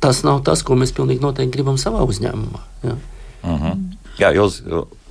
tas 0.00 0.22
nav 0.26 0.42
tas, 0.46 0.62
ko 0.62 0.78
mēs 0.78 0.94
pilnīgi 0.96 1.24
noteikti 1.24 1.56
gribam 1.56 1.78
savā 1.80 2.04
uzņēmumā. 2.06 2.62
Jā, 2.84 2.96
mhm. 3.42 3.58
-huh. 3.64 3.76
jā 4.18 4.32
jūs 4.36 4.62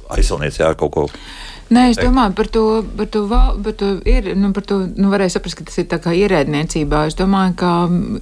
aizsilniecāt 0.09 0.77
kaut 0.79 0.91
ko. 0.91 1.07
Nē, 1.67 1.89
es 1.91 1.97
domāju 1.99 2.31
par 2.35 2.47
to, 2.47 2.63
par 2.95 3.09
to, 3.11 3.21
par 3.27 3.73
to, 3.75 3.89
ir, 4.07 4.29
nu, 4.39 4.53
par 4.55 4.63
to 4.63 4.77
nu, 4.87 5.09
varēja 5.11 5.33
saprast, 5.35 5.57
ka 5.59 5.65
tas 5.67 5.79
ir 5.81 5.87
tā 5.91 5.97
kā 5.99 6.13
ierēdniecībā. 6.15 7.01
Es 7.09 7.17
domāju, 7.19 7.57
ka 7.59 7.71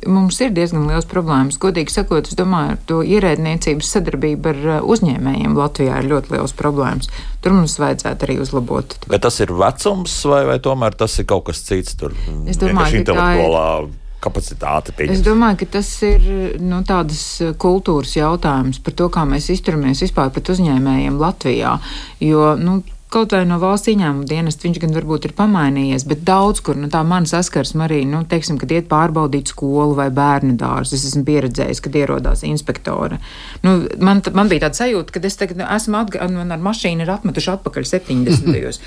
mums 0.09 0.39
ir 0.41 0.53
diezgan 0.55 0.87
liels 0.89 1.05
problēmas. 1.09 1.59
Godīgi 1.61 1.93
sakot, 1.93 2.25
es 2.25 2.37
domāju, 2.39 2.73
ar 2.73 2.79
to 2.89 3.01
ierēdniecības 3.05 3.91
sadarbību 3.97 4.49
ar 4.49 4.63
uh, 4.65 4.79
uzņēmējiem 4.95 5.53
Latvijā 5.59 5.99
ir 6.01 6.09
ļoti 6.09 6.33
liels 6.33 6.55
problēmas. 6.57 7.11
Tur 7.45 7.53
mums 7.53 7.77
vajadzētu 7.81 8.25
arī 8.25 8.39
uzlabot. 8.41 8.97
Bet 9.11 9.25
tas 9.27 9.37
ir 9.45 9.53
vecums 9.53 10.17
vai, 10.31 10.41
vai 10.49 10.57
tomēr 10.65 10.97
tas 10.97 11.19
ir 11.21 11.29
kaut 11.29 11.45
kas 11.51 11.61
cits? 11.67 11.93
Tur 12.01 12.17
es 12.49 12.57
domāju, 12.57 13.05
ka 13.05 13.13
tā 13.13 13.29
ir 13.37 13.93
kapacitāte. 14.25 14.95
Pieņems. 14.97 15.19
Es 15.19 15.25
domāju, 15.25 15.61
ka 15.61 15.69
tas 15.77 15.91
ir 16.07 16.25
nu, 16.63 16.81
tādas 16.87 17.23
kultūras 17.61 18.17
jautājums 18.17 18.81
par 18.83 18.97
to, 18.97 19.11
kā 19.13 19.23
mēs 19.29 19.51
izturamies 19.53 20.03
vispār 20.05 20.33
pret 20.35 20.51
uzņēmējiem 20.55 21.21
Latvijā. 21.21 21.77
Jo, 22.23 22.51
nu, 22.59 22.81
kaut 23.15 23.31
vai 23.31 23.45
no 23.47 23.57
valsts 23.61 23.89
ieņēmuma 23.93 24.27
dienesta 24.27 24.65
viņš 24.65 24.79
gan 24.83 24.95
varbūt 24.97 25.29
ir 25.29 25.33
pamainījies, 25.37 26.03
bet 26.09 26.23
daudz 26.27 26.59
kur 26.65 26.75
nu, 26.79 26.89
tā 26.91 26.99
mana 27.07 27.29
saskarsme 27.29 27.85
arī, 27.85 28.01
nu, 28.09 28.23
teiksim, 28.27 28.57
kad 28.59 28.73
iet 28.75 28.89
pārbaudīt 28.91 29.53
skolu 29.53 29.95
vai 29.97 30.09
bērnu 30.15 30.57
dārzu. 30.59 30.97
Es 30.97 31.05
esmu 31.11 31.23
pieredzējis, 31.27 31.81
kad 31.85 31.95
ierodās 31.95 32.43
inspektori. 32.47 33.21
Nu, 33.63 33.77
man, 34.03 34.23
man 34.35 34.51
bija 34.51 34.65
tāds 34.65 34.81
sajūta, 34.83 35.15
ka 35.15 35.23
es 35.29 35.39
tagad 35.39 35.63
esmu 35.63 36.01
atgādājis, 36.01 36.35
man 36.35 36.55
ar 36.55 36.65
mašīnu 36.65 37.05
ir 37.05 37.13
atmetuši 37.15 37.53
atpakaļ 37.55 37.87
70. 37.93 38.81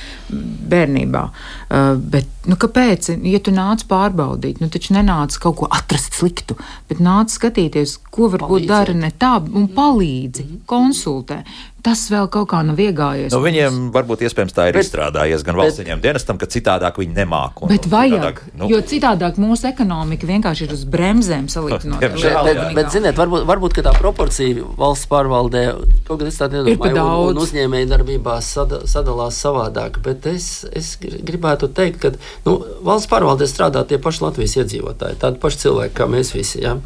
bērnībā. 0.74 1.24
Uh, 1.68 1.94
bet, 2.12 2.28
nu, 2.48 2.58
kāpēc? 2.60 3.10
Ja 3.28 3.40
tu 3.44 3.54
nāc 3.54 3.84
pārbaudīt, 3.90 4.62
nu, 4.62 4.70
taču 4.72 4.96
nenāc 4.96 5.36
kaut 5.42 5.60
ko 5.60 5.70
atrast 5.70 6.18
sliktu, 6.18 6.58
bet 6.90 7.02
nāc 7.04 7.32
skatīties, 7.34 7.98
ko 8.14 8.30
varbūt 8.34 8.68
dara 8.68 8.96
ne 8.96 9.12
tā 9.12 9.36
un 9.46 9.68
palīdzi, 9.74 10.44
mm 10.44 10.54
-hmm. 10.54 10.64
konsultē 10.66 11.42
tas 11.88 12.04
vēl 12.10 12.26
kaut 12.32 12.48
kā 12.50 12.60
nav 12.66 12.78
iegājies. 12.82 13.32
Nu, 13.32 13.40
viņiem 13.42 13.78
varbūt 13.94 14.24
iespējams 14.26 14.54
tā 14.56 14.68
ir 14.68 14.76
bet, 14.76 14.86
izstrādājies 14.86 15.44
gan 15.46 15.58
valsts 15.58 15.84
dienestam, 16.02 16.38
ka 16.40 16.48
citādāk 16.50 16.98
viņi 17.00 17.14
nemāk. 17.16 17.62
Un, 17.62 17.70
bet 17.70 17.86
vajag, 17.90 18.16
citādāk, 18.18 18.40
nu, 18.58 18.70
jo 18.72 18.80
citādāk 18.92 19.38
mūsu 19.40 19.68
ekonomika 19.70 20.28
vienkārši 20.28 20.66
ir 20.66 20.74
uz 20.74 20.84
bremzēm 20.90 21.46
salīdzinot. 21.52 22.02
bet, 22.02 22.18
bet, 22.48 22.62
bet, 22.78 22.90
ziniet, 22.94 23.14
varbūt, 23.18 23.46
varbūt 23.48 23.78
tā 23.86 23.94
proporcija 23.98 24.66
valsts 24.78 25.08
pārvaldē 25.10 25.64
kaut 26.08 26.18
kad 26.18 26.26
es 26.28 26.40
tādu 26.40 26.64
nedomāju, 26.66 27.04
un, 27.28 27.36
un 27.36 27.42
uzņēmēju 27.44 27.90
darbībā 27.92 28.38
sada, 28.44 28.82
sadalās 28.90 29.38
savādāk, 29.44 30.00
bet 30.04 30.26
es, 30.32 30.66
es 30.76 30.96
gribētu 30.98 31.70
teikt, 31.70 32.02
ka 32.02 32.12
nu, 32.46 32.58
valsts 32.86 33.10
pārvaldē 33.10 33.48
strādā 33.50 33.84
tie 33.88 34.00
paši 34.02 34.24
Latvijas 34.26 34.58
iedzīvotāji, 34.62 35.20
tādi 35.22 35.40
paši 35.42 35.64
cilvēki 35.64 35.96
kā 35.98 36.06
mēs 36.10 36.34
visi. 36.36 36.62
Ja? 36.64 36.76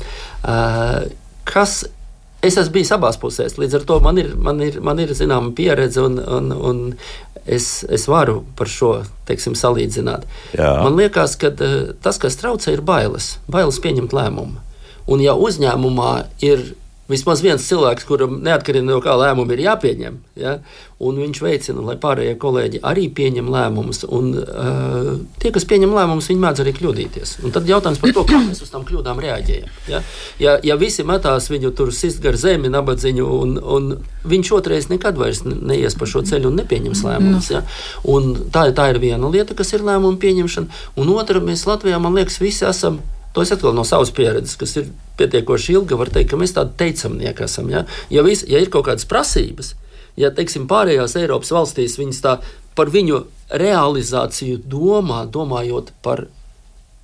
Uh, 0.42 1.10
kas 1.48 1.82
es 2.42 2.56
esmu 2.58 2.74
bijis 2.76 2.92
abās 2.94 3.18
pusēs. 3.22 3.56
Līdz 3.60 3.78
ar 3.78 3.86
to 3.86 3.98
man 4.02 4.18
ir, 4.18 4.32
man 4.34 4.60
ir, 4.64 4.80
man 4.84 5.00
ir 5.02 5.14
zināma 5.16 5.52
pieredze, 5.56 6.02
un, 6.02 6.18
un, 6.18 6.50
un 6.52 6.82
es, 7.46 7.84
es 7.90 8.08
varu 8.10 8.42
par 8.58 8.70
šo 8.70 8.92
teiksim, 9.28 9.54
salīdzināt. 9.58 10.26
Jā. 10.58 10.74
Man 10.82 10.98
liekas, 10.98 11.36
ka 11.40 11.52
eh, 11.54 11.92
tas, 12.02 12.18
kas 12.22 12.38
traucē, 12.40 12.74
ir 12.74 12.84
bailes. 12.86 13.36
Bailes 13.50 13.80
pieņemt 13.82 14.14
lēmumu. 14.16 14.62
Un 15.10 15.22
ja 15.22 15.34
uzņēmumā 15.38 16.12
ir 16.46 16.72
vismaz 17.12 17.42
viens 17.44 17.66
cilvēks, 17.68 18.06
kuram 18.08 18.40
neatkarīgi 18.44 18.86
no 18.86 18.98
kā 19.04 19.14
lēmumi 19.20 19.56
ir 19.56 19.66
jāpieņem, 19.66 20.18
ja, 20.40 20.56
un 21.02 21.18
viņš 21.18 21.40
veicina, 21.42 21.82
lai 21.86 21.96
pārējie 22.00 22.34
kolēģi 22.40 22.80
arī 22.86 23.08
pieņem 23.14 23.50
lēmumus. 23.52 24.04
Un, 24.12 24.32
uh, 24.38 25.10
tie, 25.42 25.50
kas 25.54 25.66
pieņem 25.68 25.94
lēmumus, 25.96 26.28
viņi 26.30 26.42
mēdz 26.42 26.62
arī 26.64 26.74
kļūdīties. 26.76 27.34
Un 27.42 27.54
tad 27.54 27.68
jautājums 27.68 28.00
par 28.02 28.14
to, 28.14 28.24
kā 28.28 28.40
mēs 28.44 28.62
uz 28.64 28.70
tām 28.72 28.86
kļūdām 28.88 29.22
reaģējam. 29.22 29.70
Ja, 29.90 30.02
ja, 30.42 30.56
ja 30.62 30.78
visi 30.80 31.06
metās 31.06 31.50
viņu 31.52 31.72
tur 31.78 31.92
sist 31.96 32.22
gar 32.24 32.38
zemi, 32.40 32.70
nabadzību, 32.72 33.26
un, 33.44 33.56
un 33.58 33.90
viņš 34.28 34.52
otrais 34.58 34.90
nekad 34.92 35.18
vairs 35.18 35.42
neies 35.46 35.98
pa 35.98 36.08
šo 36.08 36.22
ceļu 36.28 36.52
un 36.52 36.60
nepieņems 36.62 37.02
lēmumus. 37.08 37.50
Ja. 37.54 37.64
Un 38.08 38.36
tā, 38.54 38.68
tā 38.76 38.92
ir 38.94 39.02
viena 39.02 39.32
lieta, 39.32 39.58
kas 39.58 39.74
ir 39.74 39.84
lēmumu 39.86 40.20
pieņemšana, 40.22 40.84
un 41.02 41.16
otra, 41.16 41.42
mēs 41.42 41.66
Latvijā, 41.66 41.98
man 42.02 42.14
liekas, 42.18 42.38
visi 42.42 42.66
esam 42.68 43.02
To 43.32 43.44
es 43.44 43.52
atkal 43.54 43.72
no 43.76 43.84
savas 43.88 44.12
pieredzes, 44.12 44.58
kas 44.60 44.74
ir 44.76 44.90
pietiekoši 45.16 45.76
ilga, 45.78 45.96
var 46.00 46.10
teikt, 46.12 46.30
ka 46.32 46.40
mēs 46.40 46.52
tādi 46.56 46.76
teicamnieki 46.82 47.46
esam. 47.46 47.70
Ja, 47.72 47.86
ja, 48.12 48.24
vis, 48.26 48.44
ja 48.48 48.60
ir 48.60 48.68
kaut 48.72 48.86
kādas 48.90 49.08
prasības, 49.08 49.72
ja 50.20 50.32
teiksim, 50.36 50.66
pārējās 50.68 51.16
Eiropas 51.20 51.52
valstīs 51.54 51.96
viņas 52.00 52.20
tā 52.24 52.36
par 52.76 52.92
viņu 52.92 53.22
realizāciju 53.62 54.60
domā, 54.68 55.24
domājot 55.32 55.92
par 56.04 56.26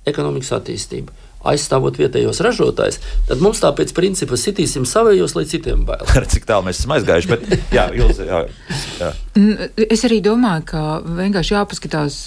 ekonomikas 0.09 0.53
attīstību, 0.59 1.13
aizstāvot 1.47 1.99
vietējos 1.99 2.41
ražotājus, 2.43 2.99
tad 3.29 3.43
mums 3.43 3.61
tā 3.63 3.71
pēc 3.75 3.93
principa 3.95 4.37
sitīsim 4.39 4.87
savējos, 4.89 5.35
lai 5.37 5.45
citiem 5.49 5.85
bail. 5.87 6.03
Cik 6.33 6.47
tālu 6.49 6.67
mēs 6.67 6.81
esam 6.81 6.95
aizgājuši, 6.97 7.31
bet 7.31 7.75
jā, 7.75 7.87
Ilze, 7.95 8.27
jā, 8.27 8.43
jā. 8.99 9.11
Es 9.89 10.03
arī 10.03 10.19
domāju, 10.23 10.65
ka 10.67 10.81
vienkārši 11.05 11.53
jāpaskatās, 11.55 12.17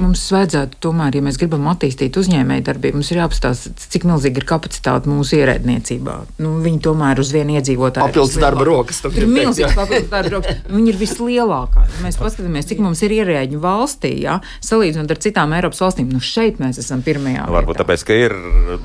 mums 0.00 0.22
vajadzētu 0.32 0.78
tomēr, 0.82 1.18
ja 1.18 1.24
mēs 1.26 1.36
gribam 1.40 1.66
attīstīt 1.72 2.16
uzņēmēju 2.16 2.64
darbību, 2.68 3.00
mums 3.00 3.10
ir 3.12 3.20
jāpaskatās, 3.20 3.66
cik 3.92 4.06
milzīga 4.08 4.40
ir 4.40 4.46
kapacitāte 4.48 5.10
mūsu 5.10 5.36
ierēdniecībā. 5.40 6.16
Nu, 6.40 6.54
viņi 6.64 6.80
tomēr 6.86 7.20
uz 7.20 7.32
vienu 7.34 7.58
iedzīvotāju. 7.58 8.08
Papildus 8.08 8.38
darba 8.40 8.64
rokas. 8.68 9.02
Ir 9.12 9.28
milzīgs 9.28 9.76
papildus 9.76 10.08
darba 10.12 10.38
rokas. 10.38 10.62
Viņi 10.72 10.92
ir 10.94 11.00
vislielākā. 11.02 11.84
Mēs 12.06 12.18
paskatāmies, 12.20 12.70
cik 12.70 12.80
mums 12.84 13.04
ir 13.04 13.16
ierēģi 13.18 13.60
valstī, 13.62 14.14
ja, 14.24 14.38
salīdzinot 14.64 15.12
ar 15.12 15.20
citām 15.22 15.52
Eiropas 15.58 15.82
valstīm. 15.84 16.08
Nu, 16.12 16.22
šeit 16.24 16.62
mēs 16.62 16.80
esam 16.80 17.04
pirmajā. 17.04 17.50
Varbūt 17.52 17.76
vietā. 17.76 17.84
tāpēc, 17.84 18.06
ka 18.08 18.16
ir 18.16 18.36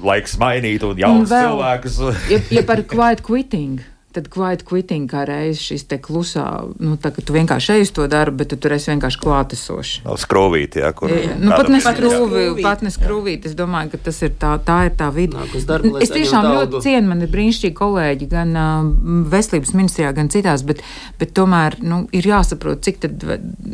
laiks 0.03 0.37
mainīt 0.41 0.83
un 0.87 0.97
jauns 0.97 1.27
Un 1.27 1.29
vēl- 1.35 1.51
cilvēkus. 1.51 2.01
Ja, 2.31 2.41
ja 2.59 2.63
par 2.63 2.83
quiet 2.87 3.21
quitting. 3.25 3.79
Tad 4.17 4.31
quiet 4.33 4.63
quitting 4.65 5.03
kā 5.11 5.27
reizes 5.27 5.61
šis 5.61 5.83
te 5.91 5.99
klusā, 6.01 6.43
nu, 6.81 6.95
tā, 6.97 7.11
ka 7.13 7.21
tu 7.21 7.35
vienkārši 7.35 7.73
ej 7.75 7.81
uz 7.85 7.91
to 7.93 8.07
darbu, 8.09 8.39
bet 8.39 8.49
tu 8.49 8.57
tur 8.57 8.73
esi 8.73 8.89
vienkārši 8.89 9.19
klātesošs. 9.21 9.91
Nav 10.07 10.17
skrūvīti, 10.17 10.81
jā, 10.81 10.89
kur. 10.97 11.11
Nu, 11.37 11.51
pat 11.51 11.69
neskrūvi, 11.69 12.15
skrūvīt. 12.15 12.63
pat 12.65 12.81
neskrūvīt. 12.87 13.45
Es 13.45 13.53
domāju, 13.59 13.91
ka 13.93 13.99
tas 14.07 14.21
ir 14.25 14.31
tā, 14.41 14.55
tā 14.65 14.79
ir 14.87 14.95
tā 14.97 15.11
vide. 15.13 15.37
Nāk 15.37 15.53
darbu, 15.69 15.99
es 16.01 16.09
tiešām 16.09 16.49
ļoti 16.49 16.81
cienu, 16.87 17.05
man 17.11 17.21
ir 17.21 17.29
brīnišķīgi 17.35 17.77
kolēģi 17.77 18.29
gan 18.31 18.57
uh, 18.57 18.89
veselības 19.35 19.75
ministrijā, 19.77 20.15
gan 20.17 20.31
citās, 20.33 20.65
bet, 20.65 20.81
bet 21.19 21.35
tomēr 21.37 21.77
nu, 21.85 22.07
ir 22.15 22.25
jāsaprot, 22.31 22.81
cik 22.87 23.03
tad, 23.05 23.21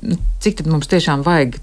nu, 0.02 0.20
cik 0.44 0.60
tad 0.60 0.68
mums 0.68 0.92
tiešām 0.92 1.24
vajag. 1.24 1.62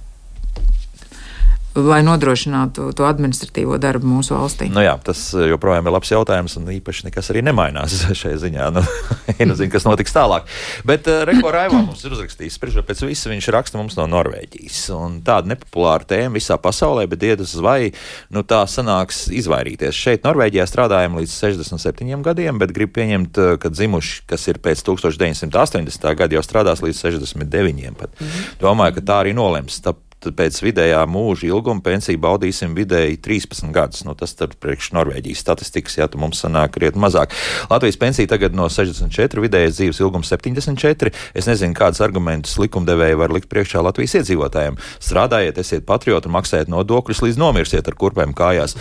Lai 1.79 2.01
nodrošinātu 2.03 2.89
to 2.99 3.05
administratīvo 3.07 3.77
darbu 3.79 4.09
mūsu 4.11 4.35
valstī. 4.35 4.67
Nu 4.75 4.83
jā, 4.83 4.97
tas 5.07 5.21
joprojām 5.35 5.87
ir 5.87 5.95
labs 5.95 6.11
jautājums, 6.11 6.57
un 6.59 6.67
īpaši 6.75 7.07
nekas 7.07 7.31
arī 7.31 7.45
nemainās 7.47 7.95
šajā 8.21 8.41
ziņā. 8.43 8.67
Nu, 8.75 8.83
nu 9.53 9.55
zinu, 9.55 9.71
kas 9.71 9.87
notiks 9.87 10.15
tālāk. 10.17 10.51
Bet 10.89 11.07
uh, 11.07 11.23
Reko 11.29 11.53
Raivā 11.55 11.79
mums 11.79 12.03
ir 12.03 12.17
uzrakstījis, 12.17 12.57
spriežot 12.59 12.89
pēc 12.89 13.05
visa, 13.07 13.31
viņš 13.31 13.51
raksta 13.55 13.79
mums 13.79 13.95
no 14.01 14.09
Norvēģijas. 14.11 14.81
Un 14.99 15.21
tāda 15.27 15.53
nepopulāra 15.53 16.09
tēma 16.11 16.41
visā 16.41 16.59
pasaulē, 16.59 17.07
bet 17.11 17.29
iedus 17.31 17.55
vai 17.63 17.93
nu, 18.35 18.43
tā 18.43 18.65
sanāks 18.67 19.29
izvairīties. 19.31 19.95
Šeit 19.95 20.27
Norvēģijā 20.27 20.67
strādājam 20.67 21.21
līdz 21.23 21.39
67 21.39 22.27
gadiem, 22.27 22.59
bet 22.59 22.75
grib 22.75 22.97
pieņemt, 22.99 23.39
eh, 23.39 23.55
ka 23.63 23.71
dzimuši, 23.71 24.27
kas 24.27 24.51
ir 24.51 24.59
pēc 24.59 24.83
1980. 24.91 26.19
gada, 26.19 26.35
jau 26.35 26.43
strādās 26.43 26.83
līdz 26.83 27.07
69. 27.07 27.95
Pat. 28.01 28.23
Domāju, 28.59 28.99
ka 28.99 29.07
tā 29.07 29.23
arī 29.23 29.39
nolems. 29.39 29.79
Tā, 29.85 29.95
tad 30.25 30.37
pēc 30.39 30.59
vidējā 30.63 31.01
mūža 31.09 31.49
ilguma 31.49 31.83
pensiju 31.85 32.21
baudīsim 32.21 32.75
vidēji 32.77 33.19
13 33.25 33.73
gadus. 33.75 34.05
Nu, 34.07 34.15
tas 34.19 34.35
tad 34.37 34.57
priekš 34.61 34.93
Norvēģijas 34.97 35.43
statistikas, 35.45 35.97
ja 35.99 36.09
tu 36.11 36.21
mums 36.21 36.43
sanāk 36.45 36.75
krietni 36.77 37.03
mazāk. 37.03 37.35
Latvijas 37.71 37.99
pensija 38.01 38.31
tagad 38.31 38.57
no 38.57 38.69
64, 38.71 39.41
vidējais 39.45 39.79
dzīves 39.79 40.01
ilgums 40.03 40.33
74. 40.33 41.15
Es 41.35 41.49
nezinu, 41.49 41.77
kādus 41.77 42.03
argumentus 42.05 42.59
likumdevēji 42.61 43.19
var 43.21 43.35
likt 43.35 43.49
priekšā 43.53 43.83
Latvijas 43.85 44.19
iedzīvotājiem. 44.21 44.79
Strādājiet, 45.01 45.61
esiet 45.63 45.87
patrioti 45.89 46.29
un 46.29 46.37
maksājiet 46.37 46.73
nodokļus, 46.73 47.23
līdz 47.25 47.41
nomirsiet 47.41 47.89
ar 47.89 47.97
kurpēm 48.01 48.35
kājās. 48.37 48.77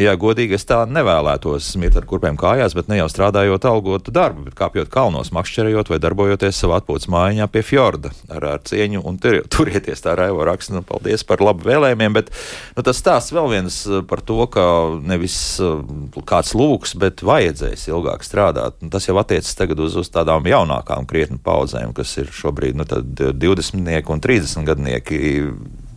Jā, 0.00 0.14
godīgi 0.20 0.58
es 0.58 0.68
tā 0.68 0.84
nevēlētos 0.90 1.72
mirt 1.82 1.98
ar 1.98 2.06
kurpēm 2.08 2.38
kājās, 2.40 2.76
bet 2.78 2.90
ne 2.90 3.00
jau 3.00 3.10
strādājot 3.10 3.66
algotu 3.70 4.14
darbu, 4.14 4.46
bet 4.48 4.58
kāpjot 4.58 4.92
kalnos, 4.94 5.32
makšķerējot 5.34 5.90
vai 5.90 6.00
darbojoties 6.02 6.62
savā 6.62 6.80
atpūtas 6.80 7.10
mājiņā 7.12 7.50
pie 7.50 7.64
fjorda 7.66 8.14
ar, 8.30 8.48
ar 8.54 8.64
cieņu 8.68 9.02
un 9.08 9.18
tur, 9.22 9.40
turieties 9.50 10.04
tā 10.04 10.16
raivo 10.18 10.46
raksta. 10.46 10.83
Paldies 10.88 11.24
par 11.26 11.42
labu 11.44 11.66
vēlējumiem, 11.68 12.16
bet 12.16 12.30
nu, 12.76 12.84
tas 12.86 13.00
stāsts 13.00 13.34
vēl 13.34 13.50
viens 13.52 13.78
uh, 13.88 14.02
par 14.08 14.22
to, 14.24 14.38
ka 14.50 14.64
nevis 15.04 15.36
uh, 15.62 15.80
kāds 16.28 16.54
lūgs, 16.58 16.94
bet 17.00 17.24
vajadzēs 17.26 17.88
ilgāk 17.90 18.26
strādāt. 18.26 18.80
Nu, 18.82 18.90
tas 18.94 19.08
jau 19.08 19.16
attiecas 19.20 19.56
tagad 19.58 19.80
uz, 19.84 19.96
uz 20.00 20.10
tādām 20.12 20.46
jaunākām 20.50 21.08
krietni 21.10 21.40
paudzēm, 21.42 21.94
kas 21.96 22.16
ir 22.22 22.32
šobrīd 22.34 22.78
nu, 22.80 22.88
tad, 22.88 23.10
uh, 23.20 23.32
20 23.34 24.12
un 24.14 24.22
30 24.28 24.68
gadnieki. 24.68 25.24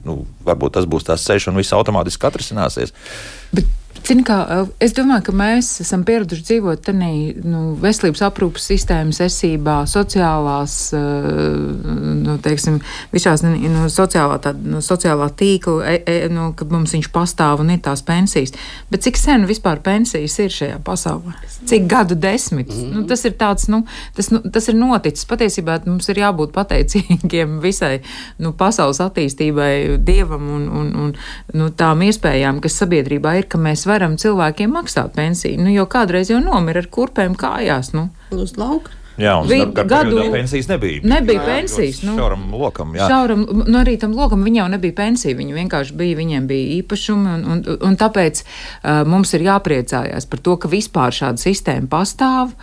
Nu, 0.07 0.21
varbūt 0.47 0.77
tas 0.77 0.85
būs 0.87 1.03
tās 1.03 1.25
ceļš 1.27 1.49
un 1.51 1.57
viss 1.59 1.75
automātiski 1.75 2.29
atrisināsies. 2.29 2.93
Bet, 3.51 3.65
Zini, 4.07 4.23
kā, 4.23 4.37
es 4.79 4.93
domāju, 4.95 5.25
ka 5.27 5.33
mēs 5.35 5.69
esam 5.83 6.05
pieraduši 6.07 6.43
dzīvot 6.47 6.83
tādā 6.85 7.07
nu, 7.43 7.73
veselības 7.81 8.21
aprūpas 8.23 8.67
sistēmas 8.69 9.17
esībā, 9.25 9.81
sociālās, 9.89 10.75
nu, 10.95 12.37
teiksim, 12.43 12.77
visās 13.11 13.43
nu, 13.43 13.89
sociālā, 13.91 14.37
tā, 14.43 14.53
nu, 14.55 14.79
sociālā 14.85 15.27
tīkla, 15.35 15.81
e, 15.91 15.97
e, 16.07 16.29
nu, 16.31 16.53
ka 16.55 16.67
mums 16.71 16.93
viņš 16.95 17.09
pastāv 17.11 17.65
un 17.65 17.73
ir 17.73 17.81
tās 17.83 18.03
pensijas. 18.07 18.55
Bet 18.87 19.03
cik 19.03 19.19
sen 19.19 19.43
vispār 19.49 19.81
pensijas 19.83 20.37
ir 20.39 20.55
šajā 20.55 20.79
pasaulē? 20.87 21.35
Cik 21.67 21.89
gadu 21.91 22.15
desmitus? 22.15 22.79
Mm. 22.79 22.93
Nu, 22.95 23.03
tas 23.11 23.25
ir 23.27 23.35
tāds, 23.35 23.67
nu, 23.67 23.81
tas, 24.15 24.31
nu, 24.31 24.39
tas 24.39 24.71
ir 24.71 24.79
noticis. 24.79 25.27
Patiesībā 25.27 25.81
mums 25.89 26.07
ir 26.13 26.23
jābūt 26.23 26.55
pateicīgiem 26.55 27.59
visai 27.67 27.97
nu, 28.39 28.53
pasaules 28.55 29.03
attīstībai, 29.03 29.99
dievam 29.99 30.47
un, 30.61 30.71
un, 30.71 30.95
un 31.03 31.13
nu, 31.59 31.69
tām 31.75 32.07
iespējām, 32.07 32.63
kas 32.63 32.79
sabiedrībā 32.85 33.35
ir, 33.39 33.47
ka 33.49 33.59
mēs 33.61 33.85
varam 33.89 34.17
cilvēkiem 34.19 34.73
maksāt 34.73 35.15
pensiju. 35.17 35.61
Nu, 35.63 35.73
jo 35.73 35.87
kādreiz 35.89 36.31
jau 36.33 36.39
nomira 36.43 36.83
ar 36.83 36.89
kurpēm 36.91 37.37
kājās. 37.39 37.93
Nu. 37.97 38.09
Uz 38.35 38.57
lauka. 38.57 38.93
Jā, 39.17 39.31
un 39.41 39.47
starp 39.49 39.87
gadu- 39.89 40.31
pensijas 40.31 40.67
nebija. 40.69 41.01
Nebija 41.03 41.41
Jā, 41.41 41.45
pensijas, 41.45 42.03
nu. 42.05 42.13
Šauram 42.19 42.43
lokam, 42.53 42.93
jā. 42.93 43.07
Šauram, 43.09 43.47
nu 43.65 43.79
arī 43.79 43.95
tam 43.99 44.13
lokam 44.13 44.43
viņam 44.45 44.61
jau 44.61 44.67
nebija 44.75 44.93
pensija. 44.93 45.37
Viņi 45.37 45.55
vienkārši 45.57 45.95
bija, 45.97 46.17
viņiem 46.19 46.47
bija 46.47 46.83
īpašumi, 46.83 47.31
un, 47.33 47.45
un, 47.51 47.63
un 47.81 47.97
tāpēc 47.97 48.43
uh, 48.43 49.01
mums 49.09 49.33
ir 49.33 49.47
jāpriecājās 49.47 50.29
par 50.29 50.39
to, 50.45 50.57
ka 50.61 50.69
vispār 50.69 51.09
šāda 51.17 51.41
sistēma 51.41 51.89
pastāv. 51.89 52.53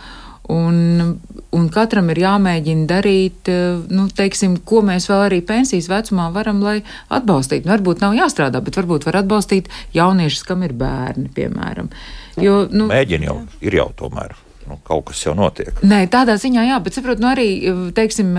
Un, 0.53 1.15
un 1.55 1.67
katram 1.73 2.11
ir 2.13 2.21
jāmēģina 2.21 2.85
darīt, 2.89 3.49
uh, 3.49 3.81
nu, 3.89 4.05
teiksim, 4.13 4.59
ko 4.67 4.83
mēs 4.85 5.09
vēl 5.09 5.25
arī 5.27 5.41
pensijas 5.45 5.89
vecumā 5.89 6.29
varam, 6.35 6.61
lai 6.65 6.77
atbalstītu. 7.09 7.65
Nu, 7.65 7.73
varbūt 7.73 8.05
nav 8.05 8.17
jāstrādā, 8.17 8.61
bet 8.65 8.77
varbūt 8.77 9.07
var 9.09 9.23
atbalstīt 9.23 9.71
jauniešus, 9.97 10.45
kam 10.45 10.65
ir 10.67 10.75
bērni, 10.77 11.31
piemēram. 11.35 11.89
Jo, 12.41 12.65
nu, 12.69 12.89
Mēģini 12.91 13.31
jau, 13.31 13.39
ir 13.65 13.79
jau 13.81 13.89
tomēr. 13.97 14.35
Nu, 14.65 14.79
kaut 14.81 15.11
kas 15.11 15.19
jau 15.21 15.35
notiek. 15.37 15.77
Nē, 15.85 16.07
tādā 16.09 16.39
ziņā, 16.41 16.63
jā, 16.65 16.77
bet 16.81 16.95
saprotu, 16.97 17.21
nu 17.21 17.29
arī, 17.29 17.47
teiksim, 17.93 18.31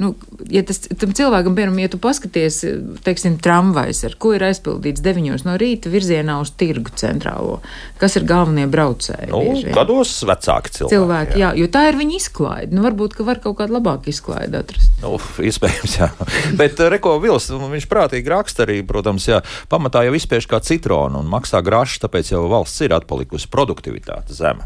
nu, 0.00 0.12
ja 0.48 0.62
tas 0.64 0.80
tam 0.88 1.12
cilvēkam, 1.16 1.52
piemēram, 1.56 1.80
ja 1.82 1.90
tu 1.92 2.00
paskaties, 2.00 2.62
teiksim, 3.04 3.36
tramvajs, 3.44 4.00
ar 4.08 4.16
ko 4.20 4.32
ir 4.36 4.46
aizpildīts 4.48 5.04
9 5.04 5.44
no 5.44 5.56
rīta 5.60 5.92
virzienā 5.92 6.38
uz 6.40 6.54
tirgu 6.56 6.94
centrālo, 6.96 7.58
kas 8.00 8.16
ir 8.16 8.24
galvenie 8.28 8.64
braucēji? 8.72 9.28
Nu, 9.34 9.42
gados 9.76 10.14
vecāki 10.28 10.72
cilvēki. 10.78 10.94
Cilvēki, 10.94 11.36
jā. 11.36 11.50
jā, 11.50 11.52
jo 11.60 11.68
tā 11.76 11.84
ir 11.90 12.00
viņa 12.00 12.16
izklaide. 12.22 12.72
Nu, 12.76 12.84
varbūt, 12.86 13.18
ka 13.18 13.28
var 13.28 13.42
kaut 13.44 13.58
kādu 13.60 13.76
labāku 13.76 14.08
izklaidi 14.14 14.56
atrast. 14.62 14.96
Nu, 15.04 15.18
iespējams, 15.20 15.98
jā. 16.00 16.08
Bet 16.56 16.80
Reko 16.80 17.18
Vils, 17.20 17.50
nu, 17.52 17.68
viņš 17.74 17.88
prātīgi 17.92 18.32
raksta 18.32 18.64
arī, 18.64 18.80
protams, 18.86 19.28
jā, 19.28 19.42
pamatā 19.72 20.06
jau 20.08 20.16
izspiež 20.16 20.48
kā 20.48 20.62
citronu 20.64 21.20
un 21.20 21.30
maksā 21.36 21.60
grašs, 21.66 22.00
tāpēc 22.06 22.32
jau 22.32 22.46
valsts 22.48 22.86
ir 22.88 22.96
atpalikusi 22.96 23.52
produktivitāte 23.52 24.36
zeme. 24.36 24.64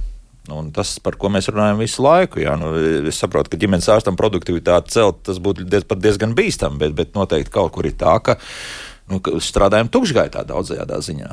Nu, 0.51 0.59
Un 0.59 0.73
tas, 0.75 0.97
par 0.99 1.15
ko 1.21 1.31
mēs 1.31 1.47
runājam 1.53 1.79
visu 1.79 2.03
laiku, 2.03 2.41
jā, 2.43 2.57
nu, 2.59 2.73
es 3.07 3.21
saprotu, 3.23 3.53
ka 3.53 3.61
ģimenes 3.61 3.87
ārstam 3.95 4.19
produktivitāti 4.19 4.97
celt, 4.97 5.23
tas 5.29 5.39
būtu 5.39 5.63
diez, 5.71 5.87
pat 5.87 6.03
diezgan 6.03 6.35
bīstami, 6.35 6.81
bet, 6.81 6.97
bet 6.99 7.15
noteikti 7.15 7.55
kaut 7.55 7.71
kur 7.77 7.87
ir 7.87 7.95
tā, 8.01 8.17
ka, 8.27 8.35
nu, 9.13 9.23
strādājam 9.39 9.93
tukšgaitā 9.95 10.43
daudzajā 10.49 10.89
ziņā. 11.07 11.31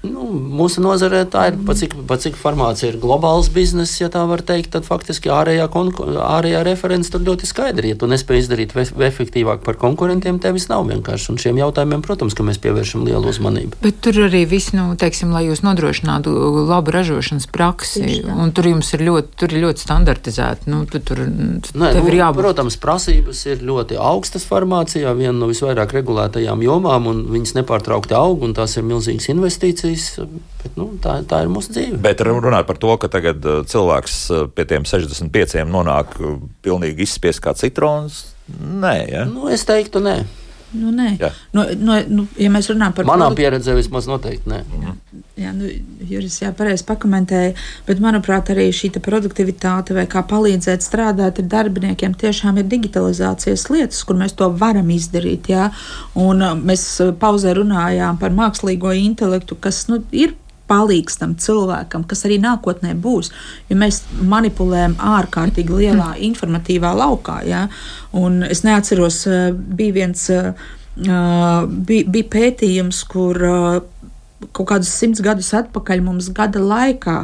Nu, 0.00 0.24
mūsu 0.32 0.80
nozarē 0.80 1.26
tā 1.28 1.50
ir, 1.50 1.56
pat 1.68 1.76
cik, 1.76 1.94
pat 2.08 2.22
cik 2.24 2.36
farmācija 2.40 2.88
ir 2.88 2.96
globāls 3.02 3.50
bizness, 3.52 3.98
ja 4.00 4.08
tā 4.08 4.22
var 4.24 4.40
teikt, 4.40 4.70
tad 4.72 4.86
faktiski 4.88 5.28
ārējā, 5.28 5.66
ārējā 5.68 6.62
referents 6.64 7.10
tur 7.12 7.20
ļoti 7.26 7.44
skaidri. 7.44 7.90
Ja 7.92 7.98
tu 8.00 8.08
nespēj 8.08 8.40
izdarīt 8.40 8.72
ve- 8.72 8.86
efektīvāk 9.10 9.60
par 9.66 9.76
konkurentiem, 9.76 10.38
tevis 10.40 10.70
nav 10.70 10.86
vienkārši. 10.88 11.28
Un 11.34 11.40
šiem 11.42 11.60
jautājumiem, 11.60 12.00
protams, 12.06 12.32
ka 12.32 12.46
mēs 12.48 12.56
pievēršam 12.64 13.04
lielu 13.04 13.28
uzmanību. 13.28 13.76
Bet 13.84 14.00
tur 14.00 14.22
arī 14.24 14.46
viss, 14.48 14.72
nu, 14.72 14.94
teiksim, 14.96 15.34
lai 15.36 15.44
jūs 15.50 15.60
nodrošinātu 15.68 16.32
labu 16.70 16.96
ražošanas 16.96 17.50
praksi, 17.52 18.22
un 18.24 18.54
tur 18.56 18.70
jums 18.72 18.94
ir 18.96 19.04
ļoti, 19.04 19.36
tur 19.36 19.52
ir 19.52 19.66
ļoti 19.66 19.84
standartizēti. 19.84 20.70
Nu, 20.72 20.86
tu, 20.88 21.02
tur 21.04 21.20
Nē, 21.28 21.92
nu, 22.00 22.06
ir 22.08 22.18
jābūt. 22.22 22.40
protams, 22.40 22.80
prasības 22.80 23.44
ir 23.52 23.60
ļoti 23.68 24.00
augstas 24.00 24.48
farmācijā, 24.48 25.12
viena 25.12 25.36
no 25.36 25.52
visvairāk 25.52 25.92
regulētajām 26.00 26.64
jomām, 26.64 27.12
un 27.12 27.22
viņas 27.36 27.58
nepārtraukti 27.60 28.16
aug, 28.16 28.48
un 28.48 28.56
tās 28.56 28.78
ir 28.80 28.88
milzīgas 28.88 29.28
investīcijas. 29.36 29.89
Bet, 30.60 30.74
nu, 30.76 30.90
tā, 31.02 31.16
tā 31.28 31.42
ir 31.44 31.52
mūsu 31.52 31.74
dzīve. 31.74 32.00
Bet 32.04 32.20
runāt 32.26 32.68
par 32.68 32.78
to, 32.80 32.92
ka 33.00 33.10
tagad 33.12 33.44
uh, 33.46 33.62
cilvēks 33.68 34.18
uh, 34.34 34.44
pie 34.54 34.66
tiem 34.68 34.86
65 34.88 35.64
nonāk 35.70 36.18
uh, 36.20 36.36
pilnīgi 36.64 37.06
izspiest 37.06 37.42
kā 37.44 37.54
citrons, 37.58 38.22
nē, 38.60 38.96
ja? 39.10 39.24
Nu, 39.30 39.48
es 39.52 39.64
teiktu, 39.68 40.02
nē. 40.04 40.18
Nu, 40.72 40.92
nē, 40.94 41.16
Jā. 41.18 41.32
nu, 41.56 41.64
nu, 41.82 41.94
nu, 42.08 42.24
ja 42.38 42.50
mēs 42.52 42.68
runājam 42.70 42.92
par 42.94 43.06
Manā 43.08 43.26
produktu- 43.26 43.40
pieredzē 43.42 43.74
vismaz 43.74 44.06
noteikti 44.06 44.50
nē. 44.52 44.60
Jā, 45.40 45.50
nu, 45.56 45.66
Juris 46.06 46.36
jā, 46.42 46.52
pareizi 46.54 46.84
pakomentēja, 46.86 47.54
bet 47.86 47.98
manuprāt, 48.04 48.52
arī 48.52 48.68
šī 48.76 48.92
te 48.94 49.00
produktivitāte 49.02 49.96
vai 49.96 50.04
kā 50.06 50.22
palīdzēt 50.30 50.84
strādāt 50.84 51.40
ar 51.42 51.48
darbiniekiem 51.56 52.14
tiešām 52.14 52.60
ir 52.60 52.68
digitalizācijas 52.70 53.66
lietas, 53.72 54.04
kur 54.04 54.16
mēs 54.20 54.36
to 54.36 54.50
varam 54.60 54.92
izdarīt. 54.94 55.48
Jā. 55.50 55.70
Un 56.14 56.42
uh, 56.44 56.54
mēs 56.54 56.84
uh, 57.02 57.10
pauzē 57.18 57.56
runājām 57.58 58.20
par 58.20 58.30
mākslīgo 58.36 58.92
intelektu, 58.94 59.56
kas 59.58 59.88
nu, 59.88 60.02
ir 60.12 60.36
palīgs 60.70 61.18
tam 61.20 61.36
cilvēkam, 61.42 62.06
kas 62.08 62.24
arī 62.28 62.38
nākotnē 62.42 62.94
būs. 63.02 63.32
Jo 63.68 63.78
mēs 63.82 64.04
manipulējam 64.22 64.96
ārkārtīgi 65.18 65.82
lielā 65.82 66.12
informatīvā 66.30 66.94
laukā. 67.02 67.40
Ja? 67.50 67.66
Un 68.16 68.44
es 68.46 68.62
neatceros, 68.66 69.24
uh, 69.28 69.50
bija 69.54 70.00
viens. 70.02 70.28
Uh, 70.30 70.68
bija, 71.00 72.04
bija 72.10 72.26
pētījums, 72.28 73.04
kur 73.08 73.38
kaut 74.52 74.66
kādus 74.68 74.90
simtus 74.92 75.22
gadus 75.24 75.52
atpakaļ 75.54 76.02
mums 76.04 76.28
gada 76.34 76.60
laikā 76.60 77.16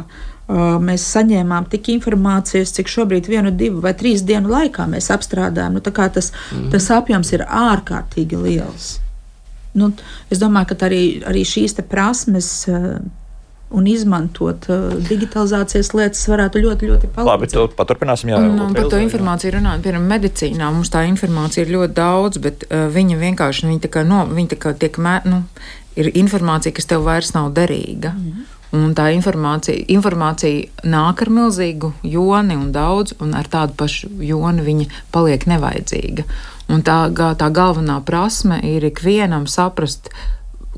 mēs 0.47 1.03
saņēmām 1.11 1.67
tik 1.71 1.89
informācijas, 1.91 2.71
cik 2.77 2.87
šobrīd 2.87 3.27
vienu, 3.27 3.51
divu 3.51 3.81
vai 3.83 3.91
trīs 3.97 4.23
dienu 4.23 4.47
laikā 4.53 4.85
mēs 4.87 5.09
apstrādājam. 5.11 5.75
Nu, 5.75 5.81
tas, 5.81 6.31
mm. 6.31 6.69
tas 6.71 6.89
apjoms 6.95 7.33
ir 7.35 7.43
ārkārtīgi 7.43 8.39
liels. 8.39 8.99
Nu, 9.77 9.91
es 10.31 10.39
domāju, 10.39 10.71
ka 10.71 10.87
arī, 10.87 11.01
arī 11.27 11.43
šīs 11.45 11.75
prasmes 11.89 12.69
un 13.69 13.87
izmantot 13.89 14.67
uh, 14.71 14.93
digitalizācijas 15.09 15.91
lietas 15.97 16.23
varētu 16.31 16.61
ļoti, 16.63 16.91
ļoti 16.91 17.09
palīdzēt. 17.11 17.27
Labi, 17.27 17.49
to 17.51 17.65
paturpināsim. 17.75 18.31
Jā, 18.31 18.39
un, 18.39 18.75
par 18.75 18.87
to 18.91 18.99
informāciju 19.03 19.57
runājot, 19.57 19.83
piemēram, 19.83 20.05
medicīnā 20.13 20.69
mums 20.71 20.91
tā 20.93 21.03
informācija 21.09 21.65
ir 21.65 21.73
ļoti 21.75 21.97
daudz, 21.97 22.41
bet 22.43 22.67
uh, 22.69 22.87
viņa 22.93 23.19
vienkārši 23.23 23.67
viņa 23.67 23.83
tā 23.87 23.91
kā, 23.97 24.05
no, 24.07 24.23
viņa 24.31 24.53
tā 24.55 24.59
kā 24.63 24.75
tiek, 24.79 24.99
mē, 25.03 25.17
nu, 25.27 25.41
ir 25.99 26.11
informācija, 26.15 26.75
kas 26.77 26.87
tev 26.87 27.03
vairs 27.07 27.33
nav 27.35 27.51
derīga. 27.57 28.13
Mm. 28.15 28.45
Un 28.77 28.91
tā 28.95 29.07
informācija, 29.15 29.85
informācija 29.95 30.87
nāk 30.87 31.21
ar 31.23 31.29
milzīgu 31.31 31.93
joni 32.03 32.57
un 32.59 32.71
daudz, 32.75 33.15
un 33.23 33.31
ar 33.39 33.47
tādu 33.47 33.77
pašu 33.79 34.09
joni 34.19 34.63
viņa 34.65 34.87
paliek 35.15 35.45
nevajadzīga. 35.47 36.25
Un 36.67 36.83
tā, 36.83 36.97
tā 37.39 37.47
galvenā 37.55 38.01
prasme 38.03 38.59
ir 38.67 38.83
ikvienam 38.89 39.47
saprast, 39.47 40.11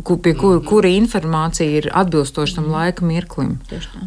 pie 0.04 0.34
kura, 0.38 0.60
kura 0.66 0.89
informācija 0.91 1.80
ir 1.80 1.88
atbilstoša 1.93 2.60
tam 2.60 2.70
laika 2.72 3.06
mirklim. 3.06 3.58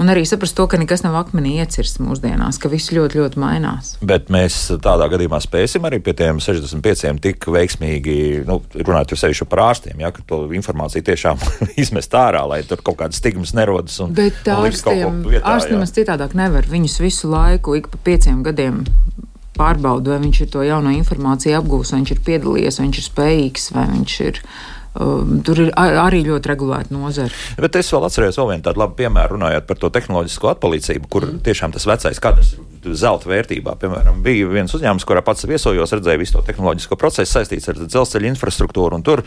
Un 0.00 0.12
arī 0.12 0.24
saprast 0.28 0.56
to, 0.56 0.66
ka 0.70 0.80
nekas 0.80 1.04
nav 1.04 1.16
akmenī 1.20 1.58
iecirsts 1.62 2.00
mūsdienās, 2.02 2.58
ka 2.62 2.70
viss 2.72 2.92
ļoti, 2.94 3.20
ļoti 3.20 3.42
mainās. 3.42 3.94
Bet 4.04 4.32
mēs 4.32 4.58
tādā 4.82 5.08
gadījumā 5.12 5.40
spēsim 5.44 5.86
arī 5.88 6.00
pie 6.04 6.16
tiem 6.18 6.40
65 6.42 7.22
tik 7.22 7.48
veiksmīgi, 7.52 8.16
nu, 8.48 8.60
runājot 8.78 9.14
jau 9.14 9.20
sevišķi 9.24 9.48
par 9.50 9.64
ārstiem, 9.68 10.00
ja, 10.02 10.12
ka 10.14 10.24
to 10.28 10.44
informāciju 10.56 11.06
tiešām 11.10 11.42
izmest 11.82 12.16
ārā, 12.16 12.44
lai 12.48 12.62
tur 12.68 12.82
kaut 12.84 13.00
kādas 13.02 13.20
stigmas 13.22 13.54
nerodas. 13.58 13.98
Un, 14.04 14.14
Bet 14.16 14.48
ārstiem, 14.48 15.22
ārstiem 15.42 15.84
es 15.84 15.94
citādāk 15.96 16.36
nevaru. 16.38 16.72
Viņus 16.72 17.00
visu 17.04 17.30
laiku, 17.32 17.76
ik 17.78 17.92
pa 17.92 18.00
pieciem 18.10 18.42
gadiem 18.46 18.84
pārbaudu, 19.56 20.14
vai 20.14 20.20
viņš 20.22 20.44
ir 20.44 20.52
to 20.52 20.62
jauno 20.64 20.92
informāciju 20.96 21.58
apgūst, 21.58 21.92
vai 21.92 22.02
viņš 22.02 22.14
ir 22.14 22.22
piedalījies, 22.28 22.78
vai 22.78 22.86
viņš 22.86 23.00
ir 23.00 23.06
spējīgs, 23.08 23.66
vai 23.76 23.84
viņš 23.90 24.14
ir 24.28 24.40
tur 24.92 25.62
ir 25.64 25.72
arī 25.78 26.22
ļoti 26.26 26.52
regulēta 26.52 26.94
nozara. 26.96 27.32
Bet 27.62 27.80
es 27.80 27.92
vēl 27.94 28.08
atceros 28.08 28.40
vēl 28.40 28.52
vienu 28.54 28.66
tādu 28.68 28.84
labu 28.84 28.98
piemēru, 29.00 29.38
runājot 29.38 29.68
par 29.68 29.80
to 29.80 29.92
tehnoloģisko 29.94 30.52
atpalīdzību, 30.56 31.10
kur 31.12 31.28
mm. 31.30 31.42
tiešām 31.48 31.74
tas 31.76 31.88
vecais 31.88 32.22
kadrs 32.22 32.56
zelta 32.98 33.30
vērtībā. 33.30 33.76
Piemēram, 33.80 34.22
bija 34.24 34.48
viens 34.50 34.74
uzņēmums, 34.74 35.06
kurā 35.08 35.22
pats 35.24 35.46
viesojos, 35.48 35.94
redzēju 35.96 36.22
visu 36.22 36.36
to 36.36 36.42
tehnoloģisko 36.46 36.98
procesu 37.00 37.38
saistīts 37.38 37.70
ar 37.70 37.78
dzelzceļa 37.82 38.30
infrastruktūru. 38.32 39.00
Tur 39.06 39.24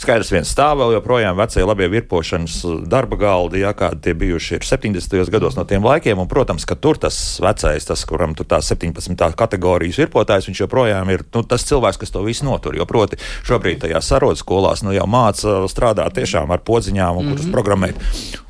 skaidrs, 0.00 0.32
viens 0.34 0.50
stāv 0.50 0.80
vēl 0.80 0.96
joprojām 0.96 1.38
vecie 1.38 1.64
labie 1.64 1.88
virpošanas 1.92 2.60
darba 2.90 3.18
galdi, 3.20 3.62
jā, 3.62 3.72
kādi 3.76 4.02
tie 4.08 4.14
bijuši 4.18 4.58
ir 4.58 4.66
70. 4.66 5.30
gados 5.32 5.58
no 5.58 5.64
tiem 5.68 5.84
laikiem. 5.84 6.20
Un, 6.20 6.28
protams, 6.30 6.66
ka 6.68 6.76
tur 6.76 6.98
tas 7.00 7.18
vecais, 7.42 7.86
tas, 7.88 8.04
kuram 8.08 8.34
tur 8.36 8.48
tā 8.50 8.60
17. 8.64 9.14
kategorijas 9.38 10.00
virpotājs, 10.02 10.48
viņš 10.50 10.64
joprojām 10.64 11.12
ir 11.14 11.24
nu, 11.34 11.44
tas 11.48 11.66
cilvēks, 11.68 12.00
kas 12.02 12.14
to 12.14 12.24
visu 12.26 12.48
notur. 12.48 12.76
Jo 12.78 12.88
proti 12.88 13.20
šobrīd 13.46 13.84
tajās 13.84 14.10
sarodas 14.12 14.44
skolās 14.44 14.84
nu, 14.84 14.94
jau 14.96 15.06
māca 15.10 15.62
strādāt 15.70 16.16
tiešām 16.18 16.52
ar 16.54 16.64
podziņām, 16.64 17.20
un, 17.20 17.30
mm 17.30 17.36
-hmm. 17.36 17.54
programmēt. 17.54 17.94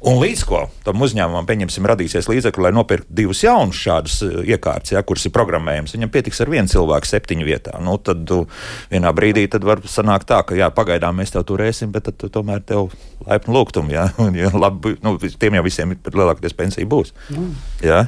Un 0.05 0.19
līdz 0.21 0.45
ko 0.45 0.67
tam 0.85 1.01
uzņēmumam, 1.01 1.47
pieņemsim, 1.49 1.87
radīsies 1.89 2.29
līdzekļi, 2.29 2.63
lai 2.67 2.73
nopirktu 2.77 3.09
divus 3.09 3.43
jaunus 3.43 3.81
šādus 3.81 4.21
iekārtas, 4.49 4.95
ja, 4.95 5.03
kuras 5.07 5.25
ir 5.27 5.35
programmējams. 5.35 5.95
Viņam 5.97 6.13
pietiks 6.15 6.43
ar 6.45 6.53
vienu 6.53 6.71
cilvēku 6.71 7.11
septiņu 7.11 7.47
vietā. 7.49 7.77
Nu, 7.85 7.97
tad 8.03 8.31
vienā 8.93 9.13
brīdī 9.17 9.47
tad 9.53 9.67
var 9.67 9.83
sanākt 9.89 10.29
tā, 10.31 10.43
ka 10.47 10.59
jā, 10.59 10.71
pagaidām 10.75 11.21
mēs 11.21 11.35
tev 11.35 11.47
turēsim, 11.49 11.93
bet 11.95 12.09
tad 12.09 12.19
tu, 12.21 12.31
tomēr 12.33 12.65
tev 12.67 12.93
laipni 13.27 13.57
lūgtum. 13.57 13.93
Ja, 13.95 14.09
un, 14.23 14.37
ja, 14.43 14.53
labi, 14.55 14.97
nu, 15.05 15.17
tiem 15.21 15.61
jau 15.61 15.65
visiem 15.67 15.97
ir 15.97 16.15
lielākoties 16.21 16.57
pensija 16.59 16.89
būs. 16.89 17.15
Mm. 17.35 17.57
Ja? 17.87 18.05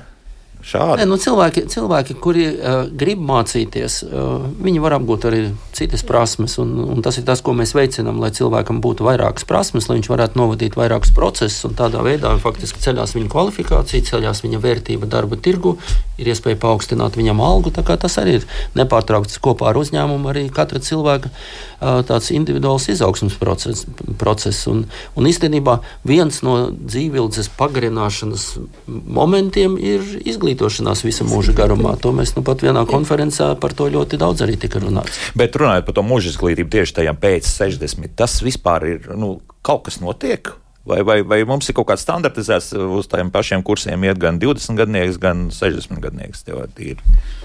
Šādi. 0.67 0.99
Ne, 0.99 1.05
nu, 1.07 1.15
cilvēki, 1.23 1.63
cilvēki, 1.71 2.17
kuri 2.19 2.47
uh, 2.51 2.89
grib 2.91 3.21
mācīties, 3.23 4.01
uh, 4.03 4.49
viņi 4.59 4.81
var 4.83 4.97
apgūt 4.97 5.27
arī 5.29 5.43
citas 5.77 6.03
prasmes. 6.03 6.57
Un, 6.59 6.73
un 6.83 7.05
tas 7.07 7.21
ir 7.21 7.27
tas, 7.29 7.39
ko 7.45 7.53
mēs 7.55 7.71
veicinām, 7.77 8.19
lai 8.19 8.33
cilvēkam 8.35 8.81
būtu 8.83 9.07
vairākas 9.07 9.47
prasmes, 9.47 9.87
lai 9.87 10.01
viņš 10.01 10.09
varētu 10.11 10.41
novadīt 10.41 10.75
vairākus 10.75 11.13
procesus. 11.15 11.71
Tādā 11.79 12.03
veidā 12.03 12.33
faktiski 12.43 12.83
ceļās 12.83 13.15
viņa 13.15 13.31
kvalifikācija, 13.31 14.09
ceļās 14.11 14.43
viņa 14.43 14.59
vērtība 14.65 15.07
darba 15.13 15.39
tirgu, 15.39 15.77
ir 16.19 16.33
iespēja 16.33 16.59
paaugstināt 16.65 17.15
viņam 17.21 17.45
algu. 17.47 17.71
Tas 17.71 18.19
arī 18.19 18.41
ir 18.41 18.49
nepārtraukts 18.75 19.39
kopā 19.47 19.71
ar 19.71 19.79
uzņēmumu, 19.79 20.33
arī 20.33 20.49
katra 20.51 20.83
cilvēka 20.83 21.31
uh, 21.31 22.03
tāds 22.11 22.33
individuāls 22.35 22.89
izaugsmas 22.91 23.39
process. 23.39 23.87
process. 24.19 24.67
Un, 24.67 24.83
un 25.15 25.31
īstenībā 25.31 25.79
viens 26.03 26.43
no 26.43 26.59
dzīvības 26.75 27.55
pagarināšanas 27.55 28.51
momentiem 28.91 29.79
ir 29.79 30.03
izglītība 30.27 30.56
izglītošanās 30.57 31.05
visa 31.05 31.25
mūža 31.25 31.55
garumā. 31.57 31.97
To 32.01 32.13
mēs 32.13 32.35
nu 32.37 32.43
pat 32.43 32.63
vienā 32.65 32.87
konferencē 32.89 33.55
par 33.61 33.75
to 33.77 33.89
ļoti 33.93 34.17
daudz 34.19 34.43
arī 34.43 34.57
tika 34.57 34.81
runāts. 34.81 35.33
Bet 35.37 35.57
runājot 35.57 35.87
par 35.87 35.95
to 35.95 36.03
mūža 36.03 36.33
izglītību 36.33 36.71
tieši 36.73 37.01
tajā 37.01 37.15
pēc 37.15 37.47
60, 37.47 38.17
tas 38.17 38.41
vispār 38.43 38.87
ir 38.89 39.11
nu, 39.17 39.41
kaut 39.63 39.87
kas 39.87 40.01
notiek. 40.01 40.55
Vai, 40.87 41.03
vai, 41.03 41.23
vai 41.27 41.41
mums 41.43 41.67
ir 41.67 41.75
kaut 41.75 41.89
kāds 41.89 42.05
standartizēts 42.07 42.69
uz 42.79 43.09
tiem 43.11 43.33
pašiem 43.35 43.63
kursiem, 43.67 44.05
iet 44.07 44.21
gan 44.23 44.37
20 44.39 44.79
gadnieks, 44.79 45.17
gan 45.19 45.49
60 45.51 45.99
gadnieks? 45.99 46.45
Tev 46.47 46.61
ir 46.79 47.01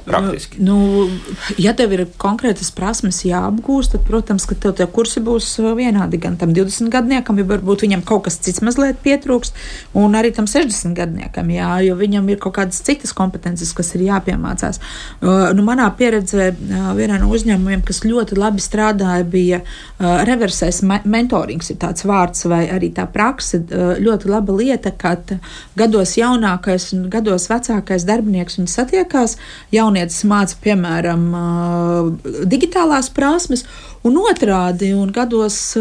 praktiski. 0.06 0.60
Nu, 0.62 1.08
ja 1.58 1.74
tev 1.74 1.96
ir 1.96 2.04
konkrētas 2.22 2.70
prasmes 2.78 3.24
jāapgūst, 3.26 3.96
tad, 3.96 4.04
protams, 4.06 4.46
ka 4.46 4.54
tev 4.62 4.76
tie 4.78 4.86
kursi 4.86 5.24
būs 5.26 5.48
uh, 5.58 5.72
vienādi 5.78 6.20
gan 6.22 6.38
tam 6.38 6.54
20 6.54 6.92
gadniekam, 6.94 7.40
ja 7.42 7.48
varbūt 7.50 7.88
viņam 7.88 8.04
kaut 8.06 8.28
kas 8.28 8.38
cits 8.46 8.62
mazliet 8.62 9.02
pietrūks, 9.02 9.56
un 9.98 10.14
arī 10.20 10.30
tam 10.38 10.46
60 10.46 10.94
gadniekam, 11.02 11.50
jā, 11.50 11.72
jo 11.88 11.98
viņam 11.98 12.30
ir 12.30 12.38
kaut 12.46 12.60
kādas 12.60 12.84
citas 12.86 13.10
kompetences, 13.18 13.74
kas 13.74 13.90
ir 13.98 14.06
jāpiemācās. 14.12 14.82
Uh, 15.18 15.48
nu, 15.58 15.66
manā 15.66 15.90
pieredzē 15.98 16.52
uh, 16.54 16.94
vienā 16.94 17.18
no 17.26 17.34
uzņēmumiem, 17.34 17.82
kas 17.90 18.04
ļoti 18.06 18.38
labi 18.38 18.62
strādāja, 18.62 19.26
bija 19.26 19.64
reversēs 20.30 20.84
mentorings, 20.86 21.74
ir 21.74 21.82
tāds 21.82 22.06
vārds 22.06 22.46
vai 22.50 22.64
arī 22.74 22.90
tā 22.94 23.08
praksa 23.10 23.31
prakse 23.32 23.62
ļoti 24.02 24.30
laba 24.30 24.54
lieta, 24.56 24.92
kad 24.92 25.38
gados 25.80 26.18
jaunākais 26.20 26.92
un 26.96 27.08
gados 27.10 27.48
vecākais 27.50 28.04
darbinieks 28.08 28.60
viņu 28.60 28.72
satiekās. 28.72 29.38
Jaunietis 29.72 30.24
māca, 30.28 30.58
piemēram, 30.64 31.24
digitālās 32.52 33.10
prasmes, 33.16 33.64
un 34.04 34.20
otrādi, 34.20 34.92
un 34.98 35.12
gados 35.16 35.78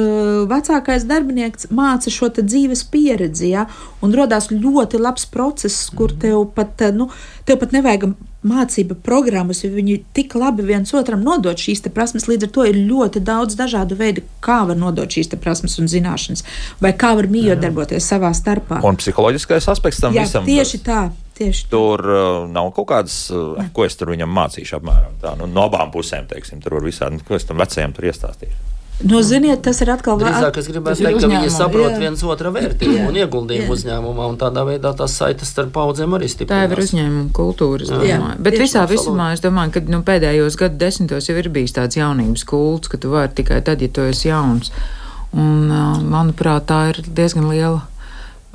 vecākais 0.51 1.07
darbinieks 1.11 1.71
māca 1.75 2.13
šo 2.13 2.31
dzīves 2.39 2.85
pieredzi, 2.93 3.51
ja, 3.57 3.67
un 4.01 4.15
radās 4.15 4.51
ļoti 4.53 5.01
labs 5.01 5.27
process, 5.27 5.91
kur 5.91 6.15
tev 6.15 6.53
pat, 6.55 6.87
nu, 6.95 7.11
tev 7.49 7.59
pat 7.63 7.75
nevajag 7.75 8.13
mācība 8.47 8.97
programmas, 9.05 9.63
jo 9.65 9.71
viņi 9.75 9.99
tik 10.17 10.35
labi 10.39 10.65
viens 10.65 10.93
otram 10.97 11.23
nodod 11.25 11.61
šīs 11.61 11.85
prasmes. 11.93 12.29
Līdz 12.31 12.49
ar 12.49 12.53
to 12.55 12.67
ir 12.69 12.79
ļoti 12.89 13.23
daudz 13.25 13.57
dažādu 13.59 13.99
veidu, 14.01 14.25
kā 14.45 14.63
var 14.69 14.79
nodot 14.81 15.11
šīs 15.11 15.33
prasmes 15.41 15.77
un 15.83 15.91
zināšanas, 15.91 16.45
vai 16.81 16.95
kā 16.97 17.13
var 17.19 17.29
mīļot 17.31 17.61
darboties 17.61 18.09
savā 18.09 18.33
starpā. 18.37 18.81
Un 18.87 19.01
psiholoģiskais 19.01 19.69
aspekts 19.73 20.01
tam 20.01 20.17
Jā, 20.17 20.25
visam. 20.25 20.49
Tieši 20.49 20.83
tā. 20.87 21.03
Tieši 21.41 21.71
tur 21.73 22.05
uh, 22.05 22.49
nav 22.53 22.69
kaut 22.77 22.91
kādas, 22.91 23.15
uh, 23.33 23.57
ko 23.73 23.87
es 23.87 23.97
tur 23.97 24.13
viņam 24.13 24.29
mācīšu, 24.29 24.77
apmēram 24.77 25.15
tā, 25.23 25.33
nu, 25.41 25.49
no 25.49 25.71
abām 25.71 25.93
pusēm, 25.93 26.29
teiksim, 26.29 26.61
tur 26.61 26.77
var 26.77 26.85
visādi, 26.85 27.23
ko 27.25 27.39
es 27.39 27.49
tam 27.49 27.61
vecajam 27.63 27.97
tur 27.97 28.11
iestāstīšu. 28.11 28.80
Nu, 29.01 29.23
ziniet, 29.25 29.63
tas 29.65 29.79
ir 29.81 29.89
atkal 29.95 30.19
drīzāk. 30.21 30.59
Es 30.61 30.67
gribētu 30.69 31.01
teikt, 31.01 31.23
ka 31.25 31.29
viņi 31.33 31.51
saprot 31.55 31.95
jā. 31.95 31.99
viens 32.03 32.23
otra 32.27 32.53
vērtību 32.53 32.99
jā. 32.99 33.07
un 33.09 33.17
ieguldījumu 33.17 33.71
jā. 33.71 33.77
uzņēmumā, 33.77 34.27
un 34.29 34.39
tādā 34.41 34.65
veidā 34.69 34.93
tās 34.97 35.15
saites 35.17 35.49
starp 35.49 35.73
paudzēm 35.77 36.19
arī 36.19 36.29
stiprinās. 36.29 36.69
Tā 36.69 36.77
ir 36.77 36.83
uzņēmuma 36.85 37.33
kultūra, 37.37 37.87
es 37.87 37.93
domāju. 37.95 38.37
Bet 38.37 38.57
Tieši 38.59 38.65
visā 38.67 38.85
visumā 38.91 39.31
es 39.37 39.45
domāju, 39.45 39.73
ka 39.77 39.85
nu, 39.89 40.03
pēdējos 40.05 40.59
gadu 40.61 40.77
desmitos 40.83 41.31
jau 41.31 41.37
ir 41.41 41.49
bijis 41.55 41.77
tāds 41.79 41.97
jaunības 41.97 42.45
kults, 42.51 42.93
ka 42.93 43.01
tu 43.01 43.15
vari 43.15 43.33
tikai 43.41 43.63
tad, 43.65 43.81
ja 43.81 43.89
tu 43.89 44.05
esi 44.05 44.29
jauns. 44.29 44.73
Un, 45.31 45.71
manuprāt, 46.11 46.69
tā 46.69 46.83
ir 46.91 47.01
diezgan 47.07 47.49
liela 47.49 47.87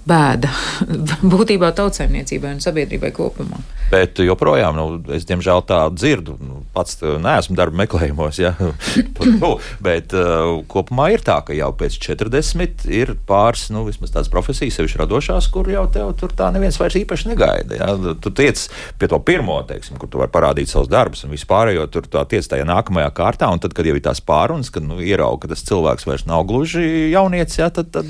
bēda 0.06 0.52
būtībā 1.34 1.72
tautsēmniecībai 1.74 2.56
un 2.58 2.62
sabiedrībai 2.64 3.10
kopumā. 3.16 3.62
Bet 3.90 4.22
joprojām, 4.22 4.78
nu, 4.78 4.86
es 5.16 5.26
diemžēl 5.30 5.66
tā 5.66 5.82
dzirdu, 5.94 6.38
nu, 6.42 6.62
pats 6.76 7.00
neesmu 7.02 7.56
darba 7.58 7.82
meklējumos, 7.84 8.40
ja, 8.42 8.54
nu, 9.42 9.52
bet 9.84 10.14
uh, 10.18 10.60
kopumā 10.72 11.10
ir 11.16 11.24
tā, 11.26 11.40
ka 11.48 11.56
jau 11.56 11.72
pēc 11.78 11.98
40 12.04 12.86
ir 12.92 13.16
pāris, 13.28 13.68
nu, 13.74 13.86
vismaz 13.88 14.14
tādas 14.14 14.32
profesijas, 14.34 14.78
sevišķi 14.80 15.02
radošās, 15.02 15.50
kur 15.54 15.70
jau 15.72 15.86
tev 15.92 16.14
tur 16.20 16.36
tā 16.36 16.52
neviens 16.56 16.80
vairs 16.82 16.98
īpaši 17.00 17.32
negaida. 17.32 17.80
Ja. 17.80 17.92
Tu 18.22 18.34
tiec 18.36 18.68
pie 19.00 19.10
to 19.12 19.20
pirmo, 19.26 19.58
teiksim, 19.68 20.00
kur 20.02 20.12
tu 20.12 20.22
vari 20.22 20.34
parādīt 20.34 20.72
savus 20.72 20.92
darbus 20.92 21.26
un 21.26 21.34
vispārējo, 21.36 21.88
tur 21.94 22.10
tā 22.12 22.26
tiec 22.30 22.48
tajā 22.52 22.68
nākamajā 22.68 23.12
kārtā, 23.16 23.50
un 23.52 23.62
tad, 23.64 23.76
kad 23.78 23.88
jau 23.88 23.98
ir 23.98 24.06
tās 24.06 24.24
pārunas, 24.26 24.72
kad 24.74 24.86
nu, 24.86 25.00
ierauga, 25.04 25.46
ka 25.46 25.54
tas 25.56 25.66
cilvēks 25.68 26.08
vairs 26.10 26.28
nav 26.30 26.46
gluži 26.50 27.12
jaunietis, 27.14 27.60
ja, 27.62 27.72
tad, 27.74 27.92
tad 27.96 28.10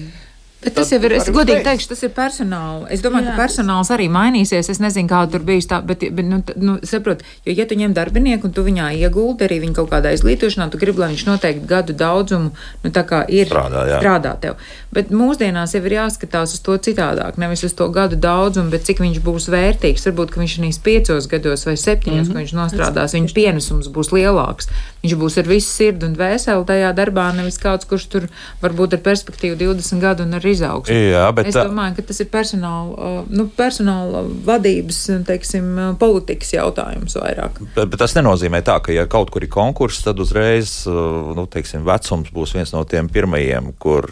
Bet 0.65 0.73
tas 0.79 0.89
jau 0.89 0.97
ir, 1.05 1.13
es 1.19 1.27
godīgi 1.29 1.61
teikšu, 1.65 1.89
tas 1.91 1.99
ir 2.07 2.11
personāls. 2.15 2.87
Es 2.93 3.03
domāju, 3.03 3.27
Jā. 3.27 3.35
ka 3.35 3.43
personāls 3.43 3.91
arī 3.93 4.07
mainīsies. 4.09 4.69
Es 4.73 4.79
nezinu, 4.81 5.09
kā 5.11 5.19
tur 5.29 5.43
bijis 5.45 5.67
tā, 5.69 5.77
bet, 5.85 6.01
bet 6.15 6.25
nu, 6.25 6.39
nu, 6.57 6.77
saprot, 6.89 7.21
jo, 7.45 7.53
ja 7.53 7.67
tu 7.69 7.77
ņem 7.77 7.93
darbinieku 7.93 8.49
un 8.49 8.55
tu 8.55 8.63
viņā 8.65 8.87
ieguldi 8.97 9.45
arī 9.45 9.59
viņa 9.61 9.77
kaut 9.77 9.91
kādā 9.93 10.15
izglītošanā, 10.17 10.67
tu 10.73 10.81
gribi, 10.81 11.03
lai 11.03 11.11
viņš 11.13 11.25
noteikti 11.27 11.69
gadu 11.69 11.93
daudzumu, 11.99 12.49
nu, 12.81 12.93
tā 12.95 13.05
kā 13.05 13.21
ir 13.29 13.51
strādā, 13.51 13.85
jā. 13.91 13.99
strādā 14.01 14.33
tev. 14.41 14.57
Bet 14.95 15.13
mūsdienās 15.13 15.75
jau 15.77 15.83
ir 15.85 15.97
jāskatās 15.99 16.57
uz 16.57 16.65
to 16.65 16.79
citādāk, 16.89 17.37
nevis 17.41 17.65
uz 17.67 17.77
to 17.77 17.89
gadu 17.93 18.17
daudzumu, 18.17 18.73
bet 18.73 18.89
cik 18.89 19.03
viņš 19.05 19.21
būs 19.25 19.49
vērtīgs. 19.53 20.09
Varbūt, 20.09 20.33
ka 20.33 20.41
viņš 20.41 20.57
šīs 20.57 20.81
piecos 20.81 21.29
gados 21.29 21.67
vai 21.69 21.77
septiņos, 21.77 22.25
mm 22.25 22.31
-hmm. 22.31 22.33
ko 22.33 22.41
viņš 22.41 22.57
nostrādās, 22.57 23.13
viņa 23.13 23.33
pienesums 23.37 23.93
būs 23.93 24.13
lielāks. 24.15 24.71
Viņš 25.05 25.17
būs 25.21 25.35
ar 25.37 25.45
visu 25.45 25.69
sirdi 25.69 26.07
un 26.07 26.15
vēseli 26.17 26.65
tajā 26.65 26.89
darbā, 26.97 27.27
nevis 27.37 27.59
kāds, 27.61 27.85
kurš 27.85 28.07
tur 28.09 28.23
varbūt 28.63 28.95
ar 28.97 29.01
perspektīvu 29.05 29.59
20 29.59 30.01
gadu 30.01 30.25
un 30.25 30.33
ar 30.33 30.47
izaugsmu. 30.49 30.95
Jā, 30.95 31.27
bet 31.37 31.51
es 31.51 31.59
domāju, 31.59 31.99
ka 31.99 32.07
tas 32.09 32.23
ir 32.23 32.29
personāla, 32.33 33.11
nu, 33.29 33.45
personāla 33.53 34.23
vadības, 34.47 35.03
teiksim, 35.29 35.69
politikas 36.01 36.55
jautājums 36.55 37.17
vairāk. 37.19 37.61
Bet, 37.75 37.91
bet 37.93 38.01
tas 38.01 38.17
nenozīmē 38.17 38.63
tā, 38.65 38.79
ka 38.81 38.95
ja 38.95 39.05
kaut 39.09 39.29
kur 39.33 39.45
ir 39.45 39.53
konkurss, 39.53 40.01
tad 40.07 40.21
uzreiz, 40.23 40.73
nu, 40.89 41.45
teiksim, 41.53 41.85
vecums 41.85 42.33
būs 42.33 42.55
viens 42.57 42.73
no 42.73 42.81
tiem 42.89 43.11
pirmajiem, 43.13 43.75
kur 43.77 44.09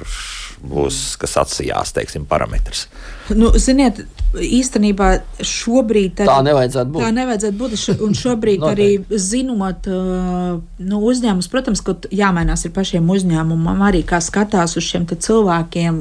būs, 0.62 1.16
kas 1.22 1.40
atsijās, 1.42 1.96
teiksim, 1.98 2.30
parametrs. 2.30 2.86
Nu, 3.34 3.50
ziniet, 3.58 4.06
īstenībā 4.34 5.10
šobrīd 5.46 6.24
arī, 6.24 6.30
tā 6.30 6.38
nevajadzētu 6.48 6.94
būt. 6.94 7.04
Tā 7.06 7.12
nevajadzētu 7.14 7.60
būt. 7.60 7.76
Un 8.06 8.16
šobrīd 8.18 8.66
arī 8.72 8.90
zinot, 9.10 9.90
nu, 9.90 11.02
uzņēmums, 11.12 11.50
protams, 11.54 11.84
ka 11.86 11.96
jāmainās 12.14 12.66
ir 12.66 12.74
pašiem 12.76 13.10
uzņēmumam, 13.16 13.84
arī 13.90 14.04
kā 14.08 14.22
skatās 14.24 14.78
uz 14.80 14.88
šiem 14.88 15.06
cilvēkiem, 15.14 16.00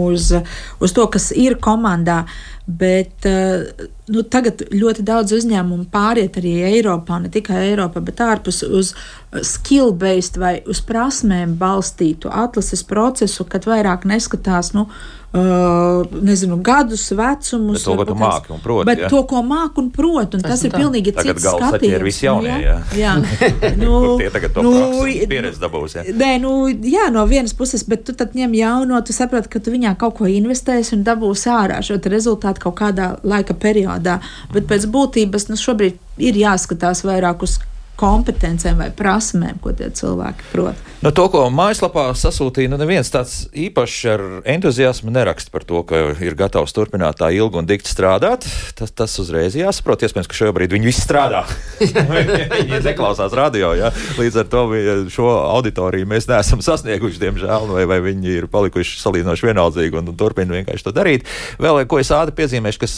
uz, 0.00 0.32
uz 0.80 0.96
to, 0.96 1.06
kas 1.12 1.30
ir 1.32 1.58
komandā. 1.62 2.24
Bet 2.64 3.26
nu, 4.08 4.22
tagad 4.32 4.62
ļoti 4.72 5.02
daudz 5.04 5.34
uzņēmumu 5.36 5.84
pāriet 5.92 6.38
arī 6.40 6.54
Eiropā, 6.70 7.18
ne 7.20 7.28
tikai 7.32 7.58
Eiropā, 7.66 8.00
bet 8.04 8.22
ārpus 8.24 8.62
uz 8.64 8.94
skill-based 9.44 10.38
vai 10.40 10.54
uz 10.64 10.80
prasmēm 10.84 11.58
balstītu 11.60 12.32
atlases 12.32 12.80
procesu, 12.88 13.44
kad 13.44 13.68
vairāk 13.68 14.08
neskatās. 14.08 14.72
Nu, 14.72 14.88
Uh, 15.34 16.06
nezinu, 16.22 16.56
gadus, 16.62 17.10
vecumus. 17.10 17.82
Bet 17.82 17.84
to, 17.84 17.94
ko 17.96 18.04
tu 18.06 18.14
māki 18.14 18.52
un 18.54 18.60
proti. 18.62 18.86
Bet 18.86 19.00
ja? 19.02 19.08
to, 19.10 19.22
ko 19.26 19.40
māki 19.42 19.80
un 19.82 19.88
proti, 19.90 20.38
un 20.38 20.44
tas, 20.44 20.52
tas 20.52 20.60
ir 20.62 20.70
tā. 20.70 20.78
pilnīgi 20.78 21.10
tagad 21.16 21.40
cits 21.40 21.48
skatījums. 21.48 21.96
Ir 21.96 22.04
visi 22.06 22.22
jaunie, 22.28 22.52
jā. 22.62 22.76
jā. 22.94 23.14
nu, 23.82 23.96
tie 24.20 24.28
tagad 24.30 24.54
to 24.54 24.62
nu, 24.62 25.02
pieredzi 25.02 25.58
dabūs, 25.58 25.96
jā. 25.98 26.04
Nē, 26.14 26.28
nu, 26.38 26.52
jā, 26.70 27.08
no 27.10 27.24
vienas 27.26 27.50
puses, 27.58 27.82
bet 27.90 28.04
tu 28.06 28.14
tad 28.14 28.38
ņem 28.38 28.54
jauno, 28.60 29.00
tu 29.02 29.16
saproti, 29.16 29.50
ka 29.50 29.58
tu 29.58 29.74
viņā 29.74 29.96
kaut 29.98 30.14
ko 30.20 30.30
investēsi 30.30 30.94
un 30.94 31.02
dabūsi 31.10 31.50
ārā 31.50 31.82
šo 31.82 31.98
rezultātu 32.14 32.53
kaut 32.62 32.78
kādā 32.80 33.14
laika 33.26 33.54
periodā. 33.54 34.20
Bet 34.54 34.68
pēc 34.70 34.88
būtības, 34.90 35.48
nu, 35.50 35.58
šobrīd 35.60 36.00
ir 36.22 36.38
jāskatās 36.38 37.04
vairāk 37.06 37.46
uz 37.46 37.58
kompetencēm 38.00 38.80
vai 38.80 38.90
prasmēm, 38.94 39.60
ko 39.62 39.72
tie 39.76 39.90
cilvēki 39.94 40.50
prot. 40.52 40.80
No 41.04 41.10
to, 41.12 41.26
ko 41.28 41.42
mājaslapā 41.52 42.06
sasūtīja, 42.16 42.70
nu 42.72 42.78
neviens 42.80 43.10
tāds 43.12 43.44
īpašs 43.52 43.96
ar 44.08 44.22
entuziasmu 44.54 45.12
neraksta 45.12 45.52
par 45.52 45.66
to, 45.68 45.82
ka 45.84 45.98
ir 46.24 46.36
gatavs 46.38 46.72
turpināt 46.72 47.18
tā 47.20 47.28
ilgi 47.36 47.60
un 47.60 47.68
dikti 47.68 47.92
strādāt. 47.92 48.46
Tas, 48.78 48.88
tas 48.96 49.16
uzreiz 49.20 49.52
jāsaprot. 49.58 50.00
Iespējams, 50.06 50.30
ka 50.30 50.38
šobrīd 50.38 50.72
viņi 50.72 50.88
visi 50.88 51.04
strādā. 51.04 51.42
viņi 52.54 52.80
neklausās 52.86 53.36
radio. 53.36 53.74
Ja? 53.76 53.92
Līdz 54.16 54.40
ar 54.42 54.48
to 54.48 54.64
šo 55.12 55.28
auditoriju 55.42 56.08
mēs 56.08 56.28
neesam 56.30 56.64
sasnieguši, 56.64 57.20
diemžēl, 57.20 57.68
vai, 57.76 57.84
vai 57.90 58.00
viņi 58.08 58.34
ir 58.38 58.48
palikuši 58.48 58.96
salīdzinoši 59.02 59.50
vienaldzīgi 59.50 60.00
un, 60.00 60.08
un 60.08 60.18
turpina 60.18 60.56
vienkārši 60.56 60.88
to 60.88 60.94
darīt. 60.96 61.28
Vēl 61.60 61.82
ko 61.90 62.00
es 62.00 62.14
ātri 62.16 62.38
piezīmēšu, 62.40 62.80
kas, 62.80 62.96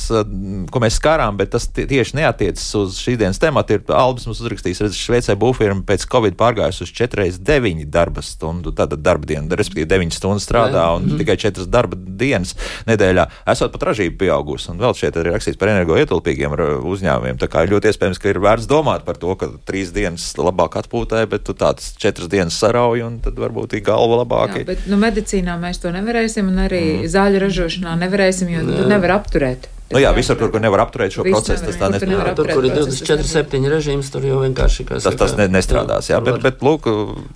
ko 0.71 0.85
mēs 0.87 1.01
skārām, 1.01 1.43
bet 1.43 1.57
tas 1.57 1.67
tieši 1.75 2.21
neatiecas 2.21 2.71
uz 2.79 3.03
šīs 3.03 3.19
dienas 3.19 3.43
tematu, 3.43 3.81
ir 3.81 3.97
Albis 3.97 4.31
mums 4.31 4.45
uzrakstījis 4.45 4.86
Šveicē 4.95 5.35
būvfirma 5.41 5.85
pēc 5.89 6.07
Covid 6.13 6.37
pārgājusi 6.39 6.85
uz 6.87 6.93
4,9 6.97 7.87
darba 7.93 8.23
stundu, 8.25 8.73
tātad 8.77 9.03
darba 9.05 9.29
dienu, 9.29 9.51
respektīvi 9.59 9.89
9 9.91 10.17
stundas 10.17 10.47
strādā 10.47 10.87
un 10.97 11.09
mm. 11.11 11.21
tikai 11.23 11.37
4 11.47 11.67
darba 11.73 11.99
dienas 11.99 12.55
nedēļā. 12.89 13.27
Esot 13.53 13.75
pat 13.75 13.89
ražība 13.91 14.21
pieaugusi, 14.25 14.71
un 14.73 14.81
vēl 14.83 14.97
šeit 14.99 15.19
ir 15.19 15.31
rakstīts 15.33 15.61
par 15.61 15.73
energoietilpīgiem 15.75 16.57
uzņēmumiem. 16.87 17.41
Tā 17.43 17.51
kā 17.53 17.67
ļoti 17.69 17.93
iespējams, 17.93 18.23
ka 18.23 18.33
ir 18.33 18.43
vērts 18.45 18.71
domāt 18.71 19.07
par 19.07 19.21
to, 19.21 19.35
ka 19.39 19.51
trīs 19.69 19.93
dienas 19.97 20.29
labāk 20.39 20.79
atpūtē, 20.83 21.27
bet 21.31 21.47
tu 21.47 21.57
tādas 21.59 21.95
četras 22.01 22.31
dienas 22.33 22.59
sarauj, 22.61 23.05
un 23.07 23.21
tad 23.25 23.39
varbūt 23.41 23.79
ir 23.79 23.87
galva 23.87 24.23
labāk. 24.23 24.61
Jā, 24.61 24.69
bet 24.73 24.91
nu, 24.91 25.01
medicīnā 25.01 25.59
mēs 25.63 25.83
to 25.83 25.93
nevarēsim, 25.95 26.53
un 26.53 26.67
arī 26.67 26.85
mm. 26.99 27.09
zāļu 27.13 27.47
ražošanā 27.47 27.97
nevarēsim, 28.07 28.53
jo 28.57 28.67
tu 28.69 28.91
nevar 28.91 29.19
apturēt. 29.21 29.71
Nu, 29.87 30.01
jā, 30.03 30.11
visur, 30.17 30.35
kur, 30.35 30.51
kur 30.51 30.63
nevar 30.63 30.83
apturēt 30.83 31.15
šo 31.15 31.23
Visu 31.23 31.37
procesu, 31.37 31.63
tas 31.69 31.77
tā 31.79 31.89
nestrādās. 31.93 32.35
Tur, 32.35 32.49
kur 32.51 32.65
ir 32.67 32.73
24-7 32.75 33.69
režīms, 33.71 34.09
tur 34.11 34.25
jau 34.27 34.41
vienkārši 34.43 34.87
tas, 34.89 35.07
tas 35.07 35.35
ne, 35.39 35.47
nestrādās. 35.55 36.09
Jā, 36.11 36.19
bet, 36.27 36.41
bet, 36.43 36.65
lūk, 36.67 36.89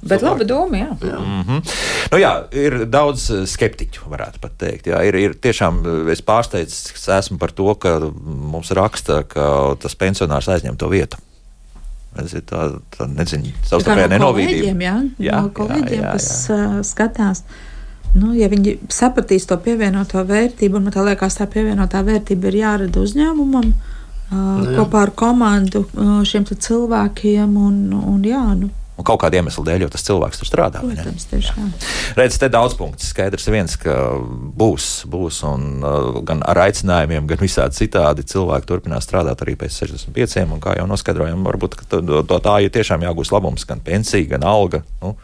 bet 0.02 0.24
laba 0.26 0.46
doma, 0.48 0.80
jā. 0.80 0.88
jā. 1.12 1.20
Mm 1.20 1.44
-hmm. 1.46 1.76
nu, 2.10 2.18
jā, 2.18 2.32
ir 2.50 2.78
daudz 2.90 3.30
eh, 3.30 3.46
skeptiķu, 3.46 4.10
varētu 4.10 4.42
pat 4.42 4.58
teikt. 4.58 4.90
Jā, 4.90 4.98
ir, 5.06 5.14
ir 5.14 5.38
tiešām, 5.38 5.80
eh, 5.86 6.12
es 6.12 6.22
pārsteidz 6.26 6.90
esmu 7.20 7.38
par 7.38 7.54
to, 7.54 7.74
ka 7.74 8.00
mums 8.26 8.70
raksta, 8.70 9.22
ka 9.22 9.76
tas 9.78 9.94
pensionārs 9.94 10.50
aizņem 10.50 10.76
to 10.76 10.88
vietu. 10.90 11.22
Es 12.18 12.34
tā, 12.34 12.80
tā 12.90 13.06
nezinu, 13.06 13.52
savstarpēji 13.62 14.10
nenovīdību. 14.10 14.82
Jā, 14.82 14.96
jā, 15.22 15.42
no 15.42 15.50
kolēģiem, 15.54 15.86
jā, 15.86 16.00
jā, 16.00 16.02
jā. 16.02 16.12
kas 16.12 16.50
uh, 16.50 16.80
skatās. 16.82 17.44
Nu, 18.18 18.32
ja 18.34 18.48
viņi 18.50 18.76
sapratīs 18.90 19.46
to 19.46 19.58
pievienoto 19.62 20.22
vērtību, 20.26 20.80
un 20.80 20.88
man 20.88 21.06
liekas, 21.06 21.38
tā 21.38 21.46
pievienotā 21.50 22.02
vērtība 22.06 22.50
ir 22.50 22.58
jārada 22.64 23.04
uzņēmumam 23.04 23.70
uh, 23.70 24.34
nu, 24.34 24.74
kopā 24.74 25.06
ar 25.06 25.14
komandu 25.14 25.84
uh, 25.86 26.18
šiem 26.26 26.48
cilvēkiem. 26.50 27.54
Un, 27.54 27.80
un, 27.94 28.20
jā, 28.26 28.42
nu, 28.58 28.72
Un 29.00 29.06
kaut 29.08 29.22
kāda 29.22 29.38
iemesla 29.40 29.62
dēļ, 29.64 29.86
jo 29.86 29.88
tas 29.94 30.02
cilvēks 30.04 30.42
tur 30.42 30.48
strādā. 30.48 30.82
Protams, 30.84 31.24
tieši 31.30 31.54
tā. 31.56 31.62
Redz, 32.18 32.36
te 32.36 32.50
daudz 32.52 32.74
punktu. 32.76 33.06
Skaidrs 33.08 33.48
viens, 33.48 33.76
ka 33.80 33.94
būs, 34.60 34.88
būs 35.08 35.40
un 35.48 35.80
gan 36.28 36.44
ar 36.44 36.60
aicinājumiem, 36.66 37.24
gan 37.30 37.40
visādi 37.40 37.80
citādi 37.80 38.26
cilvēki 38.28 38.68
turpinās 38.68 39.08
strādāt 39.08 39.40
arī 39.40 39.56
pēc 39.62 39.78
65. 39.86 40.44
Un 40.52 40.60
kā 40.60 40.76
jau 40.76 40.84
noskaidrojam, 40.90 41.46
varbūt 41.48 41.78
to, 41.88 42.02
to 42.28 42.40
tā 42.44 42.58
ir 42.66 42.74
tiešām 42.76 43.06
jāgūst 43.08 43.32
labums, 43.32 43.64
gan 43.68 43.80
pensija, 43.84 44.34
gan 44.34 44.44
alga. 44.44 44.82
Nu, 45.00 45.14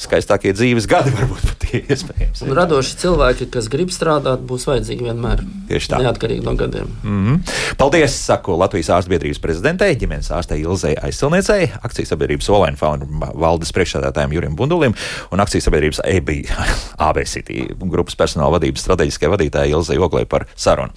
skaistākie 0.00 0.54
dzīves 0.56 0.88
gadi, 0.90 1.12
varbūt 1.18 1.46
pat 1.48 1.66
iespējams. 1.80 2.44
Un 2.46 2.54
radoši 2.58 2.98
cilvēki, 3.02 3.48
kas 3.52 3.68
grib 3.72 3.92
strādāt, 3.94 4.44
būs 4.48 4.66
vajadzīgi 4.68 5.08
vienmēr. 5.08 5.44
Tieši 5.70 5.92
tā. 5.92 6.00
Neatkarīgi 6.04 6.44
no 6.46 6.54
gadiem. 6.58 6.90
Mm 7.02 7.22
-hmm. 7.26 7.76
Paldies, 7.80 8.16
saku 8.26 8.56
Latvijas 8.58 8.90
ārstbiedrības 8.98 9.40
prezidentei, 9.40 9.96
ģimenes 9.96 10.30
ārstei 10.30 10.60
Ilzei 10.62 10.94
Aizsilniecei, 11.02 11.70
akcijas 11.82 12.08
sabiedrības 12.08 12.48
Olaina 12.48 12.76
Fauna 12.76 13.06
valdes 13.34 13.72
priekšsēdētājiem 13.72 14.32
Jurim 14.32 14.56
Bundulim 14.56 14.94
un 15.30 15.40
akcijas 15.40 15.64
sabiedrības 15.64 16.00
EBI 16.04 16.42
AB 17.08 17.24
City 17.24 17.66
grupas 17.78 18.16
personāla 18.18 18.56
vadības 18.56 18.84
strateģiskai 18.84 19.30
vadītājai 19.32 19.72
Ilzei 19.72 19.98
Oglei 19.98 20.26
par 20.28 20.46
sarunu. 20.54 20.92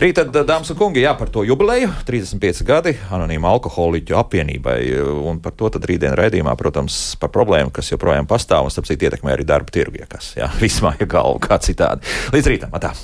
Rīt, 0.00 0.18
tad, 0.18 0.34
dāmas 0.46 0.70
un 0.72 0.78
kungi, 0.78 1.02
jā, 1.04 1.14
par 1.18 1.30
to 1.32 1.44
jubileju, 1.46 1.90
35 2.08 2.64
gadi 2.66 2.94
anonīma 3.14 3.50
alkoholiķu 3.54 4.18
apvienībai, 4.18 4.78
un 5.30 5.40
par 5.44 5.56
to 5.58 5.70
tad 5.74 5.86
rītdien 5.88 6.16
raidījumā, 6.18 6.56
protams, 6.60 7.16
par 7.20 7.32
problēmu, 7.34 7.72
kas 7.74 7.92
joprojām 7.92 8.28
pastāv 8.34 8.68
un, 8.68 8.74
starp 8.74 8.90
citu, 8.90 9.08
ietekmē 9.08 9.34
arī 9.34 9.46
darba 9.48 9.74
tirgu, 9.74 10.02
ja 10.02 10.10
kas, 10.10 10.34
jā, 10.38 10.50
vismā, 10.64 10.96
ja 11.00 11.10
galvu 11.18 11.42
kā 11.46 11.60
citādi. 11.62 12.06
Līdz 12.34 12.54
rītam, 12.54 12.74
atā! 12.74 12.94